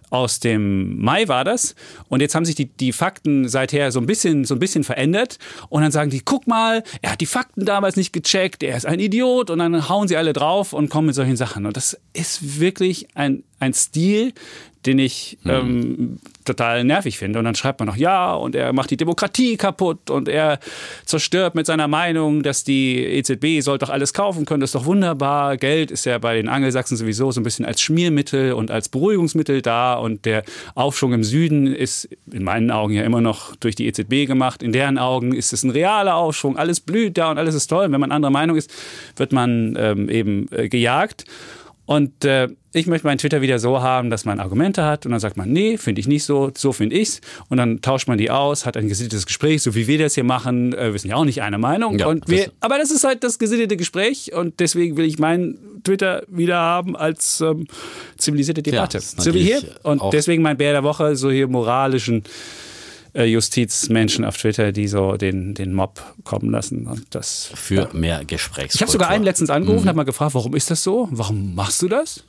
aus 0.08 0.40
dem 0.40 0.98
Mai 0.98 1.28
war 1.28 1.44
das. 1.44 1.74
Und 2.08 2.20
jetzt 2.20 2.34
haben 2.34 2.46
sich 2.46 2.54
die, 2.54 2.66
die 2.66 2.92
Fakten 2.92 3.48
seither 3.48 3.92
so 3.92 4.00
ein, 4.00 4.06
bisschen, 4.06 4.44
so 4.44 4.54
ein 4.54 4.58
bisschen 4.58 4.82
verändert. 4.82 5.38
Und 5.68 5.82
dann 5.82 5.92
sagen 5.92 6.10
die, 6.10 6.20
guck 6.20 6.46
mal, 6.46 6.82
er 7.02 7.12
hat 7.12 7.20
die 7.20 7.26
Fakten 7.26 7.66
damals 7.66 7.96
nicht 7.96 8.12
gecheckt, 8.12 8.62
er 8.62 8.76
ist 8.76 8.86
ein 8.86 8.98
Idiot. 8.98 9.50
Und 9.50 9.58
dann 9.58 9.88
hauen 9.90 10.08
sie 10.08 10.16
alle 10.16 10.32
drauf 10.32 10.72
und 10.72 10.88
kommen 10.88 11.06
mit 11.06 11.14
solchen 11.14 11.36
Sachen. 11.36 11.66
Und 11.66 11.76
das 11.76 11.98
ist 12.14 12.58
wirklich 12.60 13.08
ein, 13.14 13.44
ein 13.58 13.74
Stil, 13.74 14.32
den 14.86 14.98
ich 14.98 15.38
mhm. 15.44 15.50
ähm, 15.50 16.18
total 16.50 16.84
nervig 16.84 17.18
finde. 17.18 17.38
Und 17.38 17.44
dann 17.44 17.54
schreibt 17.54 17.80
man 17.80 17.88
noch, 17.88 17.96
ja, 17.96 18.32
und 18.32 18.54
er 18.54 18.72
macht 18.72 18.90
die 18.90 18.96
Demokratie 18.96 19.56
kaputt 19.56 20.10
und 20.10 20.28
er 20.28 20.58
zerstört 21.04 21.54
mit 21.54 21.66
seiner 21.66 21.88
Meinung, 21.88 22.42
dass 22.42 22.64
die 22.64 23.04
EZB 23.04 23.60
soll 23.62 23.78
doch 23.78 23.90
alles 23.90 24.12
kaufen 24.12 24.44
können, 24.44 24.60
das 24.60 24.70
ist 24.70 24.74
doch 24.74 24.84
wunderbar. 24.84 25.56
Geld 25.56 25.90
ist 25.90 26.06
ja 26.06 26.18
bei 26.18 26.34
den 26.34 26.48
Angelsachsen 26.48 26.96
sowieso 26.96 27.30
so 27.30 27.40
ein 27.40 27.44
bisschen 27.44 27.64
als 27.64 27.80
Schmiermittel 27.80 28.52
und 28.52 28.70
als 28.70 28.88
Beruhigungsmittel 28.88 29.62
da 29.62 29.94
und 29.94 30.24
der 30.24 30.42
Aufschwung 30.74 31.12
im 31.12 31.24
Süden 31.24 31.66
ist 31.66 32.08
in 32.32 32.44
meinen 32.44 32.70
Augen 32.70 32.94
ja 32.94 33.02
immer 33.02 33.20
noch 33.20 33.54
durch 33.56 33.74
die 33.74 33.86
EZB 33.86 34.26
gemacht. 34.26 34.62
In 34.62 34.72
deren 34.72 34.98
Augen 34.98 35.32
ist 35.34 35.52
es 35.52 35.62
ein 35.62 35.70
realer 35.70 36.16
Aufschwung, 36.16 36.56
alles 36.56 36.80
blüht 36.80 37.16
da 37.18 37.30
und 37.30 37.38
alles 37.38 37.54
ist 37.54 37.68
toll. 37.68 37.86
Und 37.86 37.92
wenn 37.92 38.00
man 38.00 38.12
anderer 38.12 38.30
Meinung 38.30 38.56
ist, 38.56 38.70
wird 39.16 39.32
man 39.32 39.76
ähm, 39.78 40.08
eben 40.08 40.48
äh, 40.52 40.68
gejagt. 40.68 41.24
Und 41.92 42.24
äh, 42.24 42.46
ich 42.72 42.86
möchte 42.86 43.04
meinen 43.08 43.18
Twitter 43.18 43.40
wieder 43.42 43.58
so 43.58 43.82
haben, 43.82 44.10
dass 44.10 44.24
man 44.24 44.38
Argumente 44.38 44.84
hat 44.84 45.06
und 45.06 45.10
dann 45.10 45.18
sagt 45.18 45.36
man, 45.36 45.50
nee, 45.52 45.76
finde 45.76 46.00
ich 46.00 46.06
nicht 46.06 46.22
so, 46.22 46.52
so 46.56 46.72
finde 46.72 46.94
ich's. 46.94 47.20
Und 47.48 47.56
dann 47.56 47.80
tauscht 47.82 48.06
man 48.06 48.16
die 48.16 48.30
aus, 48.30 48.64
hat 48.64 48.76
ein 48.76 48.86
gesittetes 48.86 49.26
Gespräch, 49.26 49.60
so 49.64 49.74
wie 49.74 49.88
wir 49.88 49.98
das 49.98 50.14
hier 50.14 50.22
machen. 50.22 50.72
Äh, 50.72 50.92
wir 50.92 51.00
sind 51.00 51.10
ja 51.10 51.16
auch 51.16 51.24
nicht 51.24 51.42
einer 51.42 51.58
Meinung. 51.58 51.98
Ja, 51.98 52.06
und 52.06 52.28
wir, 52.28 52.44
das- 52.44 52.52
aber 52.60 52.78
das 52.78 52.92
ist 52.92 53.02
halt 53.02 53.24
das 53.24 53.40
gesittete 53.40 53.76
Gespräch 53.76 54.32
und 54.32 54.60
deswegen 54.60 54.96
will 54.96 55.04
ich 55.04 55.18
meinen 55.18 55.58
Twitter 55.82 56.22
wieder 56.28 56.58
haben 56.60 56.94
als 56.96 57.40
ähm, 57.40 57.66
zivilisierte 58.18 58.62
Debatte. 58.62 58.98
ist 58.98 59.20
so 59.20 59.34
wie 59.34 59.42
hier. 59.42 59.60
Und 59.82 60.00
deswegen 60.12 60.42
mein 60.44 60.58
Bär 60.58 60.70
der 60.70 60.84
Woche, 60.84 61.16
so 61.16 61.28
hier 61.32 61.48
moralischen 61.48 62.22
äh, 63.14 63.24
Justizmenschen 63.24 64.24
auf 64.24 64.36
Twitter, 64.36 64.72
die 64.72 64.88
so 64.88 65.16
den, 65.16 65.54
den 65.54 65.72
Mob 65.74 66.02
kommen 66.24 66.50
lassen. 66.50 66.86
Und 66.86 67.06
das 67.14 67.50
Für 67.54 67.88
mehr 67.92 68.24
Gesprächskultur. 68.24 68.74
ich 68.76 68.80
habe 68.82 68.90
sogar 68.92 69.08
einen 69.08 69.24
letztens 69.24 69.50
angerufen, 69.50 69.84
Mhm. 69.84 69.88
habe 69.88 69.96
mal 69.96 70.02
gefragt, 70.04 70.34
warum 70.34 70.54
ist 70.54 70.70
das 70.70 70.82
so? 70.82 71.08
Warum 71.10 71.54
machst 71.54 71.82
du 71.82 71.88
das? 71.88 72.24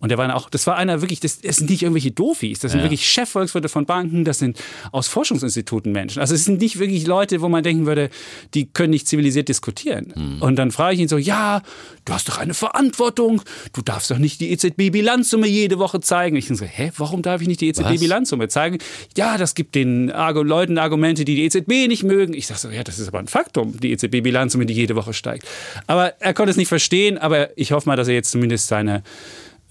Und 0.00 0.10
der 0.10 0.18
war 0.18 0.28
dann 0.28 0.36
auch, 0.36 0.48
das 0.48 0.66
war 0.66 0.76
einer 0.76 1.00
wirklich, 1.02 1.18
das, 1.20 1.40
das 1.40 1.56
sind 1.56 1.70
nicht 1.70 1.82
irgendwelche 1.82 2.12
Dofis, 2.12 2.60
das 2.60 2.70
sind 2.72 2.78
Ja. 2.80 2.84
wirklich 2.84 3.08
Chefvolkswirte 3.08 3.68
von 3.68 3.84
Banken, 3.84 4.24
das 4.24 4.38
sind 4.38 4.58
aus 4.92 5.08
Forschungsinstituten 5.08 5.90
Menschen. 5.92 6.20
Also 6.20 6.34
es 6.34 6.44
sind 6.44 6.60
nicht 6.60 6.78
wirklich 6.78 7.06
Leute, 7.06 7.40
wo 7.40 7.48
man 7.48 7.64
denken 7.64 7.86
würde, 7.86 8.10
die 8.54 8.66
können 8.66 8.90
nicht 8.90 9.08
zivilisiert 9.08 9.48
diskutieren. 9.48 10.12
Mhm. 10.14 10.42
Und 10.42 10.56
dann 10.56 10.70
frage 10.70 10.94
ich 10.94 11.00
ihn 11.00 11.08
so, 11.08 11.18
ja, 11.18 11.62
du 12.04 12.12
hast 12.12 12.28
doch 12.28 12.38
eine 12.38 12.54
Verantwortung, 12.54 13.42
du 13.72 13.82
darfst 13.82 14.10
doch 14.10 14.18
nicht 14.18 14.40
die 14.40 14.50
EZB-Bilanzsumme 14.52 15.48
jede 15.48 15.78
Woche 15.78 16.00
zeigen. 16.00 16.36
Ich 16.36 16.46
so, 16.48 16.64
hä, 16.64 16.92
warum 16.96 17.22
darf 17.22 17.40
ich 17.42 17.48
nicht 17.48 17.60
die 17.60 17.68
EZB-Bilanzsumme 17.68 18.48
zeigen? 18.48 18.78
Ja, 19.16 19.36
das 19.36 19.54
gibt 19.54 19.74
den 19.74 20.12
Argu 20.12 20.42
Leuten 20.42 20.78
Argumente, 20.78 21.24
die 21.24 21.34
die 21.34 21.44
EZB 21.44 21.88
nicht 21.88 22.04
mögen. 22.04 22.34
Ich 22.34 22.46
sage 22.46 22.60
so, 22.60 22.70
ja, 22.70 22.84
das 22.84 22.98
ist 22.98 23.08
aber 23.08 23.18
ein 23.18 23.26
Faktum, 23.26 23.78
die 23.80 23.90
EZB-Bilanzsumme, 23.92 24.64
die 24.64 24.74
jede 24.74 24.94
Woche 24.94 25.12
steigt. 25.12 25.46
Aber 25.86 26.14
er 26.20 26.34
konnte 26.34 26.50
es 26.52 26.56
nicht 26.56 26.68
verstehen, 26.68 27.18
aber 27.18 27.56
ich 27.58 27.72
hoffe 27.72 27.88
mal, 27.88 27.96
dass 27.96 28.08
er 28.08 28.14
jetzt 28.14 28.30
zumindest 28.30 28.68
seine 28.68 29.02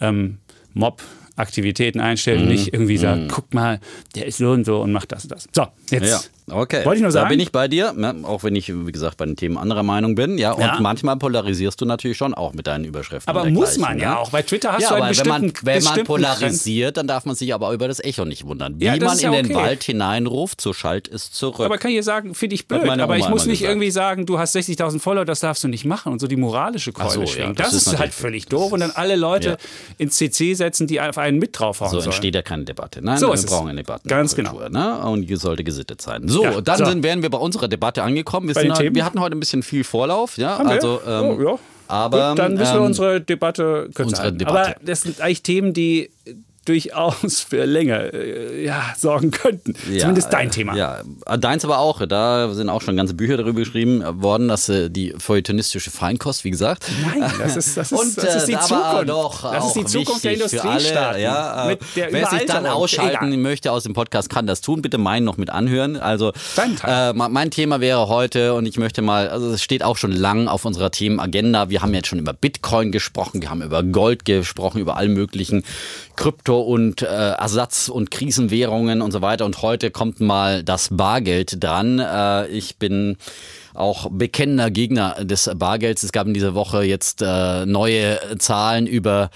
ähm, 0.02 0.38
Mob-Aktivitäten 0.74 2.00
einstellt 2.00 2.40
Mhm. 2.40 2.44
und 2.48 2.52
nicht 2.52 2.74
irgendwie 2.74 2.98
sagt, 2.98 3.30
guck 3.30 3.54
mal, 3.54 3.80
der 4.16 4.26
ist 4.26 4.38
so 4.38 4.52
und 4.52 4.66
so 4.66 4.82
und 4.82 4.92
macht 4.92 5.12
das 5.12 5.24
und 5.24 5.32
das. 5.32 5.48
So, 5.56 5.68
jetzt. 5.92 6.32
Ja, 6.50 6.56
okay. 6.56 6.86
Wollte 6.86 6.98
ich 6.98 7.02
nur 7.04 7.12
sagen. 7.12 7.26
Da 7.26 7.30
bin 7.30 7.40
ich 7.40 7.52
bei 7.52 7.68
dir, 7.68 7.94
ne, 7.94 8.16
auch 8.24 8.44
wenn 8.44 8.56
ich, 8.56 8.74
wie 8.74 8.92
gesagt, 8.92 9.18
bei 9.18 9.26
den 9.26 9.36
Themen 9.36 9.58
anderer 9.58 9.84
Meinung 9.84 10.16
bin. 10.16 10.38
Ja, 10.38 10.54
und 10.54 10.62
Ja. 10.62 10.78
manchmal 10.80 11.18
polarisierst 11.18 11.80
du 11.82 11.86
natürlich 11.86 12.18
schon 12.18 12.34
auch 12.34 12.54
mit 12.54 12.68
deinen 12.68 12.86
Überschriften. 12.86 13.30
Aber 13.30 13.50
muss 13.50 13.78
man 13.78 14.00
ja 14.00 14.12
ne? 14.12 14.20
auch. 14.20 14.30
Bei 14.30 14.42
Twitter 14.42 14.72
hast 14.74 14.82
ja, 14.84 14.90
du 14.90 14.96
einen 14.96 15.04
aber 15.06 15.18
wenn 15.18 15.28
man, 15.28 15.42
bestimmten- 15.42 15.66
wenn 15.66 15.74
man 15.74 15.84
bestimmten 15.84 16.08
polarisiert, 16.08 16.98
dann 16.98 17.08
darf 17.08 17.26
man 17.26 17.36
sich 17.36 17.54
aber 17.54 17.72
über 17.74 17.88
das 17.88 18.00
Echo 18.04 18.26
nicht 18.26 18.46
wundern. 18.46 18.80
Wie 18.80 18.86
Ja, 18.86 18.96
man 18.98 19.18
in 19.18 19.24
ja 19.24 19.32
den 19.32 19.46
okay. 19.48 19.56
Wald 19.56 19.84
hineinruft, 19.84 20.62
so 20.62 20.74
schallt 20.74 21.08
es 21.08 21.32
zurück. 21.32 21.66
Aber 21.66 21.78
kann 21.78 21.92
ich 21.92 21.98
dir 21.98 22.04
sagen, 22.04 22.34
finde 22.34 22.56
ich 22.56 22.68
blöd. 22.68 22.88
Aber 22.88 23.18
ich 23.18 23.28
muss 23.30 23.46
nicht 23.46 23.60
gesagt. 23.60 23.72
irgendwie 23.72 23.92
sagen, 23.92 24.26
du 24.26 24.40
hast 24.40 24.56
60.000 24.56 25.00
Follower, 25.02 25.26
das 25.26 25.42
darfst 25.42 25.64
du 25.64 25.68
nicht 25.68 25.86
machen 25.86 26.12
und 26.14 26.20
so 26.20 26.28
die 26.28 26.38
moralische 26.38 26.94
Keule 26.94 27.12
so, 27.12 27.22
ja, 27.22 27.28
schwingen. 27.28 27.56
das 27.56 27.72
das, 27.72 27.76
ist 27.88 27.94
ist, 27.94 28.00
halt 28.00 28.14
völlig 28.14 28.46
doof 28.46 28.72
und 28.72 28.80
dann 28.80 28.92
alle 28.92 29.16
Leute 29.18 29.50
Ja. 29.50 29.58
ins 29.98 30.16
CC 30.16 30.54
setzen, 30.54 30.88
die 30.88 31.02
auf 31.02 31.18
einen 31.18 31.40
mit 31.40 31.60
draufhauen 31.60 31.92
so 31.92 32.00
entsteht 32.00 32.36
ja 32.36 32.42
keine 32.42 32.64
Debatte. 32.64 33.02
Nein, 33.04 33.18
So 33.18 33.34
wir 33.34 33.42
brauchen 33.42 33.68
eine 33.70 33.84
Debatte. 33.84 34.08
Ganz 34.08 34.34
genau. 34.36 34.68
Ne? 34.70 35.00
Und 35.00 35.28
die 35.30 35.36
sollte 35.36 35.64
gesittet 35.64 36.02
sein. 36.02 36.28
So, 36.28 36.37
Ja, 36.44 36.62
dann 36.62 36.78
so. 36.78 36.86
Sind, 36.86 37.04
wären 37.04 37.22
wir 37.22 37.30
bei 37.30 37.38
unserer 37.38 37.68
Debatte 37.68 38.04
angekommen. 38.04 38.48
Wir, 38.48 38.74
Themen? 38.74 38.96
wir 38.96 39.06
hatten 39.06 39.20
heute 39.20 39.36
ein 39.36 39.40
bisschen 39.40 39.64
viel 39.64 39.84
Vorlauf. 39.84 40.38
Ja, 40.38 40.58
Haben 40.58 40.70
wir? 40.70 40.76
also, 40.76 41.02
ähm, 41.06 41.26
oh, 41.26 41.42
ja. 41.42 41.60
aber, 41.88 42.30
Gut, 42.30 42.40
dann 42.40 42.54
müssen 42.56 42.74
wir 42.74 42.80
ähm, 42.80 42.86
unsere 42.86 43.22
Debatte 43.22 43.90
kürzer 43.94 44.04
unsere 44.04 44.24
halten. 44.24 44.38
Debatte. 44.40 44.60
Aber 44.60 44.76
das 44.84 45.02
sind 45.02 45.22
eigentlich 45.22 45.44
Themen, 45.44 45.74
die 45.74 46.10
durchaus 46.68 47.42
für 47.42 47.66
Länge 47.66 48.14
äh, 48.14 48.66
ja, 48.66 48.94
sorgen 48.98 49.32
könnten. 49.32 49.76
Ja, 49.92 50.00
Zumindest 50.00 50.32
dein 50.32 50.48
äh, 50.48 50.52
Thema. 50.52 50.76
Ja, 50.76 51.02
deins 51.38 51.64
aber 51.64 51.80
auch. 51.80 52.06
Da 52.08 52.54
sind 52.54 52.70
auch 52.70 52.82
schon 52.82 52.98
ganze 52.98 53.14
Bücher 53.14 53.38
darüber 53.38 53.60
geschrieben 53.60 54.04
worden, 54.22 54.48
dass 54.48 54.70
äh, 54.70 54.90
die 54.90 55.14
feuilletonistische 55.18 55.92
Feinkost, 55.92 56.44
wie 56.44 56.52
gesagt. 56.52 56.86
Nein, 57.02 57.32
das 57.40 57.56
ist, 57.56 57.78
das 57.78 57.92
ist, 57.92 58.00
Und 58.00 58.18
das 58.18 58.36
ist 58.36 58.48
die 58.48 58.54
äh, 58.54 58.58
aber 58.58 58.68
Zukunft. 58.68 59.10
Doch 59.10 59.52
das 59.52 59.68
ist 59.68 59.76
die 59.76 59.86
Zukunft 59.86 60.24
der 60.24 60.34
Industriestaaten. 60.34 61.22
Ja, 61.22 61.70
äh, 61.72 61.78
wer 61.96 62.28
sich 62.28 62.46
dann 62.46 62.66
ausschalten 62.66 63.28
Egal. 63.28 63.38
möchte 63.38 63.72
aus 63.72 63.84
dem 63.84 63.94
Podcast, 63.94 64.30
kann 64.30 64.48
das 64.48 64.62
tun. 64.62 64.82
Bitte 64.82 64.98
meinen 64.98 65.24
noch 65.24 65.38
mit 65.38 65.50
anhören. 65.50 65.98
Also 65.98 66.34
äh, 66.86 67.14
mein 67.14 67.52
Thema 67.52 67.80
wäre 67.80 68.08
heute 68.10 68.54
und 68.54 68.66
ich 68.66 68.78
möchte 68.78 69.02
mal, 69.02 69.30
also 69.30 69.52
es 69.52 69.64
steht 69.64 69.84
auch 69.84 69.98
schon 69.98 70.12
lang 70.12 70.48
auf 70.48 70.66
unserer 70.66 70.92
Themenagenda. 70.92 71.70
Wir 71.70 71.82
haben 71.82 71.94
jetzt 71.94 72.08
schon 72.08 72.20
über 72.20 72.34
Bitcoin 72.34 72.92
gesprochen, 72.92 73.42
wir 73.42 73.50
haben 73.50 73.62
über 73.62 73.84
Gold 73.84 74.26
gesprochen, 74.26 74.80
über 74.80 74.98
all 74.98 75.10
möglichen 75.10 75.64
Krypto- 76.18 76.62
und 76.62 77.02
äh, 77.02 77.06
Ersatz- 77.06 77.88
und 77.88 78.12
Krisenwährungen 78.12 79.02
und 79.02 79.12
so 79.12 79.22
weiter. 79.22 79.46
Und 79.46 79.62
heute 79.62 79.92
kommt 79.92 80.20
mal 80.20 80.64
das 80.64 80.90
Bargeld 80.92 81.64
dran. 81.64 82.00
Äh, 82.00 82.48
ich 82.48 82.78
bin 82.78 83.16
auch 83.74 84.10
bekennender 84.12 84.70
Gegner 84.72 85.24
des 85.24 85.50
Bargelds. 85.56 86.04
Es 86.04 86.12
gab 86.12 86.28
in 86.28 86.34
dieser 86.34 86.56
Woche 86.56 86.84
jetzt 86.84 87.22
äh, 87.22 87.66
neue 87.66 88.20
Zahlen 88.40 88.88
über 88.88 89.30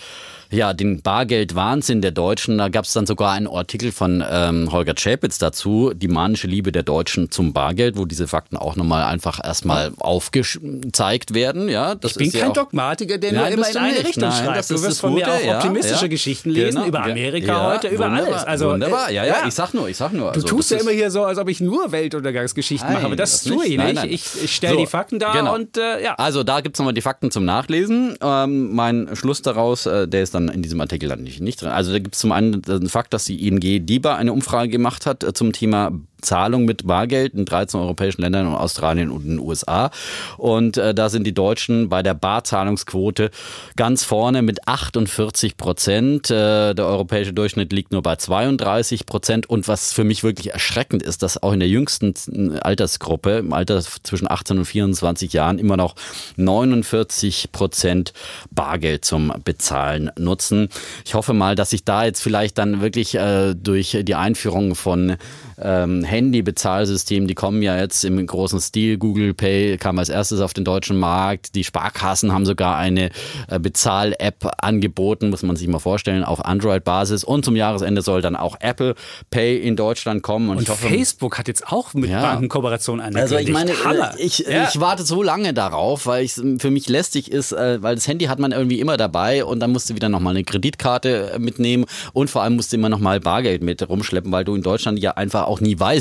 ja, 0.52 0.74
den 0.74 1.02
Bargeldwahnsinn 1.02 2.02
der 2.02 2.12
Deutschen. 2.12 2.58
Da 2.58 2.70
gab 2.70 2.86
es 2.86 2.94
dann 2.94 3.06
sogar 3.08 3.32
einen 3.32 3.48
Artikel 3.48 3.92
von 3.92 4.24
ähm, 4.30 4.72
Holger 4.72 4.94
Schäpitz 4.98 5.38
dazu, 5.40 5.94
die 5.96 6.08
manische 6.08 6.48
Liebe 6.48 6.72
der 6.72 6.84
Deutschen 6.84 7.32
zum 7.32 7.54
Bargeld, 7.54 7.98
wo 7.98 8.06
diese 8.06 8.28
Fakten 8.28 8.58
auch 8.58 8.76
nochmal 8.76 9.04
einfach 9.04 9.40
erstmal 9.44 9.92
aufgezeigt 10.00 11.34
werden. 11.34 11.70
Ja, 11.70 11.96
das 11.96 12.12
Ich 12.12 12.18
bin 12.18 12.28
ist 12.28 12.34
ja 12.34 12.42
kein 12.42 12.50
auch 12.52 12.54
Dogmatiker, 12.56 13.18
der 13.18 13.32
nur 13.34 13.42
Nein, 13.44 13.54
immer 13.54 13.64
bist 13.64 13.76
in 13.76 13.82
du 13.82 13.86
eine 13.88 13.94
nicht. 13.98 14.08
Richtung 14.08 14.30
Nein, 14.30 14.46
schreibt. 14.46 14.70
Du 14.70 14.82
wirst 14.84 15.00
von 15.02 15.14
mir 15.14 15.22
Gute, 15.26 15.34
auch 15.34 15.44
ja, 15.46 15.58
optimistische 15.58 16.02
ja. 16.04 16.08
Geschichten 16.08 16.50
lesen 16.50 16.76
Genau. 16.76 16.88
über 16.88 17.04
Amerika 17.04 17.48
Ja, 17.48 17.72
heute, 17.74 17.88
über 17.88 18.06
wunderbar, 18.06 18.34
alles. 18.34 18.44
Also, 18.44 18.70
wunderbar, 18.72 19.12
ja, 19.12 19.26
ja, 19.26 19.36
ich 19.48 19.54
sag 19.54 19.74
nur, 19.74 19.88
ich 19.90 19.98
sag 19.98 20.14
nur. 20.14 20.32
Du 20.32 20.36
Also, 20.42 20.48
tust 20.48 20.72
das 20.72 20.78
ja 20.80 20.84
immer 20.84 20.92
hier 20.96 21.12
so, 21.12 21.24
als 21.24 21.38
ob 21.38 21.50
ich 21.50 21.60
nur 21.62 21.92
Weltuntergangsgeschichten 21.92 22.88
Nein, 22.88 22.96
mache, 22.98 23.06
aber 23.08 23.16
das, 23.16 23.44
das 23.44 23.54
tue 23.54 23.66
ich 23.66 23.78
nicht. 23.78 23.94
nein. 23.96 24.10
Ich, 24.10 24.26
ich 24.44 24.56
stelle 24.56 24.74
So, 24.74 24.80
die 24.80 24.88
Fakten 24.88 25.20
dar 25.20 25.34
genau. 25.34 25.56
und 25.56 25.78
äh, 25.78 26.04
ja. 26.04 26.16
Also 26.16 26.44
da 26.44 26.62
gibt 26.62 26.76
es 26.76 26.80
nochmal 26.80 26.94
die 26.94 27.02
Fakten 27.02 27.32
zum 27.32 27.46
Nachlesen. 27.46 28.18
Ähm, 28.22 28.74
mein 28.74 29.10
Schluss 29.16 29.42
daraus, 29.42 29.86
äh, 29.86 30.08
der 30.08 30.24
ist 30.24 30.34
dann 30.34 30.41
in 30.50 30.62
diesem 30.62 30.82
Artikel 30.82 31.10
dann 31.10 31.24
nicht, 31.24 31.42
nicht 31.42 31.62
drin. 31.62 31.70
Also 31.70 31.92
da 31.92 32.00
gibt 32.00 32.16
es 32.16 32.22
zum 32.22 32.32
einen 32.32 32.62
den 32.62 32.90
Fakt, 32.90 33.14
dass 33.14 33.26
die 33.26 33.48
ING 33.48 33.60
DIBA 33.60 34.16
eine 34.16 34.34
Umfrage 34.34 34.70
gemacht 34.70 35.06
hat 35.06 35.24
äh, 35.24 35.34
zum 35.34 35.52
Thema 35.54 35.92
Zahlung 36.22 36.66
mit 36.66 36.88
Bargeld 36.88 37.34
in 37.34 37.46
13 37.46 37.80
europäischen 37.80 38.22
Ländern 38.22 38.48
und 38.48 38.56
Australien 38.56 39.12
und 39.12 39.26
den 39.26 39.40
USA. 39.40 39.92
Und 40.38 40.78
äh, 40.78 40.94
da 40.94 41.10
sind 41.10 41.26
die 41.26 41.34
Deutschen 41.34 41.90
bei 41.90 42.04
der 42.04 42.14
Barzahlungsquote 42.14 43.32
ganz 43.76 44.04
vorne 44.04 44.42
mit 44.42 44.68
48 44.68 45.58
Prozent. 45.58 46.30
Äh, 46.30 46.74
der 46.74 46.86
europäische 46.86 47.34
Durchschnitt 47.34 47.74
liegt 47.74 47.92
nur 47.92 48.02
bei 48.02 48.16
32 48.16 49.06
Prozent. 49.06 49.50
Und 49.50 49.68
was 49.68 49.94
für 49.94 50.04
mich 50.04 50.24
wirklich 50.24 50.54
erschreckend 50.54 51.04
ist, 51.04 51.24
dass 51.24 51.42
auch 51.42 51.54
in 51.54 51.60
der 51.60 51.70
jüngsten 51.70 52.14
äh, 52.56 52.60
Altersgruppe, 52.60 53.38
im 53.38 53.54
Alter 53.54 53.82
zwischen 53.82 54.30
18 54.30 54.60
und 54.60 54.66
24 54.66 55.34
Jahren, 55.34 55.60
immer 55.60 55.78
noch 55.78 55.96
49 56.38 57.52
Prozent 57.52 58.14
Bargeld 58.52 59.06
zum 59.06 59.34
Bezahlen 59.44 60.12
nutzen. 60.18 60.70
Ich 61.06 61.14
hoffe 61.14 61.34
mal, 61.34 61.56
dass 61.56 61.72
sich 61.72 61.84
da 61.84 62.06
jetzt 62.06 62.22
vielleicht 62.22 62.58
dann 62.58 62.82
wirklich 62.82 63.16
äh, 63.16 63.54
durch 63.56 63.98
die 64.02 64.16
Einführung 64.16 64.76
von 64.76 65.18
ähm, 65.62 66.04
Handy-Bezahlsystemen, 66.12 67.28
die 67.28 67.36
kommen 67.36 67.62
ja 67.62 67.78
jetzt 67.78 68.04
im 68.04 68.26
großen 68.26 68.60
Stil. 68.60 68.98
Google 68.98 69.34
Pay 69.34 69.78
kam 69.78 69.98
als 70.00 70.10
erstes 70.10 70.42
auf 70.42 70.54
den 70.54 70.66
deutschen 70.66 70.98
Markt. 71.00 71.56
Die 71.56 71.64
Sparkassen 71.64 72.32
haben 72.34 72.46
sogar 72.46 72.78
eine 72.78 73.10
äh, 73.48 73.60
Bezahl-App 73.60 74.52
angeboten, 74.62 75.30
muss 75.30 75.44
man 75.44 75.56
sich 75.56 75.68
mal 75.68 75.80
vorstellen, 75.80 76.24
auf 76.24 76.44
Android-Basis. 76.46 77.24
Und 77.24 77.46
zum 77.46 77.56
Jahresende 77.56 78.02
soll 78.02 78.22
dann 78.22 78.36
auch 78.36 78.58
Apple 78.60 78.96
Pay 79.30 79.58
in 79.60 79.76
Deutschland 79.76 80.22
kommen. 80.24 80.50
Und, 80.50 80.58
Und 80.58 80.70
hoffe, 80.70 80.88
Facebook 80.88 81.38
hat 81.38 81.48
jetzt 81.48 81.68
auch 81.68 81.94
mit 81.94 82.10
Ja. 82.10 82.22
Bankenkooperationen 82.22 83.16
also 83.16 83.36
angekündigt. 83.36 83.48
ich 83.78 83.84
meine, 83.86 84.00
Hammer. 84.02 84.20
äh, 84.20 84.22
ich, 84.24 84.40
Ja. 84.40 84.68
ich 84.70 84.80
warte 84.80 85.04
so 85.04 85.24
lange 85.24 85.54
darauf, 85.54 86.06
weil 86.06 86.26
es 86.26 86.42
für 86.60 86.72
mich 86.72 86.90
lästig 86.90 87.32
ist, 87.32 87.52
äh, 87.54 87.82
weil 87.82 87.96
das 87.96 88.08
Handy 88.08 88.26
hat 88.26 88.40
man 88.40 88.52
irgendwie 88.52 88.80
immer 88.80 88.98
dabei 88.98 89.46
und 89.46 89.60
dann 89.60 89.72
musst 89.72 89.90
du 89.90 89.96
wieder 89.96 90.10
nochmal 90.10 90.32
eine 90.36 90.44
Kreditkarte 90.44 91.38
mitnehmen 91.40 91.86
und 92.14 92.30
vor 92.30 92.44
allem 92.44 92.56
musst 92.56 92.72
du 92.74 92.78
immer 92.78 92.90
nochmal 92.90 93.20
Bargeld 93.20 93.64
mit 93.64 93.88
rumschleppen, 93.88 94.32
weil 94.32 94.44
du 94.44 94.56
in 94.56 94.62
Deutschland 94.62 95.00
ja 95.00 95.12
einfach 95.12 95.46
auch 95.46 95.62
nie 95.62 95.80
weißt, 95.80 96.01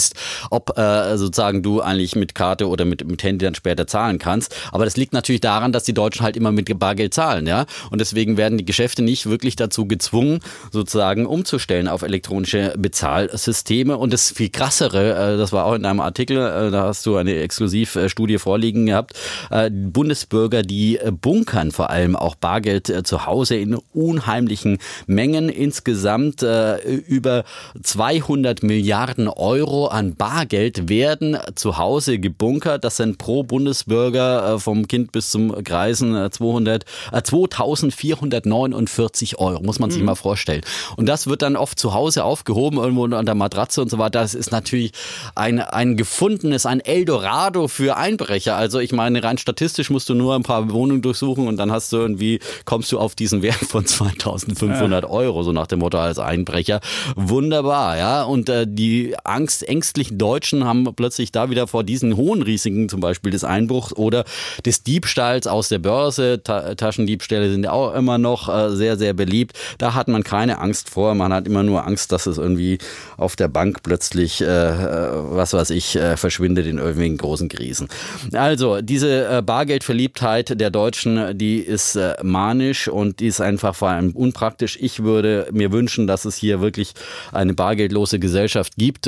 ob 0.50 0.78
äh, 0.78 1.16
sozusagen 1.16 1.62
du 1.62 1.80
eigentlich 1.80 2.16
mit 2.16 2.34
Karte 2.34 2.68
oder 2.68 2.84
mit, 2.84 3.06
mit 3.06 3.22
Handy 3.22 3.44
dann 3.44 3.54
später 3.54 3.86
zahlen 3.86 4.18
kannst. 4.18 4.54
Aber 4.72 4.84
das 4.84 4.96
liegt 4.96 5.12
natürlich 5.12 5.40
daran, 5.40 5.72
dass 5.72 5.84
die 5.84 5.94
Deutschen 5.94 6.22
halt 6.22 6.36
immer 6.36 6.52
mit 6.52 6.70
Bargeld 6.78 7.14
zahlen, 7.14 7.46
ja. 7.46 7.66
Und 7.90 8.00
deswegen 8.00 8.36
werden 8.36 8.58
die 8.58 8.64
Geschäfte 8.64 9.02
nicht 9.02 9.26
wirklich 9.26 9.56
dazu 9.56 9.86
gezwungen, 9.86 10.40
sozusagen 10.70 11.26
umzustellen 11.26 11.88
auf 11.88 12.02
elektronische 12.02 12.74
Bezahlsysteme. 12.78 13.96
Und 13.96 14.12
das 14.12 14.30
viel 14.30 14.50
krassere, 14.50 15.34
äh, 15.34 15.36
das 15.36 15.52
war 15.52 15.64
auch 15.64 15.74
in 15.74 15.84
einem 15.84 16.00
Artikel, 16.00 16.36
äh, 16.36 16.70
da 16.70 16.84
hast 16.84 17.04
du 17.06 17.16
eine 17.16 17.36
Exklusivstudie 17.36 18.38
vorliegen 18.38 18.86
gehabt, 18.86 19.14
äh, 19.50 19.70
Bundesbürger, 19.70 20.62
die 20.62 20.98
äh, 20.98 21.10
bunkern 21.10 21.72
vor 21.72 21.90
allem 21.90 22.16
auch 22.16 22.34
Bargeld 22.34 22.88
äh, 22.88 23.02
zu 23.02 23.26
Hause 23.26 23.56
in 23.56 23.74
unheimlichen 23.92 24.78
Mengen. 25.06 25.48
Insgesamt 25.48 26.42
äh, 26.42 26.78
über 26.78 27.44
200 27.82 28.62
Milliarden 28.62 29.28
Euro 29.28 29.89
an 29.90 30.14
Bargeld 30.14 30.88
werden 30.88 31.38
zu 31.55 31.79
Hause 31.79 32.18
gebunkert. 32.18 32.85
Das 32.85 32.96
sind 32.96 33.18
pro 33.18 33.42
Bundesbürger 33.42 34.55
äh, 34.55 34.59
vom 34.59 34.88
Kind 34.88 35.12
bis 35.12 35.31
zum 35.31 35.53
Greisen 35.64 36.31
200, 36.31 36.85
äh, 37.12 37.22
2449 37.22 39.38
Euro, 39.38 39.62
muss 39.62 39.79
man 39.79 39.90
sich 39.90 40.00
mhm. 40.00 40.07
mal 40.07 40.14
vorstellen. 40.14 40.62
Und 40.96 41.07
das 41.07 41.26
wird 41.26 41.42
dann 41.42 41.57
oft 41.57 41.79
zu 41.79 41.94
Hause 41.94 42.24
aufgehoben, 42.24 42.79
irgendwo 42.79 43.05
an 43.05 43.26
der 43.26 43.35
Matratze 43.35 43.83
und 43.83 43.90
so 43.90 43.98
weiter. 43.98 44.20
Das 44.20 44.35
ist 44.35 44.53
natürlich 44.53 44.92
ein, 45.35 45.61
ein 45.61 45.96
gefundenes, 45.96 46.66
ein 46.66 46.81
Eldorado 46.81 47.68
für 47.68 47.96
Einbrecher. 47.96 48.57
Also 48.57 48.79
ich 48.79 48.92
meine, 48.92 49.22
rein 49.22 49.38
statistisch 49.38 49.90
musst 49.90 50.09
du 50.09 50.14
nur 50.14 50.35
ein 50.35 50.42
paar 50.42 50.72
Wohnungen 50.72 51.03
durchsuchen 51.03 51.48
und 51.48 51.57
dann 51.57 51.72
hast 51.72 51.92
du 51.92 51.98
irgendwie, 51.98 52.40
kommst 52.64 52.92
du 52.92 52.98
auf 52.98 53.14
diesen 53.14 53.42
Wert 53.42 53.57
von 53.57 53.87
2500 53.87 55.05
ja. 55.05 55.11
Euro, 55.11 55.42
so 55.42 55.53
nach 55.53 55.66
dem 55.66 55.81
Motto 55.81 55.98
als 55.98 56.18
Einbrecher. 56.18 56.81
Wunderbar, 57.16 57.98
ja. 57.98 58.22
Und 58.22 58.48
äh, 58.48 58.66
die 58.68 59.14
Angst, 59.24 59.62
ängstlichen 59.80 60.18
Deutschen 60.18 60.64
haben 60.64 60.86
plötzlich 60.94 61.32
da 61.32 61.48
wieder 61.48 61.66
vor 61.66 61.84
diesen 61.84 62.14
hohen 62.14 62.42
Risiken, 62.42 62.90
zum 62.90 63.00
Beispiel 63.00 63.32
des 63.32 63.44
Einbruchs 63.44 63.94
oder 63.94 64.26
des 64.66 64.82
Diebstahls 64.82 65.46
aus 65.46 65.70
der 65.70 65.78
Börse. 65.78 66.42
Ta 66.44 66.74
Taschendiebstähle 66.74 67.50
sind 67.50 67.64
ja 67.64 67.72
auch 67.72 67.94
immer 67.94 68.18
noch 68.18 68.50
äh, 68.50 68.76
sehr, 68.76 68.98
sehr 68.98 69.14
beliebt. 69.14 69.58
Da 69.78 69.94
hat 69.94 70.08
man 70.08 70.22
keine 70.22 70.58
Angst 70.58 70.90
vor. 70.90 71.14
Man 71.14 71.32
hat 71.32 71.46
immer 71.46 71.62
nur 71.62 71.86
Angst, 71.86 72.12
dass 72.12 72.26
es 72.26 72.36
irgendwie 72.36 72.76
auf 73.16 73.36
der 73.36 73.48
Bank 73.48 73.82
plötzlich, 73.82 74.42
äh, 74.42 74.44
äh 74.44 75.10
was 75.30 75.54
weiß 75.54 75.70
ich, 75.70 75.96
äh, 75.96 76.18
verschwindet 76.18 76.66
in 76.66 76.76
irgendwelchen 76.76 77.16
großen 77.16 77.48
Krisen. 77.48 77.88
Also, 78.34 78.82
diese 78.82 79.38
äh, 79.38 79.42
Bargeldverliebtheit 79.42 80.60
der 80.60 80.70
Deutschen, 80.70 81.38
die 81.38 81.56
ist 81.58 81.96
äh, 81.96 82.16
manisch 82.22 82.86
und 82.86 83.20
die 83.20 83.28
ist 83.28 83.40
einfach 83.40 83.74
vor 83.74 83.88
allem 83.88 84.10
unpraktisch. 84.10 84.76
Ich 84.78 85.02
würde 85.02 85.48
mir 85.52 85.72
wünschen, 85.72 86.06
dass 86.06 86.26
es 86.26 86.36
hier 86.36 86.60
wirklich 86.60 86.92
eine 87.32 87.54
bargeldlose 87.54 88.18
Gesellschaft 88.18 88.74
gibt, 88.76 89.06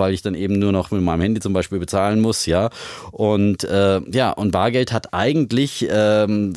weil 0.00 0.12
ich 0.12 0.22
dann 0.22 0.34
eben 0.34 0.58
nur 0.58 0.72
noch 0.72 0.90
mit 0.90 1.02
meinem 1.02 1.20
Handy 1.20 1.40
zum 1.40 1.52
Beispiel 1.52 1.78
bezahlen 1.78 2.20
muss, 2.20 2.46
ja. 2.46 2.70
Und 3.12 3.62
äh, 3.62 4.00
ja, 4.10 4.32
und 4.32 4.50
Bargeld 4.50 4.92
hat 4.92 5.14
eigentlich 5.14 5.86
ähm, 5.88 6.54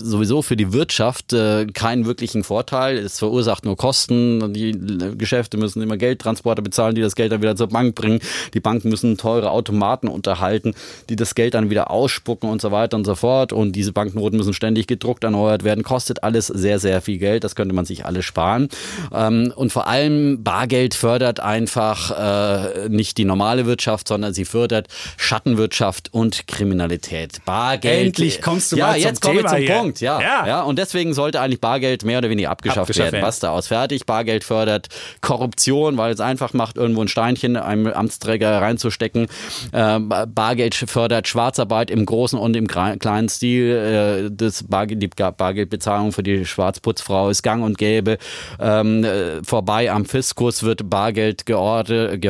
sowieso 0.00 0.40
für 0.40 0.56
die 0.56 0.72
Wirtschaft 0.72 1.32
äh, 1.32 1.66
keinen 1.66 2.06
wirklichen 2.06 2.44
Vorteil. 2.44 2.96
Es 2.96 3.18
verursacht 3.18 3.64
nur 3.64 3.76
Kosten. 3.76 4.54
Die 4.54 4.72
Geschäfte 5.18 5.56
müssen 5.56 5.82
immer 5.82 5.96
Geldtransporter 5.96 6.62
bezahlen, 6.62 6.94
die 6.94 7.02
das 7.02 7.16
Geld 7.16 7.32
dann 7.32 7.42
wieder 7.42 7.56
zur 7.56 7.68
Bank 7.68 7.94
bringen. 7.94 8.20
Die 8.54 8.60
Banken 8.60 8.88
müssen 8.88 9.18
teure 9.18 9.50
Automaten 9.50 10.08
unterhalten, 10.08 10.74
die 11.08 11.16
das 11.16 11.34
Geld 11.34 11.54
dann 11.54 11.70
wieder 11.70 11.90
ausspucken 11.90 12.48
und 12.48 12.62
so 12.62 12.70
weiter 12.70 12.96
und 12.96 13.04
so 13.04 13.14
fort. 13.14 13.52
Und 13.52 13.72
diese 13.72 13.92
Banknoten 13.92 14.38
müssen 14.38 14.54
ständig 14.54 14.86
gedruckt 14.86 15.24
erneuert 15.24 15.64
werden. 15.64 15.82
Kostet 15.84 16.22
alles 16.22 16.46
sehr, 16.46 16.78
sehr 16.78 17.02
viel 17.02 17.18
Geld. 17.18 17.44
Das 17.44 17.56
könnte 17.56 17.74
man 17.74 17.84
sich 17.84 18.06
alles 18.06 18.24
sparen. 18.24 18.68
Ähm, 19.12 19.52
und 19.54 19.72
vor 19.72 19.88
allem 19.88 20.42
Bargeld 20.42 20.94
fördert 20.94 21.40
einfach 21.40 22.73
äh, 22.74 22.88
nicht 22.88 23.18
die 23.18 23.24
normale 23.24 23.66
Wirtschaft, 23.66 24.08
sondern 24.08 24.34
sie 24.34 24.44
fördert 24.44 24.88
Schattenwirtschaft 25.16 26.12
und 26.12 26.46
Kriminalität. 26.46 27.44
Bargeld. 27.44 28.06
Endlich 28.06 28.42
kommst 28.42 28.72
du 28.72 28.76
ja, 28.76 28.88
mal 28.88 28.94
zum 28.94 29.02
jetzt 29.02 29.20
kommen 29.20 29.36
wir 29.38 29.46
zum 29.46 29.58
hier. 29.58 29.74
Punkt. 29.74 30.00
Ja, 30.00 30.20
ja. 30.20 30.46
ja. 30.46 30.62
Und 30.62 30.78
deswegen 30.78 31.14
sollte 31.14 31.40
eigentlich 31.40 31.60
Bargeld 31.60 32.04
mehr 32.04 32.18
oder 32.18 32.30
weniger 32.30 32.50
abgeschafft, 32.50 32.90
abgeschafft 32.90 33.12
werden. 33.12 33.24
Basta 33.24 33.50
aus. 33.50 33.68
Fertig. 33.68 34.06
Bargeld 34.06 34.44
fördert 34.44 34.88
Korruption, 35.20 35.96
weil 35.96 36.12
es 36.12 36.20
einfach 36.20 36.52
macht, 36.52 36.76
irgendwo 36.76 37.02
ein 37.02 37.08
Steinchen 37.08 37.56
einem 37.56 37.86
Amtsträger 37.86 38.60
reinzustecken. 38.60 39.28
Äh, 39.72 39.98
Bargeld 39.98 40.74
fördert 40.74 41.28
Schwarzarbeit 41.28 41.90
im 41.90 42.06
großen 42.06 42.38
und 42.38 42.56
im 42.56 42.66
kleinen 42.66 43.28
Stil. 43.28 44.28
Äh, 44.28 44.30
das 44.32 44.64
Bargeld, 44.64 45.02
die 45.02 45.08
Bargeldbezahlung 45.08 46.12
für 46.12 46.22
die 46.22 46.44
Schwarzputzfrau 46.44 47.30
ist 47.30 47.42
gang 47.42 47.64
und 47.64 47.78
gäbe. 47.78 48.18
Ähm, 48.60 49.04
äh, 49.04 49.42
vorbei 49.44 49.90
am 49.90 50.04
Fiskus 50.04 50.62
wird 50.62 50.88
Bargeld 50.90 51.46
gehortet. 51.46 52.20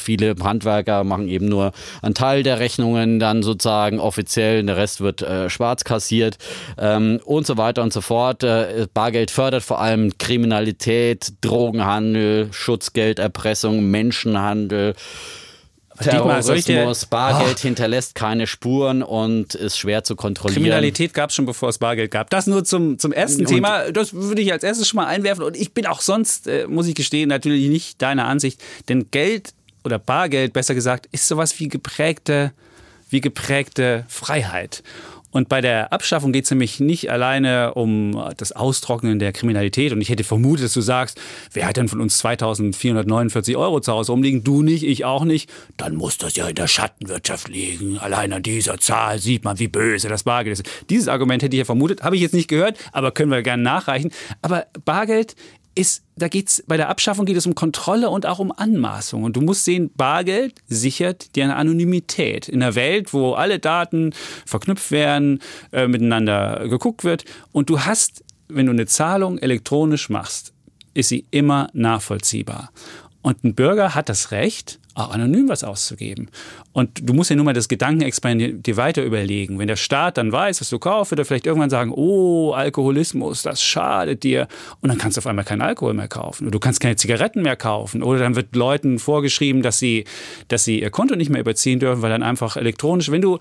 Viele 0.00 0.34
Handwerker 0.42 1.04
machen 1.04 1.28
eben 1.28 1.46
nur 1.46 1.72
einen 2.02 2.14
Teil 2.14 2.42
der 2.42 2.58
Rechnungen 2.58 3.18
dann 3.18 3.42
sozusagen 3.42 4.00
offiziell. 4.00 4.62
Der 4.62 4.76
Rest 4.76 5.00
wird 5.00 5.22
äh, 5.22 5.50
schwarz 5.50 5.84
kassiert 5.84 6.38
ähm, 6.78 7.20
und 7.24 7.46
so 7.46 7.56
weiter 7.56 7.82
und 7.82 7.92
so 7.92 8.00
fort. 8.00 8.42
Äh, 8.44 8.86
Bargeld 8.92 9.30
fördert 9.30 9.62
vor 9.62 9.80
allem 9.80 10.16
Kriminalität, 10.18 11.32
Drogenhandel, 11.40 12.48
Schutzgelderpressung, 12.52 13.84
Menschenhandel. 13.90 14.94
Terrorismus, 16.00 17.06
Bargeld 17.06 17.56
oh. 17.58 17.62
hinterlässt 17.62 18.14
keine 18.14 18.46
Spuren 18.46 19.02
und 19.02 19.54
ist 19.54 19.78
schwer 19.78 20.04
zu 20.04 20.16
kontrollieren. 20.16 20.62
Kriminalität 20.62 21.14
gab 21.14 21.30
es 21.30 21.36
schon, 21.36 21.46
bevor 21.46 21.68
es 21.68 21.78
Bargeld 21.78 22.10
gab. 22.10 22.30
Das 22.30 22.46
nur 22.46 22.64
zum, 22.64 22.98
zum 22.98 23.12
ersten 23.12 23.42
und 23.42 23.48
Thema. 23.48 23.90
Das 23.90 24.14
würde 24.14 24.42
ich 24.42 24.52
als 24.52 24.62
erstes 24.62 24.88
schon 24.88 24.98
mal 24.98 25.06
einwerfen. 25.06 25.44
Und 25.44 25.56
ich 25.56 25.74
bin 25.74 25.86
auch 25.86 26.00
sonst, 26.00 26.46
äh, 26.46 26.66
muss 26.68 26.86
ich 26.86 26.94
gestehen, 26.94 27.28
natürlich 27.28 27.68
nicht 27.68 28.00
deiner 28.00 28.26
Ansicht. 28.26 28.62
Denn 28.88 29.10
Geld 29.10 29.54
oder 29.84 29.98
Bargeld, 29.98 30.52
besser 30.52 30.74
gesagt, 30.74 31.06
ist 31.12 31.28
sowas 31.28 31.58
wie 31.60 31.68
geprägte, 31.68 32.52
wie 33.10 33.20
geprägte 33.20 34.04
Freiheit. 34.08 34.82
Und 35.30 35.50
bei 35.50 35.60
der 35.60 35.92
Abschaffung 35.92 36.32
geht 36.32 36.44
es 36.44 36.50
nämlich 36.50 36.80
nicht 36.80 37.10
alleine 37.10 37.74
um 37.74 38.18
das 38.38 38.52
Austrocknen 38.52 39.18
der 39.18 39.32
Kriminalität. 39.32 39.92
Und 39.92 40.00
ich 40.00 40.08
hätte 40.08 40.24
vermutet, 40.24 40.64
dass 40.64 40.72
du 40.72 40.80
sagst, 40.80 41.20
wer 41.52 41.66
hat 41.66 41.76
denn 41.76 41.88
von 41.88 42.00
uns 42.00 42.18
2449 42.18 43.56
Euro 43.56 43.80
zu 43.80 43.92
Hause 43.92 44.12
rumliegen? 44.12 44.42
Du 44.42 44.62
nicht, 44.62 44.84
ich 44.84 45.04
auch 45.04 45.24
nicht. 45.24 45.50
Dann 45.76 45.96
muss 45.96 46.16
das 46.16 46.34
ja 46.36 46.48
in 46.48 46.54
der 46.54 46.66
Schattenwirtschaft 46.66 47.48
liegen. 47.48 47.98
Allein 47.98 48.32
an 48.32 48.42
dieser 48.42 48.78
Zahl 48.78 49.18
sieht 49.18 49.44
man, 49.44 49.58
wie 49.58 49.68
böse 49.68 50.08
das 50.08 50.22
Bargeld 50.22 50.60
ist. 50.60 50.68
Dieses 50.88 51.08
Argument 51.08 51.42
hätte 51.42 51.54
ich 51.54 51.58
ja 51.58 51.64
vermutet, 51.66 52.02
habe 52.02 52.16
ich 52.16 52.22
jetzt 52.22 52.34
nicht 52.34 52.48
gehört, 52.48 52.78
aber 52.92 53.10
können 53.12 53.30
wir 53.30 53.42
gerne 53.42 53.62
nachreichen. 53.62 54.10
Aber 54.40 54.66
Bargeld 54.86 55.36
ist, 55.78 56.02
da 56.16 56.28
geht's, 56.28 56.62
bei 56.66 56.76
der 56.76 56.88
Abschaffung 56.88 57.24
geht 57.24 57.36
es 57.36 57.46
um 57.46 57.54
Kontrolle 57.54 58.10
und 58.10 58.26
auch 58.26 58.40
um 58.40 58.52
Anmaßung. 58.52 59.22
Und 59.22 59.36
du 59.36 59.40
musst 59.40 59.64
sehen, 59.64 59.90
Bargeld 59.96 60.54
sichert 60.66 61.36
dir 61.36 61.44
eine 61.44 61.56
Anonymität. 61.56 62.48
In 62.48 62.62
einer 62.62 62.74
Welt, 62.74 63.12
wo 63.12 63.34
alle 63.34 63.60
Daten 63.60 64.12
verknüpft 64.44 64.90
werden, 64.90 65.40
äh, 65.72 65.86
miteinander 65.86 66.66
geguckt 66.68 67.04
wird. 67.04 67.24
Und 67.52 67.70
du 67.70 67.80
hast, 67.80 68.24
wenn 68.48 68.66
du 68.66 68.72
eine 68.72 68.86
Zahlung 68.86 69.38
elektronisch 69.38 70.10
machst, 70.10 70.52
ist 70.94 71.10
sie 71.10 71.26
immer 71.30 71.68
nachvollziehbar. 71.72 72.72
Und 73.22 73.44
ein 73.44 73.54
Bürger 73.54 73.94
hat 73.94 74.08
das 74.08 74.32
Recht, 74.32 74.80
auch 74.98 75.10
anonym 75.10 75.48
was 75.48 75.64
auszugeben. 75.64 76.28
Und 76.72 77.08
du 77.08 77.14
musst 77.14 77.30
ja 77.30 77.36
nur 77.36 77.44
mal 77.44 77.54
das 77.54 77.68
Gedankenexperiment 77.68 78.66
dir 78.66 78.76
weiter 78.76 79.04
überlegen. 79.04 79.58
Wenn 79.58 79.68
der 79.68 79.76
Staat 79.76 80.18
dann 80.18 80.32
weiß, 80.32 80.60
was 80.60 80.70
du 80.70 80.78
kaufst, 80.78 81.12
wird 81.12 81.20
er 81.20 81.24
vielleicht 81.24 81.46
irgendwann 81.46 81.70
sagen, 81.70 81.92
oh, 81.94 82.52
Alkoholismus, 82.52 83.42
das 83.42 83.62
schadet 83.62 84.24
dir. 84.24 84.48
Und 84.80 84.88
dann 84.88 84.98
kannst 84.98 85.16
du 85.16 85.20
auf 85.20 85.26
einmal 85.26 85.44
keinen 85.44 85.62
Alkohol 85.62 85.94
mehr 85.94 86.08
kaufen. 86.08 86.44
Oder 86.44 86.52
du 86.52 86.58
kannst 86.58 86.80
keine 86.80 86.96
Zigaretten 86.96 87.42
mehr 87.42 87.56
kaufen. 87.56 88.02
Oder 88.02 88.18
dann 88.18 88.34
wird 88.34 88.56
Leuten 88.56 88.98
vorgeschrieben, 88.98 89.62
dass 89.62 89.78
sie, 89.78 90.04
dass 90.48 90.64
sie 90.64 90.80
ihr 90.80 90.90
Konto 90.90 91.14
nicht 91.14 91.30
mehr 91.30 91.40
überziehen 91.40 91.78
dürfen, 91.78 92.02
weil 92.02 92.10
dann 92.10 92.22
einfach 92.22 92.56
elektronisch, 92.56 93.10
wenn 93.10 93.22
du 93.22 93.38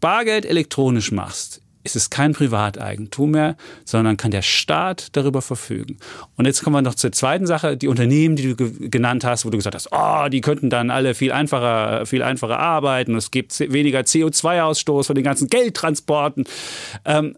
Bargeld 0.00 0.46
elektronisch 0.46 1.12
machst, 1.12 1.60
ist 1.88 1.96
es 1.96 2.10
kein 2.10 2.32
Privateigentum 2.32 3.30
mehr, 3.30 3.56
sondern 3.84 4.16
kann 4.16 4.30
der 4.30 4.42
Staat 4.42 5.16
darüber 5.16 5.42
verfügen. 5.42 5.98
Und 6.36 6.46
jetzt 6.46 6.62
kommen 6.62 6.76
wir 6.76 6.82
noch 6.82 6.94
zur 6.94 7.12
zweiten 7.12 7.46
Sache, 7.46 7.76
die 7.76 7.88
Unternehmen, 7.88 8.36
die 8.36 8.54
du 8.54 8.88
genannt 8.90 9.24
hast, 9.24 9.44
wo 9.44 9.50
du 9.50 9.56
gesagt 9.56 9.74
hast, 9.74 9.88
oh, 9.90 10.28
die 10.28 10.40
könnten 10.40 10.70
dann 10.70 10.90
alle 10.90 11.14
viel 11.14 11.32
einfacher, 11.32 12.06
viel 12.06 12.22
einfacher 12.22 12.58
arbeiten, 12.58 13.14
es 13.16 13.30
gibt 13.30 13.58
weniger 13.58 14.00
CO2-Ausstoß 14.00 15.06
von 15.06 15.14
den 15.14 15.24
ganzen 15.24 15.48
Geldtransporten. 15.48 16.44
Ähm, 17.04 17.36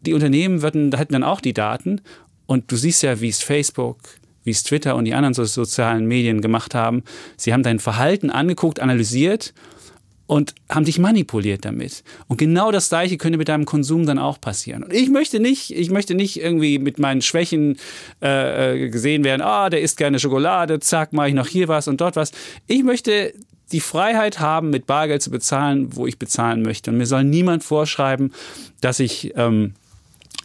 die 0.00 0.12
Unternehmen 0.12 0.62
würden, 0.62 0.94
hätten 0.94 1.14
dann 1.14 1.24
auch 1.24 1.40
die 1.40 1.54
Daten 1.54 2.02
und 2.46 2.70
du 2.70 2.76
siehst 2.76 3.02
ja, 3.02 3.20
wie 3.20 3.28
es 3.28 3.42
Facebook, 3.42 3.98
wie 4.42 4.50
es 4.50 4.62
Twitter 4.62 4.96
und 4.96 5.06
die 5.06 5.14
anderen 5.14 5.32
sozialen 5.34 6.06
Medien 6.06 6.42
gemacht 6.42 6.74
haben. 6.74 7.02
Sie 7.36 7.52
haben 7.52 7.62
dein 7.62 7.78
Verhalten 7.78 8.30
angeguckt, 8.30 8.80
analysiert 8.80 9.54
und 10.26 10.54
haben 10.68 10.84
dich 10.84 10.98
manipuliert 10.98 11.64
damit. 11.64 12.02
Und 12.28 12.38
genau 12.38 12.70
das 12.70 12.88
Gleiche 12.88 13.18
könnte 13.18 13.38
mit 13.38 13.48
deinem 13.48 13.66
Konsum 13.66 14.06
dann 14.06 14.18
auch 14.18 14.40
passieren. 14.40 14.82
Und 14.82 14.92
ich 14.92 15.10
möchte 15.10 15.40
nicht, 15.40 15.70
ich 15.74 15.90
möchte 15.90 16.14
nicht 16.14 16.40
irgendwie 16.40 16.78
mit 16.78 16.98
meinen 16.98 17.22
Schwächen 17.22 17.78
äh, 18.22 18.86
äh 18.86 18.88
gesehen 18.88 19.24
werden, 19.24 19.42
ah, 19.42 19.68
der 19.68 19.82
isst 19.82 19.96
gerne 19.96 20.18
Schokolade, 20.18 20.80
zack, 20.80 21.12
mache 21.12 21.28
ich 21.28 21.34
noch 21.34 21.46
hier 21.46 21.68
was 21.68 21.88
und 21.88 22.00
dort 22.00 22.16
was. 22.16 22.32
Ich 22.66 22.82
möchte 22.82 23.34
die 23.72 23.80
Freiheit 23.80 24.40
haben, 24.40 24.70
mit 24.70 24.86
Bargeld 24.86 25.22
zu 25.22 25.30
bezahlen, 25.30 25.96
wo 25.96 26.06
ich 26.06 26.18
bezahlen 26.18 26.62
möchte. 26.62 26.90
Und 26.90 26.98
mir 26.98 27.06
soll 27.06 27.24
niemand 27.24 27.64
vorschreiben, 27.64 28.32
dass 28.80 29.00
ich 29.00 29.32
ähm, 29.36 29.74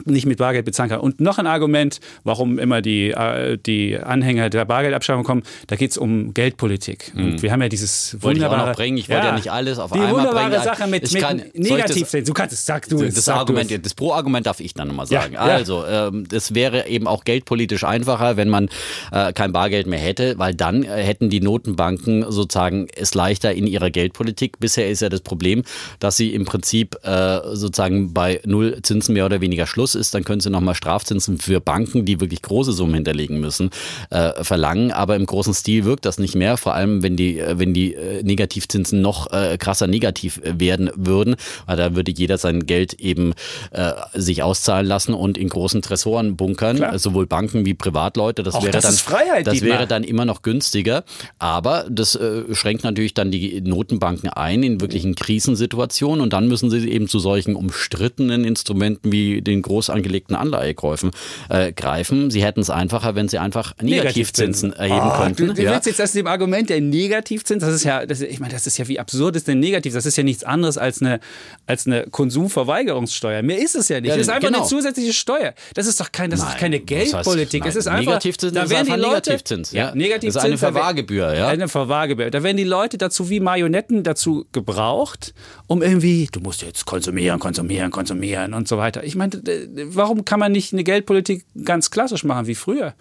nicht 0.06 0.26
mit 0.26 0.38
Bargeld 0.38 0.66
bezahlen 0.66 0.90
kann. 0.90 1.00
Und 1.00 1.20
noch 1.20 1.38
ein 1.38 1.48
Argument, 1.48 2.00
warum 2.24 2.60
immer 2.60 2.82
die, 2.82 3.12
äh, 3.12 3.58
die 3.58 3.98
Anhänger 3.98 4.50
der 4.50 4.66
Bargeldabschaffung 4.66 5.24
kommen, 5.24 5.44
da 5.68 5.76
geht 5.76 5.92
es 5.92 5.98
um 5.98 6.34
Geldpolitik. 6.34 7.12
Mhm. 7.14 7.26
Und 7.26 7.42
wir 7.42 7.52
haben 7.52 7.62
ja 7.62 7.70
dieses 7.70 8.18
wollte 8.22 8.42
wunderbare... 8.42 8.56
Ich, 8.56 8.64
auch 8.64 8.68
noch 8.68 8.76
bringen. 8.76 8.98
ich 8.98 9.10
wollte 9.10 9.24
ja, 9.24 9.30
ja 9.30 9.36
nicht 9.36 9.52
alles 9.52 9.80
auf 9.80 9.92
die 9.92 10.00
einmal 10.00 10.14
bringen. 10.14 10.32
Die 10.32 10.36
wunderbare 10.36 10.64
Sache 10.64 10.88
mit, 10.88 11.12
mit 11.12 11.56
Negativsinn. 11.56 12.26
Du 12.26 12.34
kannst 12.34 12.54
es, 12.54 12.66
sag 12.66 12.88
du 12.90 13.02
es. 13.04 13.16
Das, 13.16 13.30
Argument, 13.30 13.86
das 13.86 13.94
Pro-Argument 13.94 14.46
darf 14.46 14.60
ich 14.60 14.74
dann 14.74 14.88
nochmal 14.88 15.08
sagen. 15.08 15.34
Ja, 15.34 15.40
also, 15.40 15.86
ähm, 15.86 16.26
es 16.32 16.54
wäre 16.54 16.88
eben 16.88 17.08
auch 17.08 17.24
geldpolitisch 17.24 17.84
einfacher, 17.84 18.38
wenn 18.38 18.50
man 18.50 18.70
äh, 19.12 19.34
kein 19.34 19.52
Bargeld 19.52 19.88
mehr 19.88 20.00
hätte, 20.00 20.38
weil 20.38 20.54
dann 20.54 20.84
äh, 20.84 20.88
hätten 20.88 21.30
die 21.30 21.42
Notenbanken 21.42 22.26
sozusagen 22.30 22.88
es 22.96 23.14
leichter 23.14 23.54
in 23.54 23.68
ihrer 23.68 23.90
Geldpolitik. 23.90 24.60
Bisher 24.60 24.90
ist 24.90 25.02
ja 25.02 25.10
das 25.10 25.22
Problem, 25.22 25.64
dass 26.00 26.18
sie 26.18 26.34
im 26.34 26.46
Prinzip 26.46 26.96
äh, 27.04 27.40
sozusagen 27.54 28.14
bei 28.14 28.42
Null 28.46 28.80
Zinsen 28.82 29.14
mehr 29.14 29.26
oder 29.26 29.42
weniger 29.42 29.68
Schluss 29.68 29.88
groß 29.89 29.95
ist, 29.95 30.13
dann 30.13 30.23
können 30.23 30.41
sie 30.41 30.49
nochmal 30.49 30.75
Strafzinsen 30.75 31.38
für 31.38 31.60
Banken, 31.60 32.06
die 32.06 32.19
wirklich 32.19 32.41
große 32.41 32.71
Summen 32.73 32.95
hinterlegen 32.95 33.39
müssen, 33.39 33.69
äh, 34.10 34.43
verlangen. 34.43 34.91
Aber 34.91 35.15
im 35.15 35.25
großen 35.25 35.54
Stil 35.54 35.86
wirkt 35.86 36.06
das 36.06 36.19
nicht 36.19 36.36
mehr, 36.36 36.58
vor 36.58 36.75
allem 36.75 37.02
wenn 37.04 37.15
die, 37.15 37.39
äh, 37.39 37.58
wenn 37.58 37.73
die 37.73 37.95
äh, 37.95 38.23
Negativzinsen 38.23 39.02
noch 39.02 39.32
äh, 39.32 39.58
krasser 39.58 39.88
negativ 39.88 40.41
werden 40.43 40.91
würden. 40.95 41.36
Weil 41.65 41.78
da 41.78 41.95
würde 41.95 42.12
jeder 42.12 42.38
sein 42.38 42.65
Geld 42.65 42.93
eben 42.93 43.34
äh, 43.71 43.93
sich 44.13 44.43
auszahlen 44.43 44.86
lassen 44.86 45.13
und 45.13 45.38
in 45.38 45.49
großen 45.49 45.82
Tresoren 45.82 46.36
bunkern, 46.36 46.78
Klar. 46.78 46.99
sowohl 46.99 47.25
Banken 47.25 47.65
wie 47.65 47.73
Privatleute. 47.73 48.43
Das 48.43 48.56
Auch 48.56 48.63
wäre 48.63 48.73
das 48.73 48.84
dann, 48.84 48.93
Freiheit, 48.93 49.47
das 49.47 49.62
wäre 49.62 49.88
dann 49.88 50.04
immer 50.04 50.25
noch 50.25 50.41
günstiger. 50.41 51.04
Aber 51.39 51.86
das 51.89 52.15
äh, 52.15 52.54
schränkt 52.54 52.84
natürlich 52.84 53.13
dann 53.13 53.32
die 53.32 53.62
Notenbanken 53.62 54.30
ein 54.30 54.63
in 54.63 54.82
wirklichen 54.82 55.15
Krisensituationen 55.15 56.21
und 56.21 56.34
dann 56.34 56.47
müssen 56.47 56.69
sie 56.69 56.89
eben 56.89 57.08
zu 57.08 57.19
solchen 57.19 57.56
umstrittenen 57.56 58.43
Instrumenten 58.43 59.12
wie 59.12 59.41
den 59.41 59.61
groß 59.80 59.89
angelegten 59.89 60.36
Anleihekäufen 60.36 61.11
äh, 61.49 61.71
greifen. 61.71 62.32
Sie 62.32 62.43
hätten 62.43 62.59
es 62.59 62.69
einfacher, 62.69 63.15
wenn 63.15 63.30
sie 63.30 63.38
einfach 63.38 63.73
Negativzinsen, 63.82 64.73
erheben 64.73 65.11
oh, 65.13 65.17
könnten. 65.17 65.47
Du, 65.47 65.53
du 65.53 65.63
ja. 65.63 65.71
willst 65.71 65.86
jetzt 65.86 65.99
das 65.99 66.11
dem 66.11 66.27
Argument 66.27 66.69
der 66.69 66.82
Negativzins, 66.82 67.61
das 67.61 67.73
ist 67.73 67.84
ja, 67.86 68.05
das, 68.05 68.21
ich 68.21 68.39
meine, 68.39 68.53
das 68.53 68.67
ist 68.67 68.77
ja 68.77 68.88
wie 68.88 68.99
absurd 68.99 69.36
ist 69.36 69.47
denn 69.47 69.59
negativ? 69.59 69.93
Das 69.93 70.05
ist 70.05 70.17
ja 70.17 70.23
nichts 70.23 70.43
anderes 70.43 70.77
als 70.77 71.01
eine, 71.01 71.19
als 71.65 71.88
eine 71.88 72.07
Konsumverweigerungssteuer. 72.07 73.41
Mehr 73.41 73.59
ist 73.59 73.75
es 73.75 73.88
ja 73.88 74.01
nicht. 74.01 74.09
Ja, 74.09 74.17
das 74.17 74.27
ist 74.27 74.34
einfach 74.34 74.47
genau. 74.47 74.59
eine 74.59 74.67
zusätzliche 74.67 75.13
Steuer. 75.13 75.53
Das 75.75 75.88
ist 75.88 75.99
doch 75.99 76.11
kein, 76.11 76.30
das 76.30 76.41
Nein, 76.41 76.49
ist 76.49 76.57
keine 76.57 76.80
Geldpolitik. 76.80 77.63
Das 77.63 77.67
heißt, 77.69 77.77
es 77.77 77.86
ist 77.86 77.88
einfach, 77.88 78.05
Negativzins 78.05 78.53
da 78.53 78.69
werden 78.69 78.86
die 78.86 78.91
Leute, 78.91 79.07
Negativzins. 79.07 79.71
Ja, 79.71 79.95
Negativzins. 79.95 80.34
Das 80.34 80.43
ist 80.43 80.47
eine 80.47 80.57
Verwahrgebühr. 80.57 81.34
Ja? 81.34 81.47
Eine 81.47 81.67
Verwahrgebühr. 81.69 82.32
Da 82.32 82.43
werden 82.43 82.57
die 82.57 82.63
Leute 82.63 82.97
dazu 82.97 83.30
wie 83.30 83.39
Marionetten 83.39 84.03
dazu 84.03 84.45
gebraucht, 84.51 85.34
um 85.67 85.82
irgendwie, 85.82 86.27
du 86.32 86.41
musst 86.41 86.61
jetzt 86.63 86.86
konsumieren, 86.86 87.39
konsumieren, 87.39 87.91
konsumieren 87.91 88.53
und 88.53 88.67
so 88.67 88.77
weiter. 88.77 89.03
Ich 89.03 89.15
meine, 89.15 89.41
warum 89.86 90.26
kann 90.26 90.39
man 90.39 90.51
nicht 90.51 90.74
eine 90.74 90.84
Geldpolitik 90.84 91.45
ganz 91.63 91.91
klassisch 91.91 92.24
machen 92.24 92.47
wie 92.47 92.55
früher? 92.55 92.93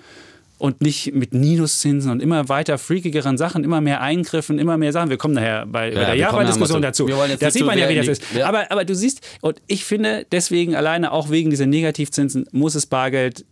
und 0.59 0.83
nicht 0.83 1.15
mit 1.15 1.33
Minuszinsen 1.33 2.11
und 2.11 2.21
immer 2.21 2.49
weiter 2.49 2.79
freakigeren 2.79 3.39
Sachen, 3.39 3.63
immer 3.63 3.81
mehr 3.81 4.01
Eingriffen, 4.01 4.59
immer 4.59 4.77
mehr 4.77 4.93
Sachen. 4.93 5.09
Wir 5.09 5.17
kommen 5.17 5.35
nachher 5.35 5.67
bei, 5.67 5.91
ja, 5.91 5.95
bei 5.95 6.05
der 6.07 6.15
Japan-Diskussion 6.17 6.83
dazu. 6.83 7.09
Da 7.39 7.51
sieht 7.51 7.65
man 7.65 7.79
ja, 7.79 7.89
wie 7.89 7.95
das 7.95 8.09
ist. 8.09 8.23
Ja. 8.35 8.49
Aber, 8.49 8.71
aber 8.71 8.85
du 8.85 8.95
siehst, 8.95 9.21
und 9.41 9.63
ich 9.69 9.85
finde 9.85 10.27
deswegen 10.33 10.75
alleine 10.75 11.13
auch 11.13 11.31
wegen 11.31 11.51
dieser 11.51 11.67
Negativzinsen 11.67 12.47
muss 12.51 12.75
es 12.75 12.87
Bargeld 12.87 13.45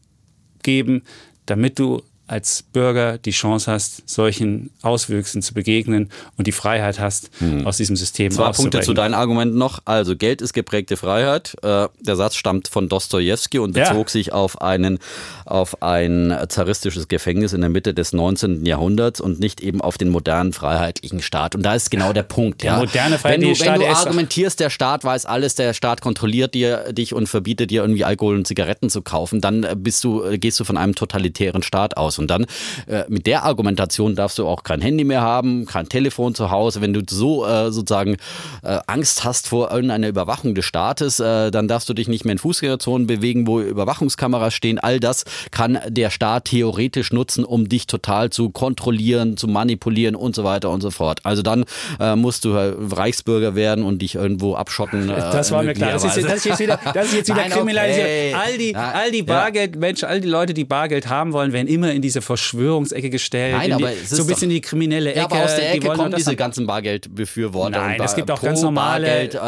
geben, 0.65 1.03
damit 1.47 1.79
du 1.79 2.03
als 2.27 2.65
Bürger 2.73 3.19
die 3.19 3.31
Chance 3.31 3.71
hast, 3.71 4.09
solchen 4.09 4.71
Auswüchsen 4.83 5.43
zu 5.43 5.55
begegnen 5.55 6.11
und 6.37 6.47
die 6.47 6.53
Freiheit 6.53 6.99
hast, 6.99 7.31
hm. 7.39 7.67
aus 7.67 7.77
diesem 7.77 7.95
System 7.97 8.33
Zwei 8.33 8.51
Punkte 8.51 8.81
zu 8.81 8.95
deinen 8.95 9.15
Argumenten 9.15 9.59
noch. 9.59 9.81
Also 9.85 10.17
Geld 10.17 10.43
ist 10.43 10.53
geprägte 10.53 10.97
Freiheit. 10.97 11.57
Äh, 11.63 11.89
der 12.01 12.17
Satz 12.17 12.35
stammt 12.35 12.69
von 12.69 12.89
Dostoevsky 12.89 13.61
und 13.61 13.73
bezog 13.73 14.09
ja. 14.09 14.09
sich 14.09 14.33
auf, 14.33 14.61
einen, 14.61 14.99
auf 15.45 15.83
ein 15.83 16.37
zaristisches 16.49 17.07
Gefängnis 17.07 17.53
in 17.53 17.61
der 17.61 17.71
Mitte 17.71 17.95
des 17.95 18.13
19. 18.13 18.67
Jahrhunderts 18.67 19.21
und 19.21 19.39
nicht 19.39 19.61
eben 19.61 19.81
auf 19.81 19.97
den 19.97 20.09
modernen 20.09 20.53
freiheitlichen 20.53 21.23
Staat. 21.23 21.55
Und 21.55 21.63
da 21.63 21.75
ist 21.75 21.91
genau 21.91 22.13
der 22.13 22.25
Punkt. 22.25 22.63
Der 22.63 22.73
ja. 22.73 22.79
moderne 22.79 23.19
freiheitliche 23.19 23.65
wenn 23.65 23.75
du, 23.75 23.83
wenn 23.83 23.89
du 23.89 23.97
argumentierst, 23.97 24.59
der 24.59 24.71
Staat 24.71 25.05
weiß 25.05 25.27
alles, 25.27 25.55
der 25.55 25.75
Staat 25.75 26.01
kontrolliert 26.01 26.55
dir, 26.55 26.93
dich 26.93 27.15
und 27.15 27.29
verbietet 27.29 27.71
dir 27.71 27.83
irgendwie 27.83 28.05
Alkohol 28.05 28.35
und 28.35 28.47
Zigaretten 28.47 28.91
zu 28.91 29.03
kaufen, 29.03 29.41
dann 29.41 29.67
bist 29.77 30.03
du, 30.03 30.25
gehst 30.39 30.59
du 30.59 30.65
von 30.65 30.77
einem 30.77 30.97
totalitären 30.97 31.63
Staat 31.63 31.97
aus. 31.97 32.16
Und 32.19 32.31
dann 32.31 32.47
äh, 32.87 33.05
mit 33.09 33.27
der 33.27 33.45
Argumentation 33.45 34.15
darfst 34.15 34.39
du 34.39 34.47
auch 34.47 34.63
kein 34.63 34.81
Handy 34.81 35.05
mehr 35.05 35.23
haben, 35.23 35.67
kein 35.67 35.89
Telefon 35.89 36.35
zu 36.35 36.51
Hause. 36.51 36.81
Wenn 36.81 36.93
du 36.93 37.03
so 37.09 37.47
äh, 37.47 37.71
sozusagen 37.71 38.17
äh, 38.63 38.79
Angst 38.87 39.25
hast 39.25 39.49
vor 39.49 39.71
irgendeiner 39.71 40.09
Überwachung 40.09 40.55
des 40.55 40.65
Staates, 40.65 41.21
äh, 41.21 41.51
dann 41.51 41.69
darfst 41.69 41.89
du 41.89 41.95
dich 41.95 42.09
nicht 42.09 42.25
mehr 42.25 42.33
in 42.33 42.39
Fußgängerzonen 42.39 43.07
bewegen, 43.07 43.47
wo 43.47 43.61
Überwachungskameras 43.61 44.55
stehen. 44.55 44.79
All 44.79 45.01
das 45.01 45.25
kann 45.51 45.79
der 45.89 46.11
Staat 46.11 46.47
theoretisch 46.47 47.13
nutzen, 47.13 47.45
um 47.45 47.69
dich 47.69 47.87
total 47.87 48.31
zu 48.31 48.51
kontrollieren, 48.51 49.37
zu 49.37 49.49
manipulieren 49.49 50.15
und 50.15 50.35
so 50.35 50.45
weiter 50.45 50.71
und 50.71 50.81
so 50.81 50.91
fort. 50.91 51.21
Also 51.25 51.43
dann 51.43 51.65
äh, 52.01 52.17
musst 52.17 52.45
du 52.45 52.55
Reichsbürger 52.55 53.55
werden 53.55 53.85
und 53.85 54.03
dich 54.03 54.15
irgendwo 54.15 54.55
abschotten. 54.55 55.11
Äh, 55.11 55.17
das 55.17 55.51
war 55.51 55.63
mir 55.63 55.75
klar. 55.75 55.93
Das 55.93 56.05
ist, 56.05 56.17
das 56.17 56.35
ist, 56.35 56.45
jetzt 56.45 56.61
wieder, 56.61 56.79
das 56.95 57.07
ist 57.07 57.15
jetzt 57.15 57.29
wieder 57.29 57.45
kriminalisiert. 57.45 58.07
Okay. 58.07 58.35
All 58.35 58.59
die, 58.59 58.75
all 58.75 59.11
die 59.11 59.23
Bargeldmenschen, 59.23 60.09
all 60.09 60.21
die 60.21 60.29
Leute, 60.29 60.55
die 60.55 60.65
Bargeld 60.65 61.09
haben 61.09 61.33
wollen, 61.33 61.53
werden 61.53 61.69
immer 61.69 61.93
in 61.93 62.03
diese 62.07 62.23
Verschwörungsecke 62.23 63.11
gestellt. 63.11 63.57
Nein, 63.57 63.73
aber 63.73 63.91
die, 63.91 64.07
so 64.07 64.23
ein 64.23 64.27
bisschen 64.29 64.51
die 64.51 64.61
kriminelle 64.61 65.11
Ecke. 65.11 65.19
Ja, 65.19 65.25
aber 65.25 65.45
aus 65.45 65.57
der 65.57 65.73
Ecke 65.73 65.81
die 65.81 65.87
kommen 65.89 66.15
diese 66.15 66.31
haben. 66.31 66.37
ganzen 66.37 66.67
Bargeldbefürworter. 66.67 67.81
Nein, 67.81 68.01
es 68.01 68.15
gibt 68.15 68.31
auch 68.31 68.41
ganz 68.41 68.63
normale. 68.63 69.07
Bargeld, 69.07 69.35
äh, 69.35 69.39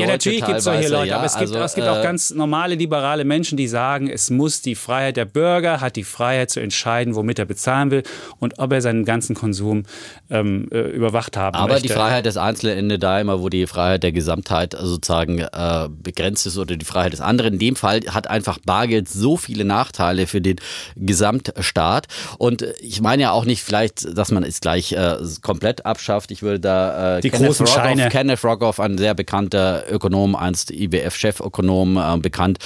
ja, 0.00 0.06
natürlich 0.06 0.44
gibt 0.44 0.58
es 0.58 0.64
solche 0.64 0.88
Leute, 0.88 1.08
ja, 1.08 1.16
aber 1.16 1.26
es 1.26 1.36
gibt, 1.36 1.52
also, 1.52 1.58
es 1.60 1.74
gibt 1.74 1.86
auch 1.86 2.00
äh, 2.00 2.02
ganz 2.02 2.30
normale 2.30 2.74
liberale 2.74 3.24
Menschen, 3.24 3.56
die 3.56 3.68
sagen, 3.68 4.08
es 4.08 4.28
muss 4.30 4.60
die 4.60 4.74
Freiheit 4.74 5.16
der 5.16 5.24
Bürger, 5.24 5.80
hat 5.80 5.96
die 5.96 6.04
Freiheit 6.04 6.50
zu 6.50 6.60
entscheiden, 6.60 7.14
womit 7.14 7.38
er 7.38 7.44
bezahlen 7.44 7.90
will 7.90 8.02
und 8.38 8.58
ob 8.58 8.72
er 8.72 8.80
seinen 8.82 9.04
ganzen 9.04 9.34
Konsum 9.36 9.84
ähm, 10.30 10.68
äh, 10.72 10.80
überwacht 10.80 11.36
haben 11.36 11.54
aber 11.54 11.74
möchte. 11.74 11.92
Aber 11.92 11.94
die 11.94 12.00
Freiheit 12.00 12.26
des 12.26 12.36
Einzelnen 12.36 12.78
endet 12.78 13.02
da 13.02 13.20
immer, 13.20 13.40
wo 13.40 13.48
die 13.48 13.66
Freiheit 13.66 14.02
der 14.02 14.12
Gesamtheit 14.12 14.76
sozusagen 14.80 15.38
äh, 15.38 15.88
begrenzt 15.90 16.46
ist 16.46 16.58
oder 16.58 16.76
die 16.76 16.84
Freiheit 16.84 17.12
des 17.12 17.20
anderen. 17.20 17.54
In 17.54 17.58
dem 17.58 17.76
Fall 17.76 18.00
hat 18.10 18.28
einfach 18.28 18.58
Bargeld 18.64 19.08
so 19.08 19.36
viele 19.36 19.64
Nachteile 19.64 20.26
für 20.26 20.40
den 20.40 20.56
Gesamtstaat 20.96 21.99
und 22.38 22.62
ich 22.80 23.00
meine 23.00 23.22
ja 23.22 23.32
auch 23.32 23.44
nicht 23.44 23.62
vielleicht, 23.62 24.16
dass 24.16 24.30
man 24.30 24.44
es 24.44 24.60
gleich 24.60 24.92
äh, 24.92 25.16
komplett 25.42 25.86
abschafft. 25.86 26.30
Ich 26.30 26.42
würde 26.42 26.60
da 26.60 27.18
äh, 27.18 27.20
die 27.20 27.30
Kenneth 27.30 27.48
großen 27.48 27.66
Rogoff, 27.66 27.82
Scheine. 27.82 28.08
Kenneth 28.08 28.44
Rogoff, 28.44 28.80
ein 28.80 28.98
sehr 28.98 29.14
bekannter 29.14 29.84
Ökonom, 29.90 30.36
einst 30.36 30.70
IWF-Chefökonom, 30.70 31.96
äh, 31.96 32.18
bekannt 32.18 32.58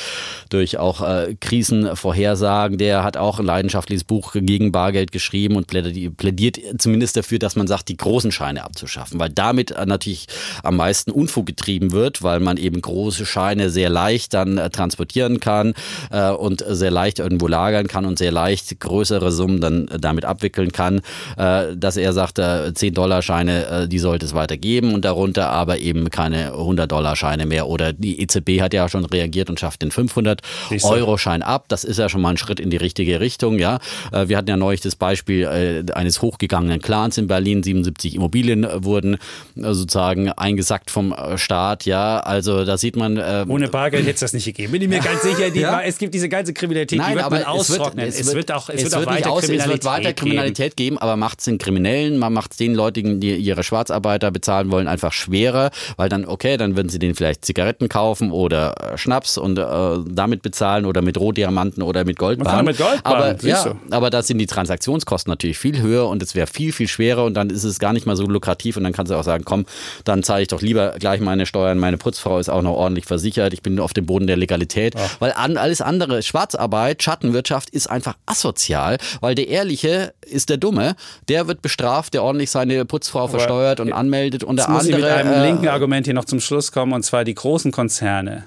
durch 0.50 0.78
auch 0.78 1.00
äh, 1.02 1.36
Krisenvorhersagen. 1.40 2.78
Der 2.78 3.04
hat 3.04 3.16
auch 3.16 3.38
ein 3.38 3.46
leidenschaftliches 3.46 4.04
Buch 4.04 4.32
gegen 4.34 4.72
Bargeld 4.72 5.12
geschrieben 5.12 5.56
und 5.56 5.66
plädiert, 5.66 6.16
plädiert 6.16 6.58
zumindest 6.78 7.16
dafür, 7.16 7.38
dass 7.38 7.56
man 7.56 7.66
sagt, 7.66 7.88
die 7.88 7.96
großen 7.96 8.32
Scheine 8.32 8.64
abzuschaffen, 8.64 9.18
weil 9.20 9.30
damit 9.30 9.70
äh, 9.70 9.86
natürlich 9.86 10.26
am 10.62 10.76
meisten 10.76 11.10
Unfug 11.10 11.46
getrieben 11.46 11.92
wird, 11.92 12.22
weil 12.22 12.40
man 12.40 12.56
eben 12.56 12.80
große 12.80 13.26
Scheine 13.26 13.70
sehr 13.70 13.88
leicht 13.88 14.34
dann 14.34 14.58
äh, 14.58 14.70
transportieren 14.70 15.40
kann 15.40 15.74
äh, 16.10 16.30
und 16.30 16.64
sehr 16.68 16.90
leicht 16.90 17.18
irgendwo 17.18 17.46
lagern 17.46 17.86
kann 17.86 18.04
und 18.04 18.18
sehr 18.18 18.32
leicht 18.32 18.78
größere 18.80 19.23
Summen 19.32 19.60
dann 19.60 19.88
äh, 19.88 19.98
damit 19.98 20.24
abwickeln 20.24 20.72
kann, 20.72 21.00
äh, 21.36 21.76
dass 21.76 21.96
er 21.96 22.12
sagt, 22.12 22.38
10-Dollar-Scheine, 22.38 23.66
äh, 23.66 23.88
die 23.88 23.98
sollte 23.98 24.26
es 24.26 24.34
weitergeben 24.34 24.94
und 24.94 25.04
darunter 25.04 25.50
aber 25.50 25.78
eben 25.78 26.10
keine 26.10 26.52
100-Dollar-Scheine 26.52 27.46
mehr. 27.46 27.68
Oder 27.68 27.92
die 27.92 28.20
EZB 28.20 28.60
hat 28.60 28.74
ja 28.74 28.88
schon 28.88 29.04
reagiert 29.04 29.50
und 29.50 29.60
schafft 29.60 29.82
den 29.82 29.90
500-Euro-Schein 29.90 31.42
ab. 31.42 31.66
Das 31.68 31.84
ist 31.84 31.98
ja 31.98 32.08
schon 32.08 32.20
mal 32.20 32.30
ein 32.30 32.36
Schritt 32.36 32.60
in 32.60 32.70
die 32.70 32.76
richtige 32.76 33.20
Richtung. 33.20 33.58
Ja, 33.58 33.78
Wir 34.10 34.36
hatten 34.36 34.48
ja 34.48 34.56
neulich 34.56 34.80
das 34.80 34.96
Beispiel 34.96 35.46
eines 35.94 36.22
hochgegangenen 36.22 36.80
Clans 36.80 37.18
in 37.18 37.26
Berlin. 37.26 37.62
77 37.62 38.14
Immobilien 38.14 38.66
wurden 38.84 39.18
sozusagen 39.54 40.30
eingesackt 40.30 40.90
vom 40.90 41.14
Staat. 41.36 41.84
Ja, 41.84 42.20
also 42.20 42.64
da 42.64 42.76
sieht 42.78 42.96
man. 42.96 43.18
Ohne 43.48 43.68
Bargeld 43.68 44.04
hätte 44.04 44.14
es 44.14 44.20
das 44.20 44.32
nicht 44.32 44.44
gegeben. 44.44 44.72
Bin 44.72 44.82
ich 44.82 44.88
mir 44.88 45.00
ganz 45.00 45.22
sicher. 45.22 45.50
Die, 45.50 45.60
ja? 45.60 45.80
Es 45.80 45.98
gibt 45.98 46.14
diese 46.14 46.28
ganze 46.28 46.52
Kriminalität, 46.52 46.98
Nein, 46.98 47.10
die 47.10 47.14
wird 47.16 47.24
aber 47.26 47.36
man 47.36 47.44
austrocknen. 47.44 48.08
Es 48.08 48.18
wird, 48.18 48.28
es 48.28 48.34
wird 48.34 48.52
auch, 48.52 48.68
es, 48.68 48.82
es 48.82 48.92
wird 48.92 49.06
auch 49.06 49.12
weiter 49.14 49.32
aus, 49.32 49.48
es 49.48 49.68
wird 49.68 49.84
weiter 49.84 50.12
Kriminalität 50.12 50.76
geben, 50.76 50.98
aber 50.98 51.16
macht 51.16 51.40
es 51.40 51.44
den 51.46 51.58
Kriminellen, 51.58 52.18
man 52.18 52.32
macht 52.32 52.52
es 52.52 52.56
den 52.56 52.74
Leuten, 52.74 53.20
die 53.20 53.34
ihre 53.36 53.62
Schwarzarbeiter 53.62 54.30
bezahlen 54.30 54.70
wollen, 54.70 54.88
einfach 54.88 55.12
schwerer, 55.12 55.70
weil 55.96 56.08
dann, 56.08 56.24
okay, 56.24 56.56
dann 56.56 56.76
würden 56.76 56.88
sie 56.88 56.98
denen 56.98 57.14
vielleicht 57.14 57.44
Zigaretten 57.44 57.88
kaufen 57.88 58.30
oder 58.30 58.92
äh, 58.92 58.98
Schnaps 58.98 59.38
und 59.38 59.58
äh, 59.58 59.64
damit 60.06 60.42
bezahlen 60.42 60.86
oder 60.86 61.02
mit 61.02 61.18
Rohdiamanten 61.18 61.82
oder 61.82 62.04
mit 62.04 62.18
Goldbarren. 62.18 62.64
Mit 62.64 62.78
Goldbarren 62.78 63.36
aber, 63.36 63.46
ja, 63.46 63.74
aber 63.90 64.10
da 64.10 64.22
sind 64.22 64.38
die 64.38 64.46
Transaktionskosten 64.46 65.30
natürlich 65.30 65.58
viel 65.58 65.80
höher 65.80 66.08
und 66.08 66.22
es 66.22 66.34
wäre 66.34 66.46
viel, 66.46 66.72
viel 66.72 66.88
schwerer 66.88 67.24
und 67.24 67.34
dann 67.34 67.50
ist 67.50 67.64
es 67.64 67.78
gar 67.78 67.92
nicht 67.92 68.06
mal 68.06 68.16
so 68.16 68.26
lukrativ 68.26 68.76
und 68.76 68.84
dann 68.84 68.92
kannst 68.92 69.10
du 69.10 69.16
auch 69.16 69.24
sagen, 69.24 69.44
komm, 69.44 69.66
dann 70.04 70.22
zahle 70.22 70.42
ich 70.42 70.48
doch 70.48 70.62
lieber 70.62 70.94
gleich 70.98 71.20
meine 71.20 71.46
Steuern, 71.46 71.78
meine 71.78 71.98
Putzfrau 71.98 72.38
ist 72.38 72.48
auch 72.48 72.62
noch 72.62 72.74
ordentlich 72.74 73.06
versichert, 73.06 73.52
ich 73.52 73.62
bin 73.62 73.78
auf 73.80 73.92
dem 73.92 74.06
Boden 74.06 74.26
der 74.26 74.36
Legalität, 74.36 74.94
Ach. 74.96 75.16
weil 75.20 75.32
an, 75.32 75.56
alles 75.56 75.80
andere, 75.80 76.22
Schwarzarbeit, 76.22 77.02
Schattenwirtschaft 77.02 77.70
ist 77.70 77.88
einfach 77.88 78.16
asozial, 78.26 78.98
weil 79.20 79.34
der 79.34 79.48
Ehrliche 79.48 80.14
ist 80.24 80.50
der 80.50 80.56
Dumme. 80.56 80.96
Der 81.28 81.46
wird 81.46 81.62
bestraft, 81.62 82.14
der 82.14 82.22
ordentlich 82.22 82.50
seine 82.50 82.84
Putzfrau 82.84 83.28
versteuert 83.28 83.80
und 83.80 83.92
anmeldet 83.92 84.44
und 84.44 84.56
der 84.56 84.68
andere. 84.68 84.82
Muss 84.82 84.88
ich 84.88 84.96
mit 84.96 85.04
einem 85.04 85.32
äh, 85.32 85.46
linken 85.46 85.68
Argument 85.68 86.06
hier 86.06 86.14
noch 86.14 86.24
zum 86.24 86.40
Schluss 86.40 86.72
kommen 86.72 86.92
und 86.92 87.02
zwar 87.04 87.24
die 87.24 87.34
großen 87.34 87.72
Konzerne 87.72 88.44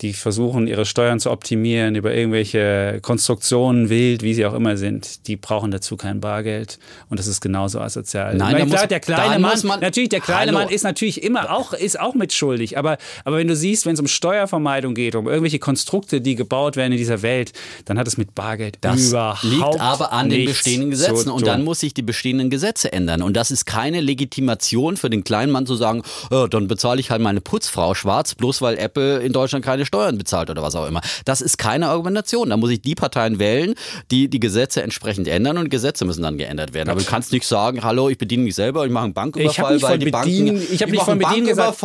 die 0.00 0.12
versuchen, 0.12 0.66
ihre 0.66 0.86
Steuern 0.86 1.18
zu 1.18 1.30
optimieren 1.30 1.94
über 1.94 2.14
irgendwelche 2.14 3.00
Konstruktionen, 3.02 3.88
wild, 3.88 4.22
wie 4.22 4.34
sie 4.34 4.46
auch 4.46 4.54
immer 4.54 4.76
sind, 4.76 5.26
die 5.26 5.36
brauchen 5.36 5.70
dazu 5.70 5.96
kein 5.96 6.20
Bargeld. 6.20 6.78
Und 7.10 7.18
das 7.18 7.26
ist 7.26 7.40
genauso 7.40 7.80
asozial. 7.80 8.36
Nein, 8.36 8.56
da 8.58 8.66
klar, 8.66 8.86
der 8.86 9.00
kleine 9.00 9.38
Mann, 9.38 9.80
natürlich, 9.80 10.08
der 10.10 10.20
kleine 10.20 10.52
Hallo. 10.52 10.64
Mann 10.64 10.68
ist 10.68 10.84
natürlich 10.84 11.22
immer 11.22 11.50
auch, 11.50 11.72
ist 11.72 11.98
auch 11.98 12.14
mitschuldig. 12.14 12.78
Aber, 12.78 12.98
aber 13.24 13.38
wenn 13.38 13.48
du 13.48 13.56
siehst, 13.56 13.86
wenn 13.86 13.94
es 13.94 14.00
um 14.00 14.06
Steuervermeidung 14.06 14.94
geht, 14.94 15.14
um 15.14 15.26
irgendwelche 15.26 15.58
Konstrukte, 15.58 16.20
die 16.20 16.34
gebaut 16.34 16.76
werden 16.76 16.92
in 16.92 16.98
dieser 16.98 17.22
Welt, 17.22 17.52
dann 17.84 17.98
hat 17.98 18.06
es 18.06 18.16
mit 18.16 18.34
Bargeld 18.34 18.78
das 18.80 19.08
überhaupt 19.08 19.42
liegt 19.42 19.80
aber 19.80 20.12
an 20.12 20.28
den 20.28 20.46
bestehenden 20.46 20.90
Gesetzen. 20.90 21.30
Und 21.30 21.46
dann 21.46 21.64
muss 21.64 21.80
sich 21.80 21.94
die 21.94 22.02
bestehenden 22.02 22.50
Gesetze 22.50 22.92
ändern. 22.92 23.22
Und 23.22 23.36
das 23.36 23.50
ist 23.50 23.64
keine 23.66 24.00
Legitimation 24.00 24.96
für 24.96 25.10
den 25.10 25.24
kleinen 25.24 25.52
Mann 25.52 25.66
zu 25.66 25.74
sagen, 25.74 26.02
oh, 26.30 26.46
dann 26.46 26.68
bezahle 26.68 27.00
ich 27.00 27.10
halt 27.10 27.22
meine 27.22 27.40
Putzfrau 27.40 27.94
schwarz, 27.94 28.34
bloß 28.34 28.62
weil 28.62 28.78
Apple 28.78 29.18
in 29.18 29.32
Deutschland 29.32 29.64
keine 29.64 29.86
Steuern 29.88 30.18
bezahlt 30.18 30.50
oder 30.50 30.62
was 30.62 30.74
auch 30.74 30.86
immer. 30.86 31.00
Das 31.24 31.40
ist 31.40 31.58
keine 31.58 31.88
Argumentation. 31.88 32.50
Da 32.50 32.56
muss 32.56 32.70
ich 32.70 32.80
die 32.80 32.94
Parteien 32.94 33.38
wählen, 33.38 33.74
die 34.10 34.28
die 34.28 34.40
Gesetze 34.40 34.82
entsprechend 34.82 35.26
ändern 35.28 35.58
und 35.58 35.70
Gesetze 35.70 36.04
müssen 36.04 36.22
dann 36.22 36.38
geändert 36.38 36.74
werden. 36.74 36.90
Aber 36.90 37.00
du 37.00 37.06
kannst 37.06 37.32
nicht 37.32 37.46
sagen, 37.46 37.82
hallo, 37.82 38.08
ich 38.08 38.18
bediene 38.18 38.44
mich 38.44 38.54
selber, 38.54 38.84
ich 38.84 38.92
mache 38.92 39.04
einen 39.04 39.14
Banküberfall, 39.14 39.82
weil 39.82 39.98
die 39.98 40.10
bedienen, 40.10 40.58
Banken. 40.58 40.74
Ich 40.74 40.82
habe 40.82 40.92
nicht 40.92 41.02
von 41.02 41.18
Bedienen 41.18 41.46
gesagt. 41.46 41.80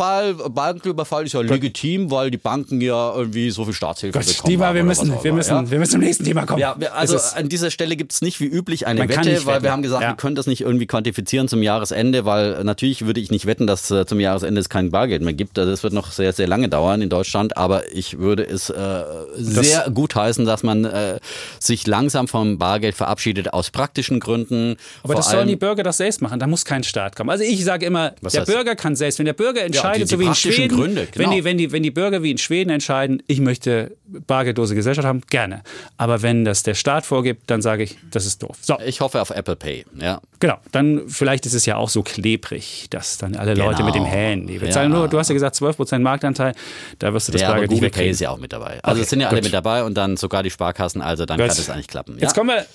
Banküberfall 0.54 1.24
ist 1.24 1.32
ja 1.32 1.40
legitim, 1.40 2.10
weil 2.10 2.30
die 2.30 2.38
Banken 2.38 2.80
ja 2.80 3.14
irgendwie 3.14 3.50
so 3.50 3.64
viel 3.64 3.74
Staatshilfe 3.74 4.18
Gott, 4.18 4.28
bekommen. 4.28 4.50
Dima, 4.50 4.74
wir 4.74 4.84
müssen, 4.84 5.12
wir, 5.22 5.32
müssen, 5.32 5.54
ja? 5.54 5.70
wir 5.70 5.78
müssen 5.78 5.92
zum 5.92 6.00
nächsten 6.00 6.24
Thema 6.24 6.46
kommen. 6.46 6.60
Ja, 6.60 6.76
also 6.94 7.18
an 7.34 7.48
dieser 7.48 7.70
Stelle 7.70 7.96
gibt 7.96 8.12
es 8.12 8.22
nicht 8.22 8.40
wie 8.40 8.46
üblich 8.46 8.86
eine 8.86 9.08
Wette, 9.08 9.46
weil 9.46 9.62
wir 9.62 9.72
haben 9.72 9.82
gesagt, 9.82 10.02
ja. 10.02 10.10
wir 10.10 10.16
können 10.16 10.36
das 10.36 10.46
nicht 10.46 10.60
irgendwie 10.60 10.86
quantifizieren 10.86 11.48
zum 11.48 11.62
Jahresende, 11.62 12.24
weil 12.24 12.62
natürlich 12.64 13.06
würde 13.06 13.20
ich 13.20 13.30
nicht 13.30 13.46
wetten, 13.46 13.66
dass 13.66 13.90
äh, 13.90 14.06
zum 14.06 14.20
Jahresende 14.20 14.60
es 14.60 14.68
kein 14.68 14.90
Bargeld 14.90 15.22
mehr 15.22 15.32
gibt. 15.32 15.58
Also 15.58 15.70
das 15.70 15.82
wird 15.82 15.92
noch 15.92 16.10
sehr, 16.10 16.32
sehr 16.32 16.46
lange 16.46 16.68
dauern 16.68 17.02
in 17.02 17.08
Deutschland, 17.08 17.56
aber 17.56 17.93
ich 17.94 18.18
würde 18.18 18.44
es 18.44 18.70
äh, 18.70 19.04
sehr 19.36 19.90
gut 19.90 20.14
heißen, 20.14 20.44
dass 20.44 20.62
man 20.62 20.84
äh, 20.84 21.20
sich 21.60 21.86
langsam 21.86 22.28
vom 22.28 22.58
Bargeld 22.58 22.94
verabschiedet 22.94 23.52
aus 23.52 23.70
praktischen 23.70 24.20
Gründen. 24.20 24.76
Aber 25.02 25.14
das 25.14 25.30
sollen 25.30 25.48
die 25.48 25.56
Bürger 25.56 25.82
das 25.82 25.98
selbst 25.98 26.20
machen, 26.20 26.40
da 26.40 26.46
muss 26.46 26.64
kein 26.64 26.84
Staat 26.84 27.16
kommen. 27.16 27.30
Also 27.30 27.44
ich 27.44 27.64
sage 27.64 27.86
immer, 27.86 28.10
der 28.10 28.44
Bürger 28.44 28.74
kann 28.74 28.96
selbst, 28.96 29.18
wenn 29.18 29.26
der 29.26 29.32
Bürger 29.32 29.62
entscheidet, 29.62 29.84
ja, 29.86 30.04
die, 30.04 30.04
die 30.04 30.10
so 30.10 30.20
wie 30.20 30.26
in 30.26 30.34
Schweden, 30.34 30.76
Gründe, 30.76 31.08
genau. 31.10 31.24
wenn, 31.24 31.36
die, 31.36 31.44
wenn, 31.44 31.58
die, 31.58 31.72
wenn 31.72 31.82
die 31.82 31.90
Bürger 31.90 32.22
wie 32.22 32.30
in 32.30 32.38
Schweden 32.38 32.70
entscheiden, 32.70 33.22
ich 33.26 33.40
möchte 33.40 33.96
bargeldlose 34.26 34.74
Gesellschaft 34.74 35.06
haben, 35.06 35.22
gerne. 35.30 35.62
Aber 35.96 36.22
wenn 36.22 36.44
das 36.44 36.62
der 36.62 36.74
Staat 36.74 37.06
vorgibt, 37.06 37.50
dann 37.50 37.62
sage 37.62 37.84
ich, 37.84 37.96
das 38.10 38.26
ist 38.26 38.42
doof. 38.42 38.56
So. 38.60 38.76
Ich 38.84 39.00
hoffe 39.00 39.20
auf 39.20 39.30
Apple 39.30 39.56
Pay, 39.56 39.84
ja. 40.00 40.20
Genau, 40.40 40.56
dann 40.72 41.08
vielleicht 41.08 41.46
ist 41.46 41.54
es 41.54 41.64
ja 41.64 41.76
auch 41.76 41.88
so 41.88 42.02
klebrig, 42.02 42.86
dass 42.90 43.18
dann 43.18 43.36
alle 43.36 43.54
Leute 43.54 43.76
genau. 43.76 43.86
mit 43.86 43.94
dem 43.94 44.04
Handy 44.04 44.58
bezahlen. 44.58 44.92
Ja. 44.92 44.98
Nur, 44.98 45.08
du 45.08 45.18
hast 45.18 45.28
ja 45.28 45.32
gesagt, 45.32 45.56
12% 45.56 46.00
Marktanteil, 46.00 46.54
da 46.98 47.14
wirst 47.14 47.28
du 47.28 47.32
das 47.32 47.42
ja, 47.42 47.50
Bargeld 47.50 47.70
nicht 47.70 47.83
Pay 47.90 48.10
ist 48.10 48.20
ja 48.20 48.30
auch 48.30 48.38
mit 48.38 48.52
dabei. 48.52 48.80
Also 48.82 48.96
okay, 48.98 49.02
es 49.02 49.10
sind 49.10 49.20
ja 49.20 49.28
alle 49.28 49.38
gut. 49.38 49.44
mit 49.44 49.54
dabei 49.54 49.84
und 49.84 49.94
dann 49.94 50.16
sogar 50.16 50.42
die 50.42 50.50
Sparkassen, 50.50 51.02
also 51.02 51.26
dann 51.26 51.38
Gut. 51.38 51.48
kann 51.48 51.56
es 51.56 51.70
eigentlich 51.70 51.88
klappen. 51.88 52.18
Jetzt 52.18 52.34
kommen 52.34 52.50
wir 52.50 52.66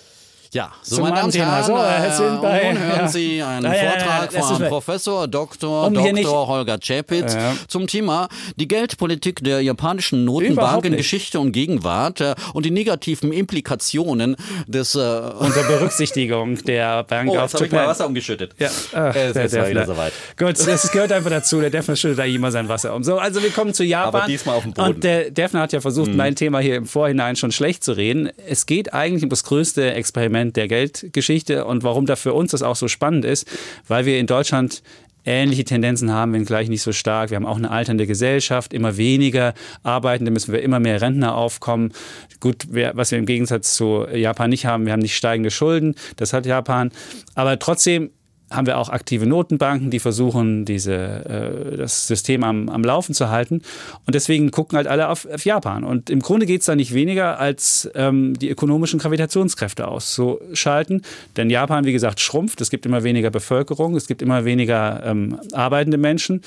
ja, 0.52 0.72
so 0.82 1.02
meine 1.02 1.16
Damen 1.16 1.26
und 1.26 1.38
Herren, 1.38 1.64
so, 1.64 1.78
äh, 1.78 2.12
sind 2.12 2.41
bei, 2.41 2.72
nun 2.72 2.82
hören 2.82 3.00
ja. 3.02 3.08
Sie 3.08 3.43
einen 3.43 3.72
ja, 3.72 3.74
Vortrag 3.74 4.34
ja, 4.34 4.41
von 4.41 4.68
Professor 4.68 5.28
Dr. 5.28 5.88
Um 5.88 5.93
Dr. 5.93 6.47
Holger 6.47 6.80
Czapitz 6.80 7.38
zum 7.68 7.86
Thema 7.86 8.28
die 8.56 8.68
Geldpolitik 8.68 9.43
der 9.43 9.62
japanischen 9.62 10.26
Notenbank 10.26 10.86
in 10.86 10.97
Geschichte 10.97 11.39
und 11.39 11.52
Gegenwart 11.52 12.22
äh, 12.22 12.34
und 12.54 12.66
die 12.66 12.72
negativen 12.72 13.32
Implikationen 13.32 14.36
des 14.66 14.95
äh 14.95 15.00
unter 15.39 15.64
Berücksichtigung 15.64 16.64
der 16.64 17.04
Bank 17.04 17.30
oh, 17.30 17.38
of 17.38 17.54
Japan. 17.54 17.66
Ich 17.66 17.72
mal 17.72 17.88
Wasser 17.88 18.08
umgeschüttet. 18.08 18.54
Ja, 18.58 18.70
Ach, 18.93 19.16
äh, 19.16 19.28
es 19.28 19.54
ist 19.54 19.70
wieder 19.70 19.86
soweit. 19.86 20.14
Gut, 20.38 20.56
das 20.68 20.91
gehört 20.91 21.12
einfach 21.12 21.30
dazu. 21.30 21.60
Der 21.62 21.70
Defner 21.70 21.95
schüttet 21.95 22.20
da 22.20 22.24
immer 22.24 22.52
sein 22.52 22.68
Wasser 22.70 22.95
um. 22.95 23.04
So, 23.04 23.18
also 23.20 23.43
wir 23.43 23.52
kommen 23.52 23.74
zu 23.74 23.84
Japan. 23.84 24.22
Aber 24.22 24.28
diesmal 24.28 24.56
auf 24.56 24.64
dem 24.64 24.74
Boden. 24.74 24.95
Und 24.95 25.04
der 25.04 25.30
Defner 25.32 25.62
hat 25.62 25.74
ja 25.74 25.82
versucht, 25.82 26.10
mhm. 26.10 26.18
mein 26.18 26.36
Thema 26.36 26.60
hier 26.60 26.76
im 26.76 26.86
Vorhinein 26.86 27.36
schon 27.36 27.52
schlecht 27.52 27.84
zu 27.84 27.93
reden. 27.93 28.32
Es 28.47 28.66
geht 28.66 28.93
eigentlich 28.93 29.24
um 29.24 29.30
das 29.30 29.43
größte 29.43 29.93
Experiment 29.93 30.39
Element 30.40 30.56
der 30.56 30.68
Geldgeschichte 30.68 31.66
und 31.66 31.84
warum 31.84 32.06
da 32.06 32.16
für 32.16 32.34
uns 32.34 32.52
das 32.52 32.64
auch 32.64 32.76
so 32.76 32.88
spannend 32.88 33.26
ist, 33.26 33.48
weil 33.88 34.06
wir 34.06 34.20
in 34.20 34.28
Deutschland 34.28 34.82
ähnliche 35.26 35.66
Tendenzen 35.66 36.12
haben, 36.12 36.34
wenngleich 36.34 36.70
nicht 36.70 36.82
so 36.82 36.94
stark. 36.94 37.30
Wir 37.30 37.36
haben 37.36 37.46
auch 37.46 37.58
eine 37.58 37.70
alternde 37.70 38.08
Gesellschaft, 38.08 38.74
immer 38.74 38.96
weniger 38.96 39.54
Arbeitende, 39.84 40.32
müssen 40.32 40.54
wir 40.54 40.62
immer 40.62 40.80
mehr 40.80 41.02
Rentner 41.02 41.36
aufkommen. 41.36 41.92
Gut, 42.40 42.68
was 42.72 43.12
wir 43.12 43.20
im 43.20 43.26
Gegensatz 43.26 43.76
zu 43.76 44.08
Japan 44.08 44.50
nicht 44.50 44.66
haben, 44.66 44.86
wir 44.86 44.94
haben 44.94 45.02
nicht 45.02 45.18
steigende 45.18 45.52
Schulden, 45.52 45.96
das 46.16 46.32
hat 46.32 46.46
Japan. 46.46 46.92
Aber 47.36 47.60
trotzdem 47.60 48.12
haben 48.52 48.68
wir 48.68 48.78
auch 48.78 48.89
aktive 48.89 49.26
Notenbanken, 49.26 49.91
die 49.91 50.00
versuchen, 50.00 50.66
diese, 50.66 50.93
äh, 50.93 51.78
das 51.78 52.08
System 52.08 52.43
am, 52.43 52.70
am 52.70 52.84
Laufen 52.84 53.14
zu 53.14 53.30
halten. 53.30 53.62
Und 54.06 54.16
deswegen 54.16 54.52
gucken 54.52 54.78
halt 54.78 54.88
alle 54.88 55.10
auf, 55.10 55.28
auf 55.28 55.45
Japan. 55.45 55.84
Und 55.84 56.10
im 56.10 56.20
Grunde 56.20 56.45
geht 56.45 56.62
es 56.62 56.66
da 56.66 56.76
nicht 56.76 56.93
weniger, 56.93 57.39
als 57.39 57.89
ähm, 57.95 58.38
die 58.38 58.50
ökonomischen 58.50 59.00
Gravitationskräfte 59.00 59.88
auszuschalten. 59.88 61.04
Denn 61.38 61.50
Japan, 61.50 61.86
wie 61.86 61.91
gesagt, 61.91 62.20
schrumpft. 62.20 62.62
Es 62.62 62.70
gibt 62.70 62.86
immer 62.86 63.04
weniger 63.04 63.30
Bevölkerung, 63.30 63.95
es 63.95 64.08
gibt 64.08 64.22
immer 64.22 64.45
weniger 64.45 65.04
ähm, 65.06 65.39
arbeitende 65.54 65.97
Menschen. 65.97 66.41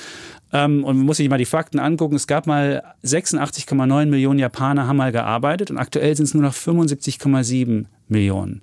Ähm, 0.53 0.85
und 0.85 0.97
man 0.97 1.07
muss 1.07 1.17
sich 1.17 1.29
mal 1.29 1.39
die 1.39 1.45
Fakten 1.45 1.79
angucken. 1.79 2.17
Es 2.17 2.27
gab 2.27 2.47
mal 2.47 2.83
86,9 3.05 4.07
Millionen 4.07 4.39
Japaner 4.39 4.87
haben 4.87 4.97
mal 4.97 5.13
gearbeitet 5.13 5.71
und 5.71 5.79
aktuell 5.79 6.15
sind 6.17 6.25
es 6.25 6.35
nur 6.35 6.43
noch 6.43 6.55
75,7 6.55 7.87
Millionen. 8.09 8.63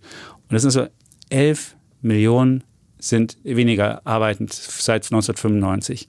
Und 0.50 0.54
das 0.54 0.62
sind 0.62 0.72
so 0.72 0.88
11 1.30 1.76
Millionen 2.02 2.64
sind 3.00 3.38
weniger 3.44 4.06
arbeitend 4.06 4.54
seit 4.54 5.06
1995. 5.06 6.08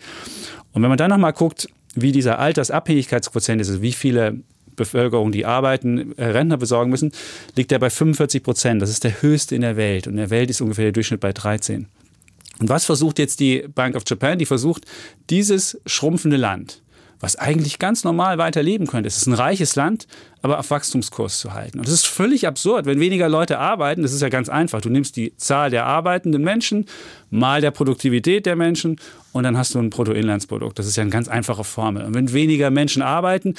Und 0.72 0.82
wenn 0.82 0.88
man 0.88 0.98
dann 0.98 1.10
nochmal 1.10 1.32
guckt, 1.32 1.68
wie 1.94 2.12
dieser 2.12 2.38
Altersabhängigkeitsquotient 2.38 3.60
ist, 3.60 3.68
also 3.68 3.82
wie 3.82 3.92
viele 3.92 4.40
Bevölkerung, 4.76 5.32
die 5.32 5.46
arbeiten, 5.46 6.16
äh, 6.16 6.26
Rentner 6.26 6.56
besorgen 6.56 6.90
müssen, 6.90 7.12
liegt 7.56 7.72
er 7.72 7.78
bei 7.78 7.90
45 7.90 8.42
Prozent. 8.42 8.82
Das 8.82 8.90
ist 8.90 9.04
der 9.04 9.22
höchste 9.22 9.54
in 9.54 9.62
der 9.62 9.76
Welt. 9.76 10.06
Und 10.06 10.14
in 10.14 10.18
der 10.18 10.30
Welt 10.30 10.50
ist 10.50 10.60
ungefähr 10.60 10.84
der 10.86 10.92
Durchschnitt 10.92 11.20
bei 11.20 11.32
13. 11.32 11.86
Und 12.60 12.68
was 12.68 12.84
versucht 12.84 13.18
jetzt 13.18 13.40
die 13.40 13.66
Bank 13.74 13.96
of 13.96 14.04
Japan? 14.06 14.38
Die 14.38 14.46
versucht, 14.46 14.84
dieses 15.30 15.80
schrumpfende 15.86 16.36
Land, 16.36 16.82
was 17.18 17.36
eigentlich 17.36 17.78
ganz 17.78 18.04
normal 18.04 18.38
weiterleben 18.38 18.86
könnte. 18.86 19.08
Es 19.08 19.16
ist 19.16 19.26
ein 19.26 19.34
reiches 19.34 19.76
Land, 19.76 20.06
aber 20.42 20.58
auf 20.58 20.70
Wachstumskurs 20.70 21.38
zu 21.38 21.52
halten. 21.52 21.78
Und 21.78 21.86
das 21.86 21.94
ist 21.94 22.06
völlig 22.06 22.46
absurd, 22.46 22.86
wenn 22.86 23.00
weniger 23.00 23.28
Leute 23.28 23.58
arbeiten. 23.58 24.02
Das 24.02 24.12
ist 24.12 24.22
ja 24.22 24.28
ganz 24.28 24.48
einfach. 24.48 24.80
Du 24.80 24.88
nimmst 24.88 25.16
die 25.16 25.36
Zahl 25.36 25.70
der 25.70 25.86
arbeitenden 25.86 26.42
Menschen 26.42 26.86
mal 27.30 27.60
der 27.60 27.70
Produktivität 27.70 28.46
der 28.46 28.56
Menschen 28.56 28.96
und 29.32 29.44
dann 29.44 29.56
hast 29.56 29.74
du 29.74 29.78
ein 29.78 29.90
Bruttoinlandsprodukt. 29.90 30.78
Das 30.78 30.86
ist 30.86 30.96
ja 30.96 31.02
eine 31.02 31.10
ganz 31.10 31.28
einfache 31.28 31.62
Formel. 31.62 32.04
Und 32.04 32.14
wenn 32.14 32.32
weniger 32.32 32.70
Menschen 32.70 33.00
arbeiten, 33.02 33.54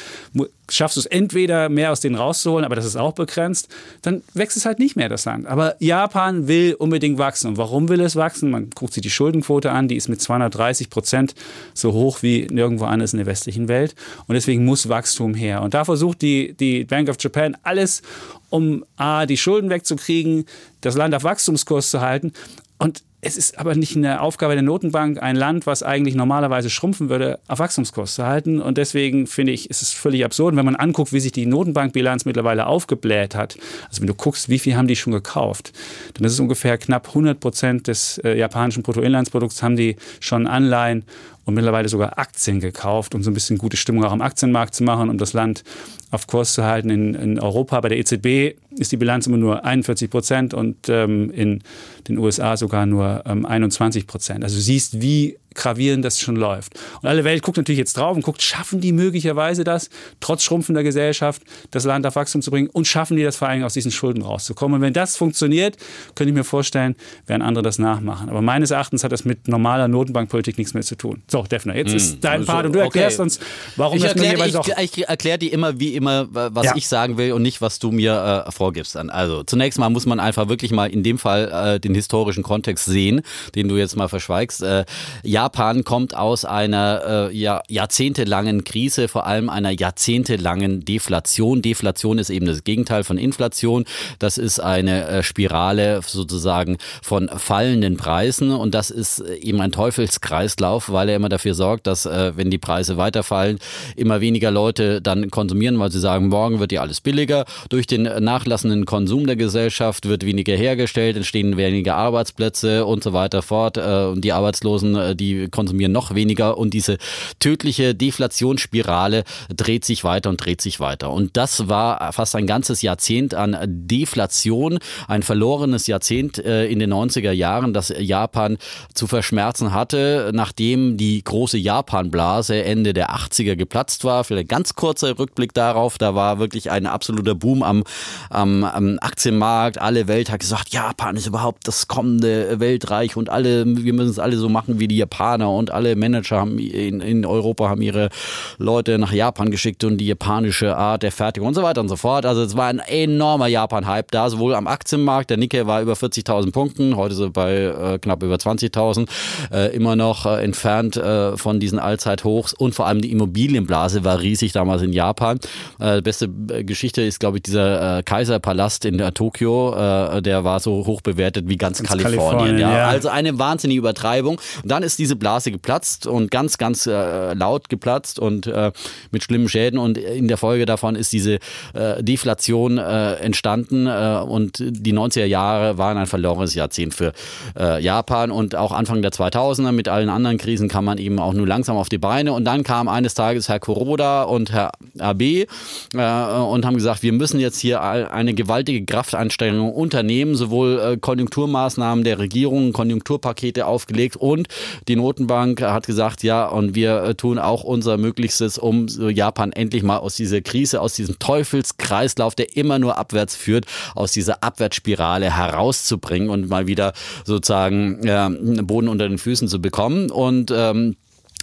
schaffst 0.70 0.98
du 0.98 1.00
es 1.02 1.06
entweder 1.06 1.70
mehr 1.70 1.92
aus 1.92 2.02
denen 2.02 2.16
rauszuholen, 2.16 2.66
aber 2.66 2.76
das 2.76 2.86
ist 2.86 2.98
auch 2.98 3.14
begrenzt, 3.14 3.70
dann 4.02 4.22
wächst 4.34 4.58
es 4.58 4.66
halt 4.66 4.80
nicht 4.80 4.98
mehr 4.98 5.08
das 5.08 5.24
Land. 5.24 5.48
Aber 5.48 5.76
Japan 5.80 6.50
will 6.50 6.74
unbedingt 6.74 7.18
wachsen. 7.18 7.48
Und 7.48 7.58
warum 7.58 7.88
will 7.88 8.02
es 8.02 8.18
wachsen? 8.18 8.52
Man 8.52 8.70
guckt 8.72 8.94
sich 8.94 9.02
die 9.02 9.10
Schuldenquote 9.10 9.72
an, 9.72 9.88
die 9.88 9.96
ist 9.96 10.10
mit 10.10 10.22
230 10.22 10.90
Prozent 10.90 11.36
so 11.74 11.94
hoch 11.94 12.22
wie 12.22 12.48
nirgendwo 12.52 12.86
anders 12.86 13.14
in 13.14 13.18
der 13.18 13.26
westlichen 13.26 13.70
Welt. 13.70 13.96
Und 14.28 14.36
deswegen 14.36 14.66
muss 14.66 14.90
Wachstum 14.90 15.34
her. 15.34 15.62
Und 15.62 15.74
da 15.74 15.86
versucht 15.86 16.22
die, 16.22 16.54
die 16.54 16.71
die 16.80 16.86
Bank 16.86 17.10
of 17.10 17.18
Japan 17.20 17.58
alles, 17.64 18.02
um 18.50 18.86
A, 18.98 19.26
die 19.26 19.38
Schulden 19.38 19.70
wegzukriegen, 19.70 20.46
das 20.82 20.96
Land 20.96 21.16
auf 21.16 21.24
Wachstumskurs 21.24 21.90
zu 21.90 22.02
halten. 22.02 22.34
Und 22.78 23.04
es 23.24 23.38
ist 23.38 23.60
aber 23.60 23.76
nicht 23.76 23.96
eine 23.96 24.22
Aufgabe 24.22 24.54
der 24.54 24.64
Notenbank, 24.64 25.22
ein 25.22 25.36
Land, 25.36 25.68
was 25.68 25.84
eigentlich 25.84 26.16
normalerweise 26.16 26.72
schrumpfen 26.72 27.10
würde, 27.10 27.40
auf 27.48 27.60
Wachstumskurs 27.60 28.16
zu 28.16 28.26
halten. 28.26 28.60
Und 28.60 28.80
deswegen 28.80 29.28
finde 29.28 29.52
ich, 29.52 29.70
ist 29.70 29.84
es 29.84 29.92
völlig 29.92 30.26
absurd, 30.26 30.56
wenn 30.56 30.66
man 30.66 30.76
anguckt, 30.76 31.14
wie 31.14 31.20
sich 31.20 31.32
die 31.32 31.46
Notenbankbilanz 31.46 32.26
mittlerweile 32.26 32.66
aufgebläht 32.66 33.36
hat. 33.36 33.60
Also 33.88 34.02
wenn 34.02 34.08
du 34.08 34.16
guckst, 34.16 34.50
wie 34.50 34.58
viel 34.58 34.76
haben 34.76 34.88
die 34.88 34.96
schon 34.96 35.14
gekauft, 35.14 35.72
dann 36.16 36.26
ist 36.26 36.34
es 36.34 36.40
ungefähr 36.40 36.80
knapp 36.80 37.10
100 37.10 37.40
Prozent 37.40 37.88
des 37.88 38.18
äh, 38.18 38.36
japanischen 38.36 38.82
Bruttoinlandsprodukts 38.82 39.62
haben 39.62 39.76
die 39.76 39.98
schon 40.20 40.48
Anleihen 40.48 41.06
und 41.46 41.54
mittlerweile 41.54 41.90
sogar 41.90 42.18
Aktien 42.18 42.60
gekauft, 42.60 43.14
um 43.14 43.22
so 43.22 43.30
ein 43.30 43.36
bisschen 43.36 43.60
gute 43.60 43.78
Stimmung 43.78 44.04
auch 44.04 44.12
am 44.12 44.22
Aktienmarkt 44.22 44.74
zu 44.74 44.84
machen, 44.84 45.12
um 45.12 45.20
das 45.20 45.34
Land 45.34 45.64
auf 46.12 46.28
Kurs 46.28 46.54
zu 46.54 46.64
halten. 46.64 46.90
In, 46.90 47.14
in 47.16 47.40
Europa 47.40 47.80
bei 47.82 47.90
der 47.90 47.98
EZB 47.98 48.58
ist 48.78 48.92
die 48.92 48.98
Bilanz 48.98 49.28
immer 49.28 49.38
nur 49.38 49.66
41 49.66 50.10
Prozent 50.10 50.54
und 50.54 50.90
ähm, 50.90 51.32
in 51.32 51.64
den 52.08 52.18
USA 52.18 52.58
sogar 52.58 52.86
nur 52.86 53.24
ähm, 53.26 53.46
21 53.46 54.08
Prozent. 54.08 54.44
Also 54.44 54.58
du 54.58 54.62
siehst, 54.62 55.02
wie 55.02 55.38
gravierend 55.54 56.06
das 56.06 56.20
schon 56.20 56.36
läuft. 56.36 56.74
Und 57.02 57.10
alle 57.10 57.24
Welt 57.24 57.44
guckt 57.44 57.58
natürlich 57.58 57.80
jetzt 57.80 57.98
drauf 57.98 58.16
und 58.16 58.24
guckt, 58.24 58.42
schaffen 58.42 58.80
die 58.80 58.94
möglicherweise 58.94 59.64
das, 59.64 59.90
trotz 60.20 60.44
schrumpfender 60.44 60.84
Gesellschaft, 60.84 61.42
das 61.72 61.84
Land 61.84 62.06
auf 62.06 62.16
Wachstum 62.16 62.42
zu 62.42 62.52
bringen 62.52 62.70
und 62.70 62.88
schaffen 62.88 63.18
die 63.18 63.24
das 63.24 63.36
vor 63.36 63.50
allem 63.50 63.64
aus 63.64 63.74
diesen 63.74 63.92
Schulden 63.92 64.22
rauszukommen. 64.22 64.76
Und 64.76 64.82
wenn 64.82 64.94
das 64.94 65.18
funktioniert, 65.18 65.78
könnte 66.16 66.30
ich 66.30 66.36
mir 66.36 66.44
vorstellen, 66.44 66.96
werden 67.28 67.42
andere 67.42 67.64
das 67.64 67.80
nachmachen. 67.80 68.30
Aber 68.30 68.42
meines 68.42 68.72
Erachtens 68.72 69.04
hat 69.04 69.12
das 69.12 69.26
mit 69.26 69.48
normaler 69.48 69.88
Notenbankpolitik 69.88 70.58
nichts 70.58 70.74
mehr 70.74 70.84
zu 70.84 70.96
tun. 70.96 71.22
So, 71.28 71.44
Defner, 71.44 71.76
jetzt 71.76 71.90
hm, 71.90 71.98
ist 71.98 72.24
dein 72.24 72.46
Part 72.46 72.68
und 72.68 72.74
du 72.74 72.80
erklärst 72.80 73.20
okay. 73.20 73.24
uns, 73.24 73.40
warum 73.76 73.98
ich 73.98 74.04
das 74.04 74.14
erklär, 74.14 74.32
jeweils 74.32 74.56
auch... 74.56 74.68
Ich, 74.68 74.98
ich 74.98 75.08
erkläre 75.08 75.38
dir 75.38 75.52
immer, 75.52 75.80
wie 75.80 75.96
immer, 76.02 76.28
was 76.32 76.66
ja. 76.66 76.74
ich 76.76 76.88
sagen 76.88 77.18
will 77.18 77.34
und 77.34 77.44
nicht, 77.44 77.62
was 77.62 77.80
du 77.80 77.92
mir 77.92 78.46
äh, 78.48 78.52
vorgibst. 78.52 78.98
Also 78.98 79.44
zunächst 79.44 79.80
mal 79.80 79.90
muss 79.90 80.06
man 80.06 80.20
einfach 80.20 80.50
wirklich 80.50 80.72
mal 80.72 80.90
in 80.90 81.04
dem 81.04 81.20
Fall 81.20 81.76
äh, 81.76 81.80
den 81.80 81.94
historischen 81.94 82.44
Kontext 82.44 82.86
sehen, 82.86 83.22
den 83.56 83.68
du 83.68 83.78
jetzt 83.78 83.96
mal 83.96 84.10
verschweigst. 84.10 84.64
Äh, 84.64 84.86
Japan 85.24 85.84
kommt 85.84 86.16
aus 86.16 86.44
einer 86.44 87.30
äh, 87.32 87.38
ja, 87.38 87.62
jahrzehntelangen 87.68 88.64
Krise, 88.64 89.08
vor 89.08 89.28
allem 89.28 89.50
einer 89.50 89.70
jahrzehntelangen 89.70 90.84
Deflation. 90.84 91.62
Deflation 91.62 92.18
ist 92.18 92.32
eben 92.32 92.48
das 92.48 92.64
Gegenteil 92.64 93.04
von 93.04 93.18
Inflation. 93.18 93.86
Das 94.18 94.40
ist 94.40 94.60
eine 94.60 95.08
äh, 95.08 95.24
Spirale 95.24 96.02
sozusagen 96.06 96.78
von 97.04 97.30
fallenden 97.30 97.98
Preisen 97.98 98.52
und 98.52 98.74
das 98.74 98.90
ist 98.90 99.20
äh, 99.20 99.36
eben 99.36 99.62
ein 99.62 99.72
Teufelskreislauf, 99.72 100.92
weil 100.92 101.10
er 101.10 101.16
immer 101.16 101.30
dafür 101.30 101.54
sorgt, 101.54 101.86
dass 101.88 102.06
wenn 102.06 102.50
die 102.50 102.58
Preise 102.58 102.98
weiterfallen, 102.98 103.60
immer 103.96 104.22
weniger 104.22 104.50
Leute 104.50 105.02
dann 105.02 105.30
konsumieren, 105.30 105.80
weil 105.80 105.91
sie 105.92 106.00
sagen, 106.00 106.28
morgen 106.28 106.60
wird 106.60 106.72
ja 106.72 106.82
alles 106.82 107.02
billiger. 107.02 107.46
Durch 107.70 107.88
den 107.88 108.04
nachlassenden 108.04 108.86
Konsum 108.86 109.26
der 109.26 109.36
Gesellschaft 109.36 110.08
wird 110.08 110.26
weniger 110.26 110.56
hergestellt, 110.56 111.18
entstehen 111.18 111.58
weniger 111.58 111.96
Arbeitsplätze 111.96 112.86
und 112.86 113.04
so 113.04 113.14
weiter 113.14 113.42
fort. 113.42 113.78
Und 113.78 114.22
die 114.22 114.34
Arbeitslosen, 114.34 115.18
die 115.18 115.32
die 115.32 115.48
konsumieren 115.50 115.92
noch 115.92 116.14
weniger 116.14 116.58
und 116.58 116.74
diese 116.74 116.98
tödliche 117.40 117.96
Deflationsspirale 117.96 119.24
dreht 119.56 119.86
sich 119.86 120.04
weiter 120.04 120.30
und 120.30 120.44
dreht 120.44 120.62
sich 120.62 120.80
weiter. 120.80 121.12
Und 121.12 121.38
das 121.38 121.68
war 121.70 122.12
fast 122.14 122.36
ein 122.36 122.48
ganzes 122.48 122.82
Jahrzehnt 122.82 123.34
an 123.34 123.58
Deflation, 123.62 124.80
ein 125.08 125.24
verlorenes 125.24 125.88
Jahrzehnt 125.88 126.44
äh, 126.44 126.66
in 126.68 126.80
den 126.80 126.94
90er 126.94 127.32
Jahren, 127.32 127.74
das 127.74 127.94
Japan 127.98 128.58
zu 128.94 129.08
verschmerzen 129.08 129.74
hatte, 129.74 130.32
nachdem 130.34 130.98
die 130.98 131.24
große 131.24 131.58
Japan-Blase 131.58 132.64
Ende 132.64 132.94
der 132.94 133.12
80er 133.12 133.56
geplatzt 133.56 134.04
war. 134.04 134.24
Vielleicht 134.24 134.50
ganz 134.50 134.76
kurzer 134.76 135.18
Rückblick 135.18 135.54
darauf, 135.54 135.81
da 135.98 136.16
war 136.16 136.40
wirklich 136.40 136.72
ein 136.72 136.86
absoluter 136.86 137.36
Boom 137.36 137.64
am, 137.64 137.84
am, 138.30 138.64
am 138.64 138.98
Aktienmarkt. 139.00 139.80
Alle 139.80 140.08
Welt 140.08 140.32
hat 140.32 140.40
gesagt, 140.40 140.70
Japan 140.70 141.16
ist 141.16 141.28
überhaupt 141.28 141.68
das 141.68 141.88
kommende 141.88 142.60
Weltreich 142.60 143.16
und 143.18 143.30
alle, 143.30 143.66
wir 143.66 143.94
müssen 143.94 144.12
es 144.12 144.20
alle 144.20 144.38
so 144.38 144.50
machen 144.50 144.80
wie 144.80 144.88
die 144.88 144.98
Japaner 144.98 145.50
und 145.52 145.72
alle 145.72 145.96
Manager 145.96 146.40
haben 146.40 146.60
in, 146.60 147.02
in 147.02 147.26
Europa 147.26 147.70
haben 147.70 147.82
ihre 147.82 148.10
Leute 148.58 148.98
nach 148.98 149.14
Japan 149.14 149.52
geschickt 149.52 149.84
und 149.84 149.98
die 149.98 150.08
japanische 150.08 150.76
Art 150.76 151.04
der 151.04 151.12
Fertigung 151.12 151.50
und 151.50 151.54
so 151.54 151.64
weiter 151.64 151.82
und 151.82 151.90
so 151.90 151.96
fort. 151.96 152.26
Also 152.26 152.44
es 152.44 152.56
war 152.56 152.68
ein 152.68 152.80
enormer 152.80 153.48
Japan-Hype 153.48 154.12
da, 154.12 154.30
sowohl 154.30 154.56
am 154.56 154.68
Aktienmarkt, 154.68 155.30
der 155.30 155.38
Nikkei 155.38 155.66
war 155.66 155.82
über 155.82 155.94
40.000 155.94 156.52
Punkten, 156.52 156.96
heute 156.96 157.16
so 157.16 157.30
bei 157.30 157.54
äh, 157.54 158.00
knapp 158.00 158.24
über 158.24 158.36
20.000, 158.36 159.08
äh, 159.52 159.76
immer 159.76 159.96
noch 159.96 160.26
äh, 160.26 160.44
entfernt 160.44 160.98
äh, 160.98 161.38
von 161.38 161.60
diesen 161.60 161.80
Allzeithochs 161.80 162.54
und 162.54 162.76
vor 162.76 162.88
allem 162.88 163.02
die 163.02 163.12
Immobilienblase 163.12 164.04
war 164.04 164.20
riesig 164.20 164.52
damals 164.52 164.82
in 164.82 164.94
Japan. 164.94 165.40
Äh, 165.80 166.02
beste 166.02 166.30
äh, 166.50 166.64
Geschichte 166.64 167.02
ist, 167.02 167.20
glaube 167.20 167.38
ich, 167.38 167.44
dieser 167.44 168.00
äh, 168.00 168.04
Kaiserpalast 168.04 168.86
in 168.86 169.00
äh, 169.00 169.12
Tokio, 169.12 169.74
äh, 169.74 170.22
der 170.22 170.44
war 170.44 170.60
so 170.60 170.86
hoch 170.86 171.02
bewertet 171.02 171.48
wie 171.48 171.58
ganz, 171.58 171.80
ganz 171.80 171.90
Kalifornien. 171.90 172.18
Kalifornien 172.18 172.60
ja. 172.60 172.78
ja. 172.78 172.88
Also 172.88 173.10
eine 173.10 173.40
wahnsinnige 173.40 173.80
Übertreibung. 173.80 174.40
Und 174.62 174.72
dann 174.72 174.84
ist 174.84 175.00
diese 175.00 175.16
Blase 175.16 175.52
geplatzt 175.52 176.08
und 176.08 176.32
ganz, 176.32 176.58
ganz 176.58 176.86
äh, 176.86 177.34
laut 177.34 177.70
geplatzt 177.70 178.20
und 178.20 178.48
äh, 178.48 178.72
mit 179.12 179.24
schlimmen 179.24 179.50
Schäden. 179.50 179.80
Und 179.80 179.98
in 179.98 180.28
der 180.28 180.38
Folge 180.38 180.66
davon 180.66 180.96
ist 180.96 181.14
diese 181.14 181.40
äh, 181.74 182.04
Deflation 182.04 182.78
äh, 182.78 183.14
entstanden. 183.16 183.88
Äh, 183.88 184.22
und 184.26 184.58
die 184.60 184.94
90er 184.94 185.26
Jahre 185.26 185.78
waren 185.78 185.98
ein 185.98 186.08
verlorenes 186.08 186.56
Jahrzehnt 186.56 186.94
für 186.94 187.14
äh, 187.58 187.82
Japan. 187.82 188.32
Und 188.32 188.56
auch 188.56 188.72
Anfang 188.72 189.02
der 189.02 189.12
2000er 189.12 189.72
mit 189.72 189.88
allen 189.88 190.10
anderen 190.10 190.38
Krisen 190.38 190.68
kam 190.68 190.86
man 190.86 190.98
eben 190.98 191.20
auch 191.20 191.34
nur 191.34 191.48
langsam 191.48 191.78
auf 191.78 191.90
die 191.90 191.98
Beine. 191.98 192.34
Und 192.34 192.46
dann 192.46 192.64
kam 192.64 192.88
eines 192.88 193.14
Tages 193.14 193.50
Herr 193.50 193.60
Kuroda 193.60 194.24
und 194.24 194.52
Herr 194.52 194.72
Abe 195.00 195.48
und 195.94 196.66
haben 196.66 196.76
gesagt, 196.76 197.04
wir 197.04 197.14
müssen 197.14 197.40
jetzt 197.40 197.60
hier 197.60 197.82
eine 197.82 198.34
gewaltige 198.34 198.86
Kraftanstrengung 198.86 199.74
unternehmen, 199.74 200.36
sowohl 200.36 200.98
Konjunkturmaßnahmen 201.00 202.04
der 202.04 202.20
Regierung, 202.20 202.74
Konjunkturpakete 202.74 203.66
aufgelegt 203.66 204.16
und 204.16 204.48
die 204.88 204.96
Notenbank 204.96 205.62
hat 205.62 205.86
gesagt, 205.86 206.24
ja, 206.24 206.46
und 206.46 206.76
wir 206.76 207.04
äh, 207.04 207.16
tun 207.16 207.40
auch 207.40 207.64
unser 207.64 207.98
Möglichstes, 207.98 208.58
um 208.58 208.88
Japan 208.88 209.52
endlich 209.52 209.84
mal 209.84 209.98
aus 209.98 210.16
dieser 210.16 210.42
Krise, 210.42 210.82
aus 210.82 210.94
diesem 210.94 211.20
Teufelskreislauf, 211.20 212.36
der 212.36 212.56
immer 212.56 212.80
nur 212.80 212.98
abwärts 212.98 213.36
führt, 213.36 213.66
aus 213.96 214.12
dieser 214.12 214.44
Abwärtsspirale 214.44 215.36
herauszubringen 215.36 216.30
und 216.30 216.50
mal 216.50 216.68
wieder 216.68 216.94
sozusagen 217.26 218.04
äh, 218.06 218.30
Boden 218.64 218.88
unter 218.88 219.08
den 219.08 219.18
Füßen 219.18 219.48
zu 219.48 219.62
bekommen. 219.62 220.10
Und 220.10 220.52
ähm, 220.56 220.96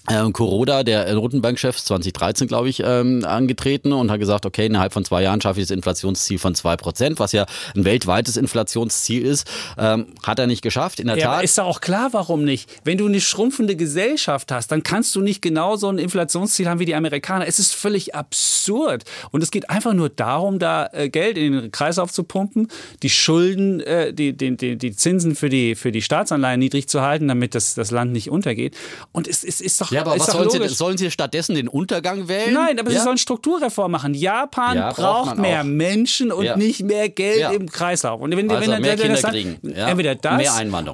äh, 0.09 0.31
Kuroda, 0.33 0.83
der 0.83 1.13
Notenbankchef, 1.15 1.77
2013, 1.77 2.49
glaube 2.49 2.69
ich, 2.69 2.83
ähm, 2.85 3.25
angetreten 3.25 3.93
und 3.93 4.11
hat 4.11 4.21
gesagt, 4.21 4.47
okay, 4.47 4.67
innerhalb 4.67 4.93
von 4.93 5.05
zwei 5.05 5.23
Jahren 5.23 5.41
schaffe 5.41 5.61
ich 5.61 5.67
das 5.67 5.77
Inflationsziel 5.77 6.39
von 6.39 6.55
zwei 6.55 6.77
Prozent, 6.77 7.19
was 7.19 7.33
ja 7.33 7.47
ein 7.75 7.85
weltweites 7.85 8.37
Inflationsziel 8.37 9.25
ist. 9.25 9.49
Ähm, 9.77 10.07
hat 10.23 10.39
er 10.39 10.47
nicht 10.47 10.63
geschafft, 10.63 11.01
in 11.01 11.07
der 11.07 11.19
ja, 11.19 11.35
Tat. 11.35 11.45
Ist 11.45 11.59
da 11.59 11.65
auch 11.65 11.81
klar, 11.81 12.09
warum 12.13 12.45
nicht? 12.45 12.71
Wenn 12.85 12.99
du 12.99 13.07
eine 13.07 13.21
schrumpfende 13.21 13.77
Gesellschaft 13.77 14.51
hast, 14.53 14.73
dann 14.73 14.83
kannst 14.83 15.15
du 15.15 15.21
nicht 15.21 15.43
genau 15.43 15.77
so 15.77 15.89
ein 15.89 15.99
Inflationsziel 15.99 16.69
haben 16.69 16.81
wie 16.81 16.87
die 16.87 16.95
Amerikaner. 16.95 17.47
Es 17.47 17.59
ist 17.59 17.75
völlig 17.75 18.15
absurd. 18.15 19.05
Und 19.31 19.43
es 19.43 19.51
geht 19.51 19.71
einfach 19.71 19.95
nur 19.95 20.09
darum, 20.09 20.59
da 20.59 20.89
äh, 20.93 21.09
Geld 21.09 21.39
in 21.39 21.53
den 21.53 21.71
Kreislauf 21.71 22.13
zu 22.13 22.25
pumpen, 22.25 22.69
die 23.03 23.11
Schulden, 23.11 23.81
äh, 23.81 24.13
die, 24.13 24.37
die, 24.37 24.57
die, 24.57 24.77
die 24.77 24.97
Zinsen 24.97 25.35
für 25.35 25.49
die, 25.49 25.75
für 25.75 25.93
die 25.93 26.03
Staatsanleihen 26.03 26.59
niedrig 26.59 26.89
zu 26.89 27.03
halten, 27.03 27.29
damit 27.29 27.55
das, 27.55 27.75
das 27.75 27.91
Land 27.91 28.13
nicht 28.13 28.31
untergeht. 28.31 28.77
Und 29.13 29.29
es, 29.29 29.45
es 29.45 29.61
ist 29.61 29.81
doch 29.81 29.91
ja, 29.91 29.98
aber 30.01 30.19
was 30.19 30.27
sollen 30.27 30.51
sie, 30.51 30.69
sollen 30.69 30.99
sie 30.99 31.11
stattdessen 31.11 31.55
den 31.55 31.69
Untergang 31.69 32.29
wählen? 32.29 32.55
Nein, 32.55 32.79
aber 32.79 32.91
ja? 32.91 32.99
sie 32.99 33.05
sollen 33.05 33.19
Strukturreform 33.19 33.91
machen. 33.91 34.15
Japan 34.15 34.77
ja, 34.77 34.93
braucht 34.93 35.39
mehr 35.39 35.61
auch. 35.61 35.65
Menschen 35.65 36.33
und 36.33 36.45
ja. 36.45 36.57
nicht 36.57 36.83
mehr 36.83 37.09
Geld 37.09 37.53
im 37.53 37.71
Kreislauf. 37.71 38.21
Und 38.21 38.37
wenn, 38.37 38.51
also 38.51 38.71
wenn, 38.71 38.81
mehr 38.81 38.99
wenn 38.99 39.11
das 39.11 39.23
dann, 39.23 39.35
entweder 39.35 40.15
das 40.15 40.43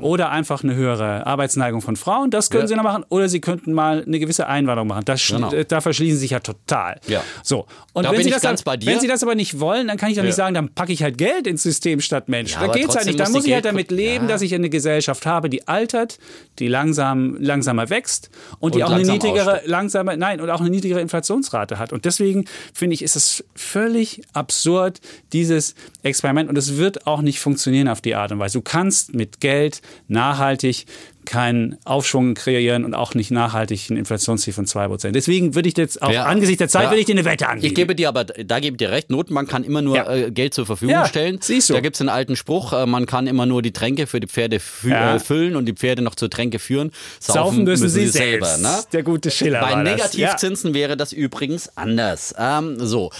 oder 0.01 0.31
einfach 0.31 0.63
eine 0.63 0.75
höhere 0.75 1.27
Arbeitsneigung 1.27 1.81
von 1.81 1.97
Frauen, 1.97 2.31
das 2.31 2.51
können 2.51 2.69
sie 2.69 2.75
noch 2.75 2.83
machen. 2.83 3.05
Oder 3.09 3.29
sie 3.29 3.41
könnten 3.41 3.73
mal 3.73 4.05
eine 4.07 4.19
gewisse 4.19 4.47
Einwanderung 4.47 4.89
machen. 4.89 5.05
Das, 5.05 5.27
genau. 5.27 5.51
Da 5.51 5.81
verschließen 5.81 6.17
sie 6.17 6.23
sich 6.23 6.31
ja 6.31 6.41
total. 6.41 7.01
So. 7.43 7.67
Und 7.93 8.05
da 8.05 8.13
wenn, 8.13 8.23
sie 8.23 8.31
das 8.31 8.43
dann, 8.43 8.57
wenn 8.85 9.01
sie 9.01 9.07
das 9.07 9.23
aber 9.23 9.35
nicht 9.35 9.61
wollen, 9.61 9.89
dann 9.89 9.97
kann 9.97 10.11
ich 10.11 10.17
doch 10.17 10.25
nicht 10.25 10.35
sagen, 10.35 10.55
dann 10.55 10.69
packe 10.75 10.93
ich 10.93 11.03
halt 11.03 11.19
Geld 11.19 11.47
ins 11.47 11.63
System 11.63 12.01
statt 12.01 12.29
Mensch. 12.29 12.55
da 12.55 12.69
geht 12.69 12.89
es 12.89 12.97
halt 12.97 13.07
nicht. 13.07 13.21
Dann 13.21 13.33
muss 13.33 13.47
ich 13.47 13.53
halt 13.53 13.65
damit 13.65 13.91
leben, 13.91 14.29
dass 14.29 14.43
ich 14.43 14.55
eine 14.55 14.69
Gesellschaft 14.69 15.27
habe, 15.27 15.49
die 15.49 15.67
altert, 15.69 16.19
die 16.59 16.69
langsam, 16.69 17.37
langsamer 17.41 17.91
wächst 17.91 18.31
und, 18.59 18.73
und 18.73 18.75
die 18.77 18.85
auch 18.85 18.94
eine 18.95 19.13
niedrigere, 19.13 19.63
langsamer, 19.67 20.17
nein, 20.17 20.41
und 20.41 20.51
auch 20.51 20.61
eine 20.61 20.71
niedrigere 20.71 21.01
Inflationsrate 21.01 21.79
hat. 21.79 21.93
Und 21.93 22.05
deswegen 22.05 22.45
finde 22.73 22.95
ich, 22.95 23.03
ist 23.03 23.17
es 23.17 23.45
völlig 23.55 24.23
absurd, 24.33 25.01
dieses 25.33 25.75
Experiment. 26.03 26.49
Und 26.49 26.59
es 26.59 26.77
wird 26.77 27.07
auch 27.07 27.23
nicht 27.23 27.41
funktionieren 27.41 27.89
auf 27.89 28.01
die 28.01 28.15
Art 28.15 28.33
und 28.33 28.39
Weise. 28.39 28.59
Du 28.59 28.63
kannst 28.63 29.15
mit 29.15 29.41
Geld 29.41 29.81
nachhaltig 30.09 30.87
keinen 31.25 31.77
Aufschwung 31.85 32.35
kreieren 32.35 32.85
und 32.85 32.95
auch 32.95 33.15
nicht 33.15 33.31
nachhaltig 33.31 33.91
ein 33.91 33.97
Inflationsziel 33.97 34.53
von 34.53 34.67
2%. 34.67 35.13
Deswegen 35.13 35.55
würde 35.55 35.69
ich 35.69 35.77
jetzt 35.77 36.03
auch 36.03 36.11
ja, 36.11 36.25
angesichts 36.25 36.59
der 36.59 36.69
Zeit 36.69 36.85
ja, 36.85 36.91
würde 36.91 37.01
ich 37.01 37.07
dir 37.07 37.13
eine 37.13 37.25
Wette 37.25 37.49
anbieten. 37.49 37.67
Ich 37.67 37.75
gebe 37.75 37.95
dir 37.95 38.09
aber, 38.09 38.25
da 38.25 38.61
gebe 38.61 38.75
ich 38.75 38.79
dir 38.79 38.91
recht, 38.91 39.11
Notenbank 39.11 39.49
kann 39.49 39.65
immer 39.65 39.83
nur 39.83 39.97
ja. 39.97 40.13
äh, 40.13 40.31
Geld 40.31 40.55
zur 40.55 40.67
Verfügung 40.67 41.05
stellen. 41.07 41.39
Siehst 41.41 41.71
du. 41.71 41.75
Da 41.75 41.81
gibt 41.81 41.97
es 41.97 42.01
einen 42.01 42.09
alten 42.11 42.37
Spruch, 42.37 42.73
äh, 42.73 42.87
man 42.87 43.07
kann 43.07 43.27
immer 43.27 43.47
nur 43.47 43.63
die 43.63 43.73
Tränke 43.73 44.07
für 44.07 44.21
die 44.21 44.29
Pferde 44.29 44.61
fü 44.61 44.91
äh, 44.91 45.19
füllen 45.19 45.57
und 45.57 45.67
die 45.67 45.75
Pferde 45.75 46.03
noch 46.03 46.15
zur 46.15 46.31
Tränke 46.31 46.59
führen. 46.59 46.91
Saufen, 47.21 47.39
Saufen 47.39 47.65
müssen, 47.65 47.85
müssen, 47.85 48.01
sie, 48.01 48.09
selber. 48.09 48.47
Selbst. 48.47 48.63
Ne? 48.63 48.85
Der 48.93 49.03
gute 49.03 49.31
Schiller 49.31 49.61
Bei 49.61 49.75
Negativzinsen 49.83 50.75
wäre 50.75 50.97
das 50.97 51.13
übrigens 51.13 51.77
anders. 51.77 52.35
Ähm, 52.39 52.77
so. 52.79 53.11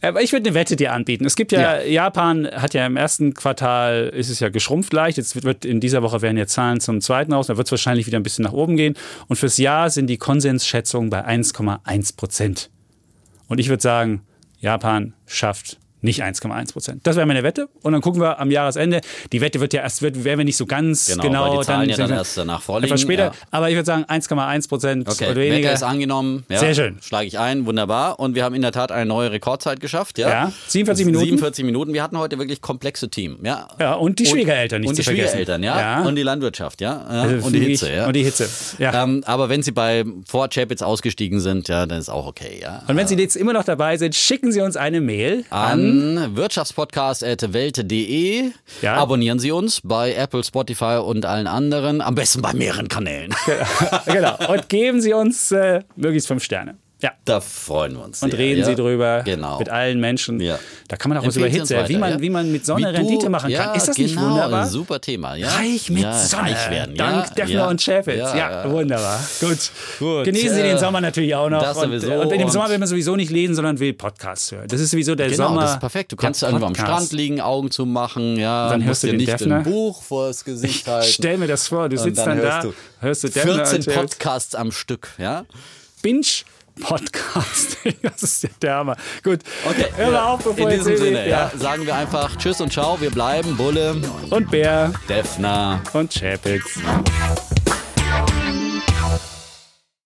Aber 0.00 0.22
ich 0.22 0.32
würde 0.32 0.48
eine 0.48 0.54
Wette 0.54 0.76
dir 0.76 0.92
anbieten. 0.92 1.24
Es 1.24 1.34
gibt 1.34 1.50
ja, 1.50 1.80
ja, 1.80 1.82
Japan 1.82 2.46
hat 2.46 2.72
ja 2.72 2.86
im 2.86 2.96
ersten 2.96 3.34
Quartal, 3.34 4.12
ist 4.14 4.30
es 4.30 4.38
ja 4.38 4.48
geschrumpft 4.48 4.92
leicht. 4.92 5.18
Jetzt 5.18 5.42
wird 5.42 5.64
in 5.64 5.80
dieser 5.80 6.02
Woche 6.02 6.22
werden 6.22 6.36
ja 6.36 6.46
Zahlen 6.46 6.80
zum 6.80 7.00
zweiten 7.00 7.32
raus. 7.32 7.48
Da 7.48 7.56
wird 7.56 7.66
es 7.66 7.72
wahrscheinlich 7.72 8.06
wieder 8.06 8.18
ein 8.18 8.22
bisschen 8.22 8.44
nach 8.44 8.52
oben 8.52 8.76
gehen. 8.76 8.94
Und 9.26 9.36
fürs 9.36 9.58
Jahr 9.58 9.90
sind 9.90 10.06
die 10.06 10.16
Konsensschätzungen 10.16 11.10
bei 11.10 11.26
1,1 11.26 12.16
Prozent. 12.16 12.70
Und 13.48 13.58
ich 13.58 13.68
würde 13.68 13.82
sagen, 13.82 14.22
Japan 14.60 15.14
schafft 15.26 15.78
nicht 16.00 16.22
1,1 16.22 16.72
Prozent. 16.72 17.06
Das 17.06 17.16
wäre 17.16 17.26
meine 17.26 17.42
Wette. 17.42 17.68
Und 17.82 17.92
dann 17.92 18.00
gucken 18.00 18.20
wir 18.20 18.38
am 18.38 18.50
Jahresende. 18.50 19.00
Die 19.32 19.40
Wette 19.40 19.60
wird 19.60 19.72
ja 19.72 19.82
erst, 19.82 20.02
wird, 20.02 20.24
werden 20.24 20.38
wir 20.38 20.44
nicht 20.44 20.56
so 20.56 20.66
ganz 20.66 21.06
genau. 21.06 21.22
genau 21.22 21.50
weil 21.50 21.58
die 21.58 21.66
Zahlen 21.66 21.88
dann, 21.88 21.98
ja 21.98 22.06
dann 22.06 22.16
erst 22.16 22.38
danach 22.38 22.62
vorliegen. 22.62 22.92
Etwas 22.92 23.00
später. 23.00 23.24
Ja. 23.24 23.32
Aber 23.50 23.68
ich 23.68 23.74
würde 23.74 23.86
sagen 23.86 24.04
1,1 24.04 24.68
Prozent 24.68 25.08
okay. 25.08 25.26
oder 25.26 25.36
weniger. 25.36 25.68
Wette 25.68 25.74
ist 25.74 25.82
angenommen. 25.82 26.44
Ja. 26.48 26.58
Sehr 26.58 26.74
schön. 26.74 26.98
Schlage 27.02 27.26
ich 27.26 27.38
ein. 27.38 27.66
Wunderbar. 27.66 28.20
Und 28.20 28.34
wir 28.34 28.44
haben 28.44 28.54
in 28.54 28.62
der 28.62 28.72
Tat 28.72 28.92
eine 28.92 29.06
neue 29.06 29.32
Rekordzeit 29.32 29.80
geschafft. 29.80 30.18
Ja. 30.18 30.28
ja. 30.28 30.52
47 30.68 31.06
Minuten. 31.06 31.24
47 31.24 31.64
Minuten. 31.64 31.92
Wir 31.92 32.02
hatten 32.02 32.18
heute 32.18 32.38
wirklich 32.38 32.60
komplexe 32.60 33.08
Team. 33.08 33.38
Ja. 33.42 33.68
Ja. 33.80 33.94
Und 33.94 34.18
die 34.18 34.26
Schwiegereltern 34.26 34.80
nicht 34.80 34.90
und 34.90 34.96
zu 34.96 35.02
vergessen. 35.02 35.24
Und 35.24 35.30
die 35.30 35.44
Schwiegereltern, 35.44 35.62
ja. 35.62 36.02
Und 36.02 36.14
die 36.14 36.22
Landwirtschaft, 36.22 36.80
ja. 36.80 37.02
Also 37.02 37.46
und 37.46 37.52
die 37.52 37.60
Hitze, 37.60 37.92
ja. 37.92 38.06
Und 38.06 38.14
die 38.14 38.24
Hitze. 38.24 38.48
Ja. 38.78 39.02
Ähm, 39.02 39.22
aber 39.26 39.48
wenn 39.48 39.62
Sie 39.62 39.72
bei 39.72 40.04
vor 40.26 40.48
Chapitz 40.48 40.82
ausgestiegen 40.82 41.40
sind, 41.40 41.68
ja, 41.68 41.86
dann 41.86 41.98
ist 41.98 42.08
auch 42.08 42.26
okay, 42.26 42.60
ja. 42.60 42.82
Und 42.86 42.96
wenn 42.96 43.06
Sie 43.06 43.16
jetzt 43.16 43.36
immer 43.36 43.52
noch 43.52 43.64
dabei 43.64 43.96
sind, 43.96 44.14
schicken 44.14 44.52
Sie 44.52 44.60
uns 44.60 44.76
eine 44.76 45.00
Mail 45.00 45.44
an, 45.50 45.87
an 45.88 46.36
Wirtschafts 46.36 46.72
Podcast.welt.de. 46.72 48.50
Ja. 48.82 48.94
Abonnieren 48.96 49.38
Sie 49.38 49.50
uns 49.50 49.80
bei 49.82 50.14
Apple, 50.14 50.44
Spotify 50.44 51.00
und 51.04 51.26
allen 51.26 51.46
anderen. 51.46 52.00
Am 52.00 52.14
besten 52.14 52.42
bei 52.42 52.52
mehreren 52.52 52.88
Kanälen. 52.88 53.34
genau. 54.06 54.36
Und 54.52 54.68
geben 54.68 55.00
Sie 55.00 55.12
uns 55.12 55.50
äh, 55.52 55.82
möglichst 55.96 56.28
fünf 56.28 56.44
Sterne. 56.44 56.76
Ja. 57.00 57.12
Da 57.24 57.40
freuen 57.40 57.94
wir 57.94 58.04
uns. 58.04 58.22
Und 58.22 58.30
sehr. 58.30 58.40
reden 58.40 58.60
ja. 58.60 58.66
Sie 58.66 58.74
drüber 58.74 59.22
genau. 59.24 59.58
mit 59.58 59.68
allen 59.68 60.00
Menschen. 60.00 60.40
Ja. 60.40 60.58
Da 60.88 60.96
kann 60.96 61.10
man 61.10 61.18
auch 61.18 61.26
was 61.26 61.36
über 61.36 61.46
Hitze, 61.46 61.76
weiter, 61.76 61.88
wie, 61.88 61.96
man, 61.96 62.10
ja. 62.12 62.20
wie 62.20 62.30
man 62.30 62.50
mit 62.50 62.66
Sonne 62.66 62.92
du, 62.92 62.98
Rendite 62.98 63.28
machen 63.28 63.52
kann. 63.52 63.76
Ist 63.76 63.86
das 63.86 63.96
genau, 63.96 64.08
nicht 64.08 64.20
wunderbar? 64.20 64.62
Ein 64.64 64.68
super 64.68 65.00
Thema. 65.00 65.34
Reich 65.34 65.90
mit 65.90 66.12
Sonne. 66.14 66.50
Reich 66.50 66.70
werden. 66.70 66.96
Dank 66.96 67.34
Defner 67.36 67.68
und 67.68 67.80
Schäfitz. 67.80 68.16
Ja, 68.16 68.68
wunderbar. 68.68 69.20
Gut. 69.40 69.70
Gut. 69.98 70.24
Genießen 70.24 70.56
Sie 70.56 70.62
den 70.62 70.78
Sommer 70.78 71.00
natürlich 71.00 71.34
auch 71.34 71.48
noch. 71.48 71.62
Das 71.62 71.78
sowieso. 71.78 72.12
Und, 72.14 72.32
und 72.32 72.40
im 72.40 72.48
Sommer 72.48 72.68
will 72.68 72.78
man 72.78 72.88
sowieso 72.88 73.14
nicht 73.14 73.30
lesen, 73.30 73.54
sondern 73.54 73.78
will 73.78 73.92
Podcasts 73.92 74.50
hören. 74.50 74.66
Das 74.68 74.80
ist 74.80 74.90
sowieso 74.90 75.14
der 75.14 75.28
genau, 75.28 75.48
Sommer. 75.48 75.62
Das 75.62 75.72
ist 75.72 75.80
perfekt. 75.80 76.12
Du 76.12 76.16
kannst 76.16 76.42
einfach 76.42 76.62
am 76.62 76.74
Strand 76.74 77.12
liegen, 77.12 77.40
Augen 77.40 77.70
zu 77.70 77.86
machen. 77.86 78.36
Ja, 78.36 78.70
dann 78.70 78.84
hörst 78.84 79.04
du 79.04 79.08
dir 79.08 79.16
nicht 79.16 79.28
Defner. 79.28 79.58
ein 79.58 79.62
Buch 79.62 80.02
vor 80.02 80.28
das 80.28 80.44
Gesicht 80.44 80.88
halten. 80.88 81.08
Stell 81.08 81.38
mir 81.38 81.46
das 81.46 81.68
vor. 81.68 81.88
Du 81.88 81.96
sitzt 81.96 82.26
dann, 82.26 82.40
da, 82.40 82.64
hörst 83.00 83.22
du 83.22 83.28
Defner 83.28 83.66
14 83.66 83.94
Podcasts 83.94 84.54
am 84.56 84.72
Stück. 84.72 85.08
Ja. 85.18 85.44
Binge 86.02 86.26
Podcast. 86.80 87.78
das 88.02 88.22
ist 88.22 88.48
der 88.62 88.74
Hammer. 88.74 88.96
Gut, 89.22 89.40
okay, 89.68 89.86
hör 89.96 90.26
auf, 90.26 90.44
bevor 90.44 90.70
In 90.70 90.78
diesem 90.78 90.96
Sinne, 90.96 91.28
ja. 91.28 91.50
sagen 91.56 91.86
wir 91.86 91.94
einfach 91.94 92.36
Tschüss 92.36 92.60
und 92.60 92.72
Ciao. 92.72 93.00
Wir 93.00 93.10
bleiben 93.10 93.56
Bulle 93.56 93.96
und 94.30 94.50
Bär 94.50 94.92
Defner 95.08 95.80
und 95.92 96.12
Chapitz. 96.12 96.78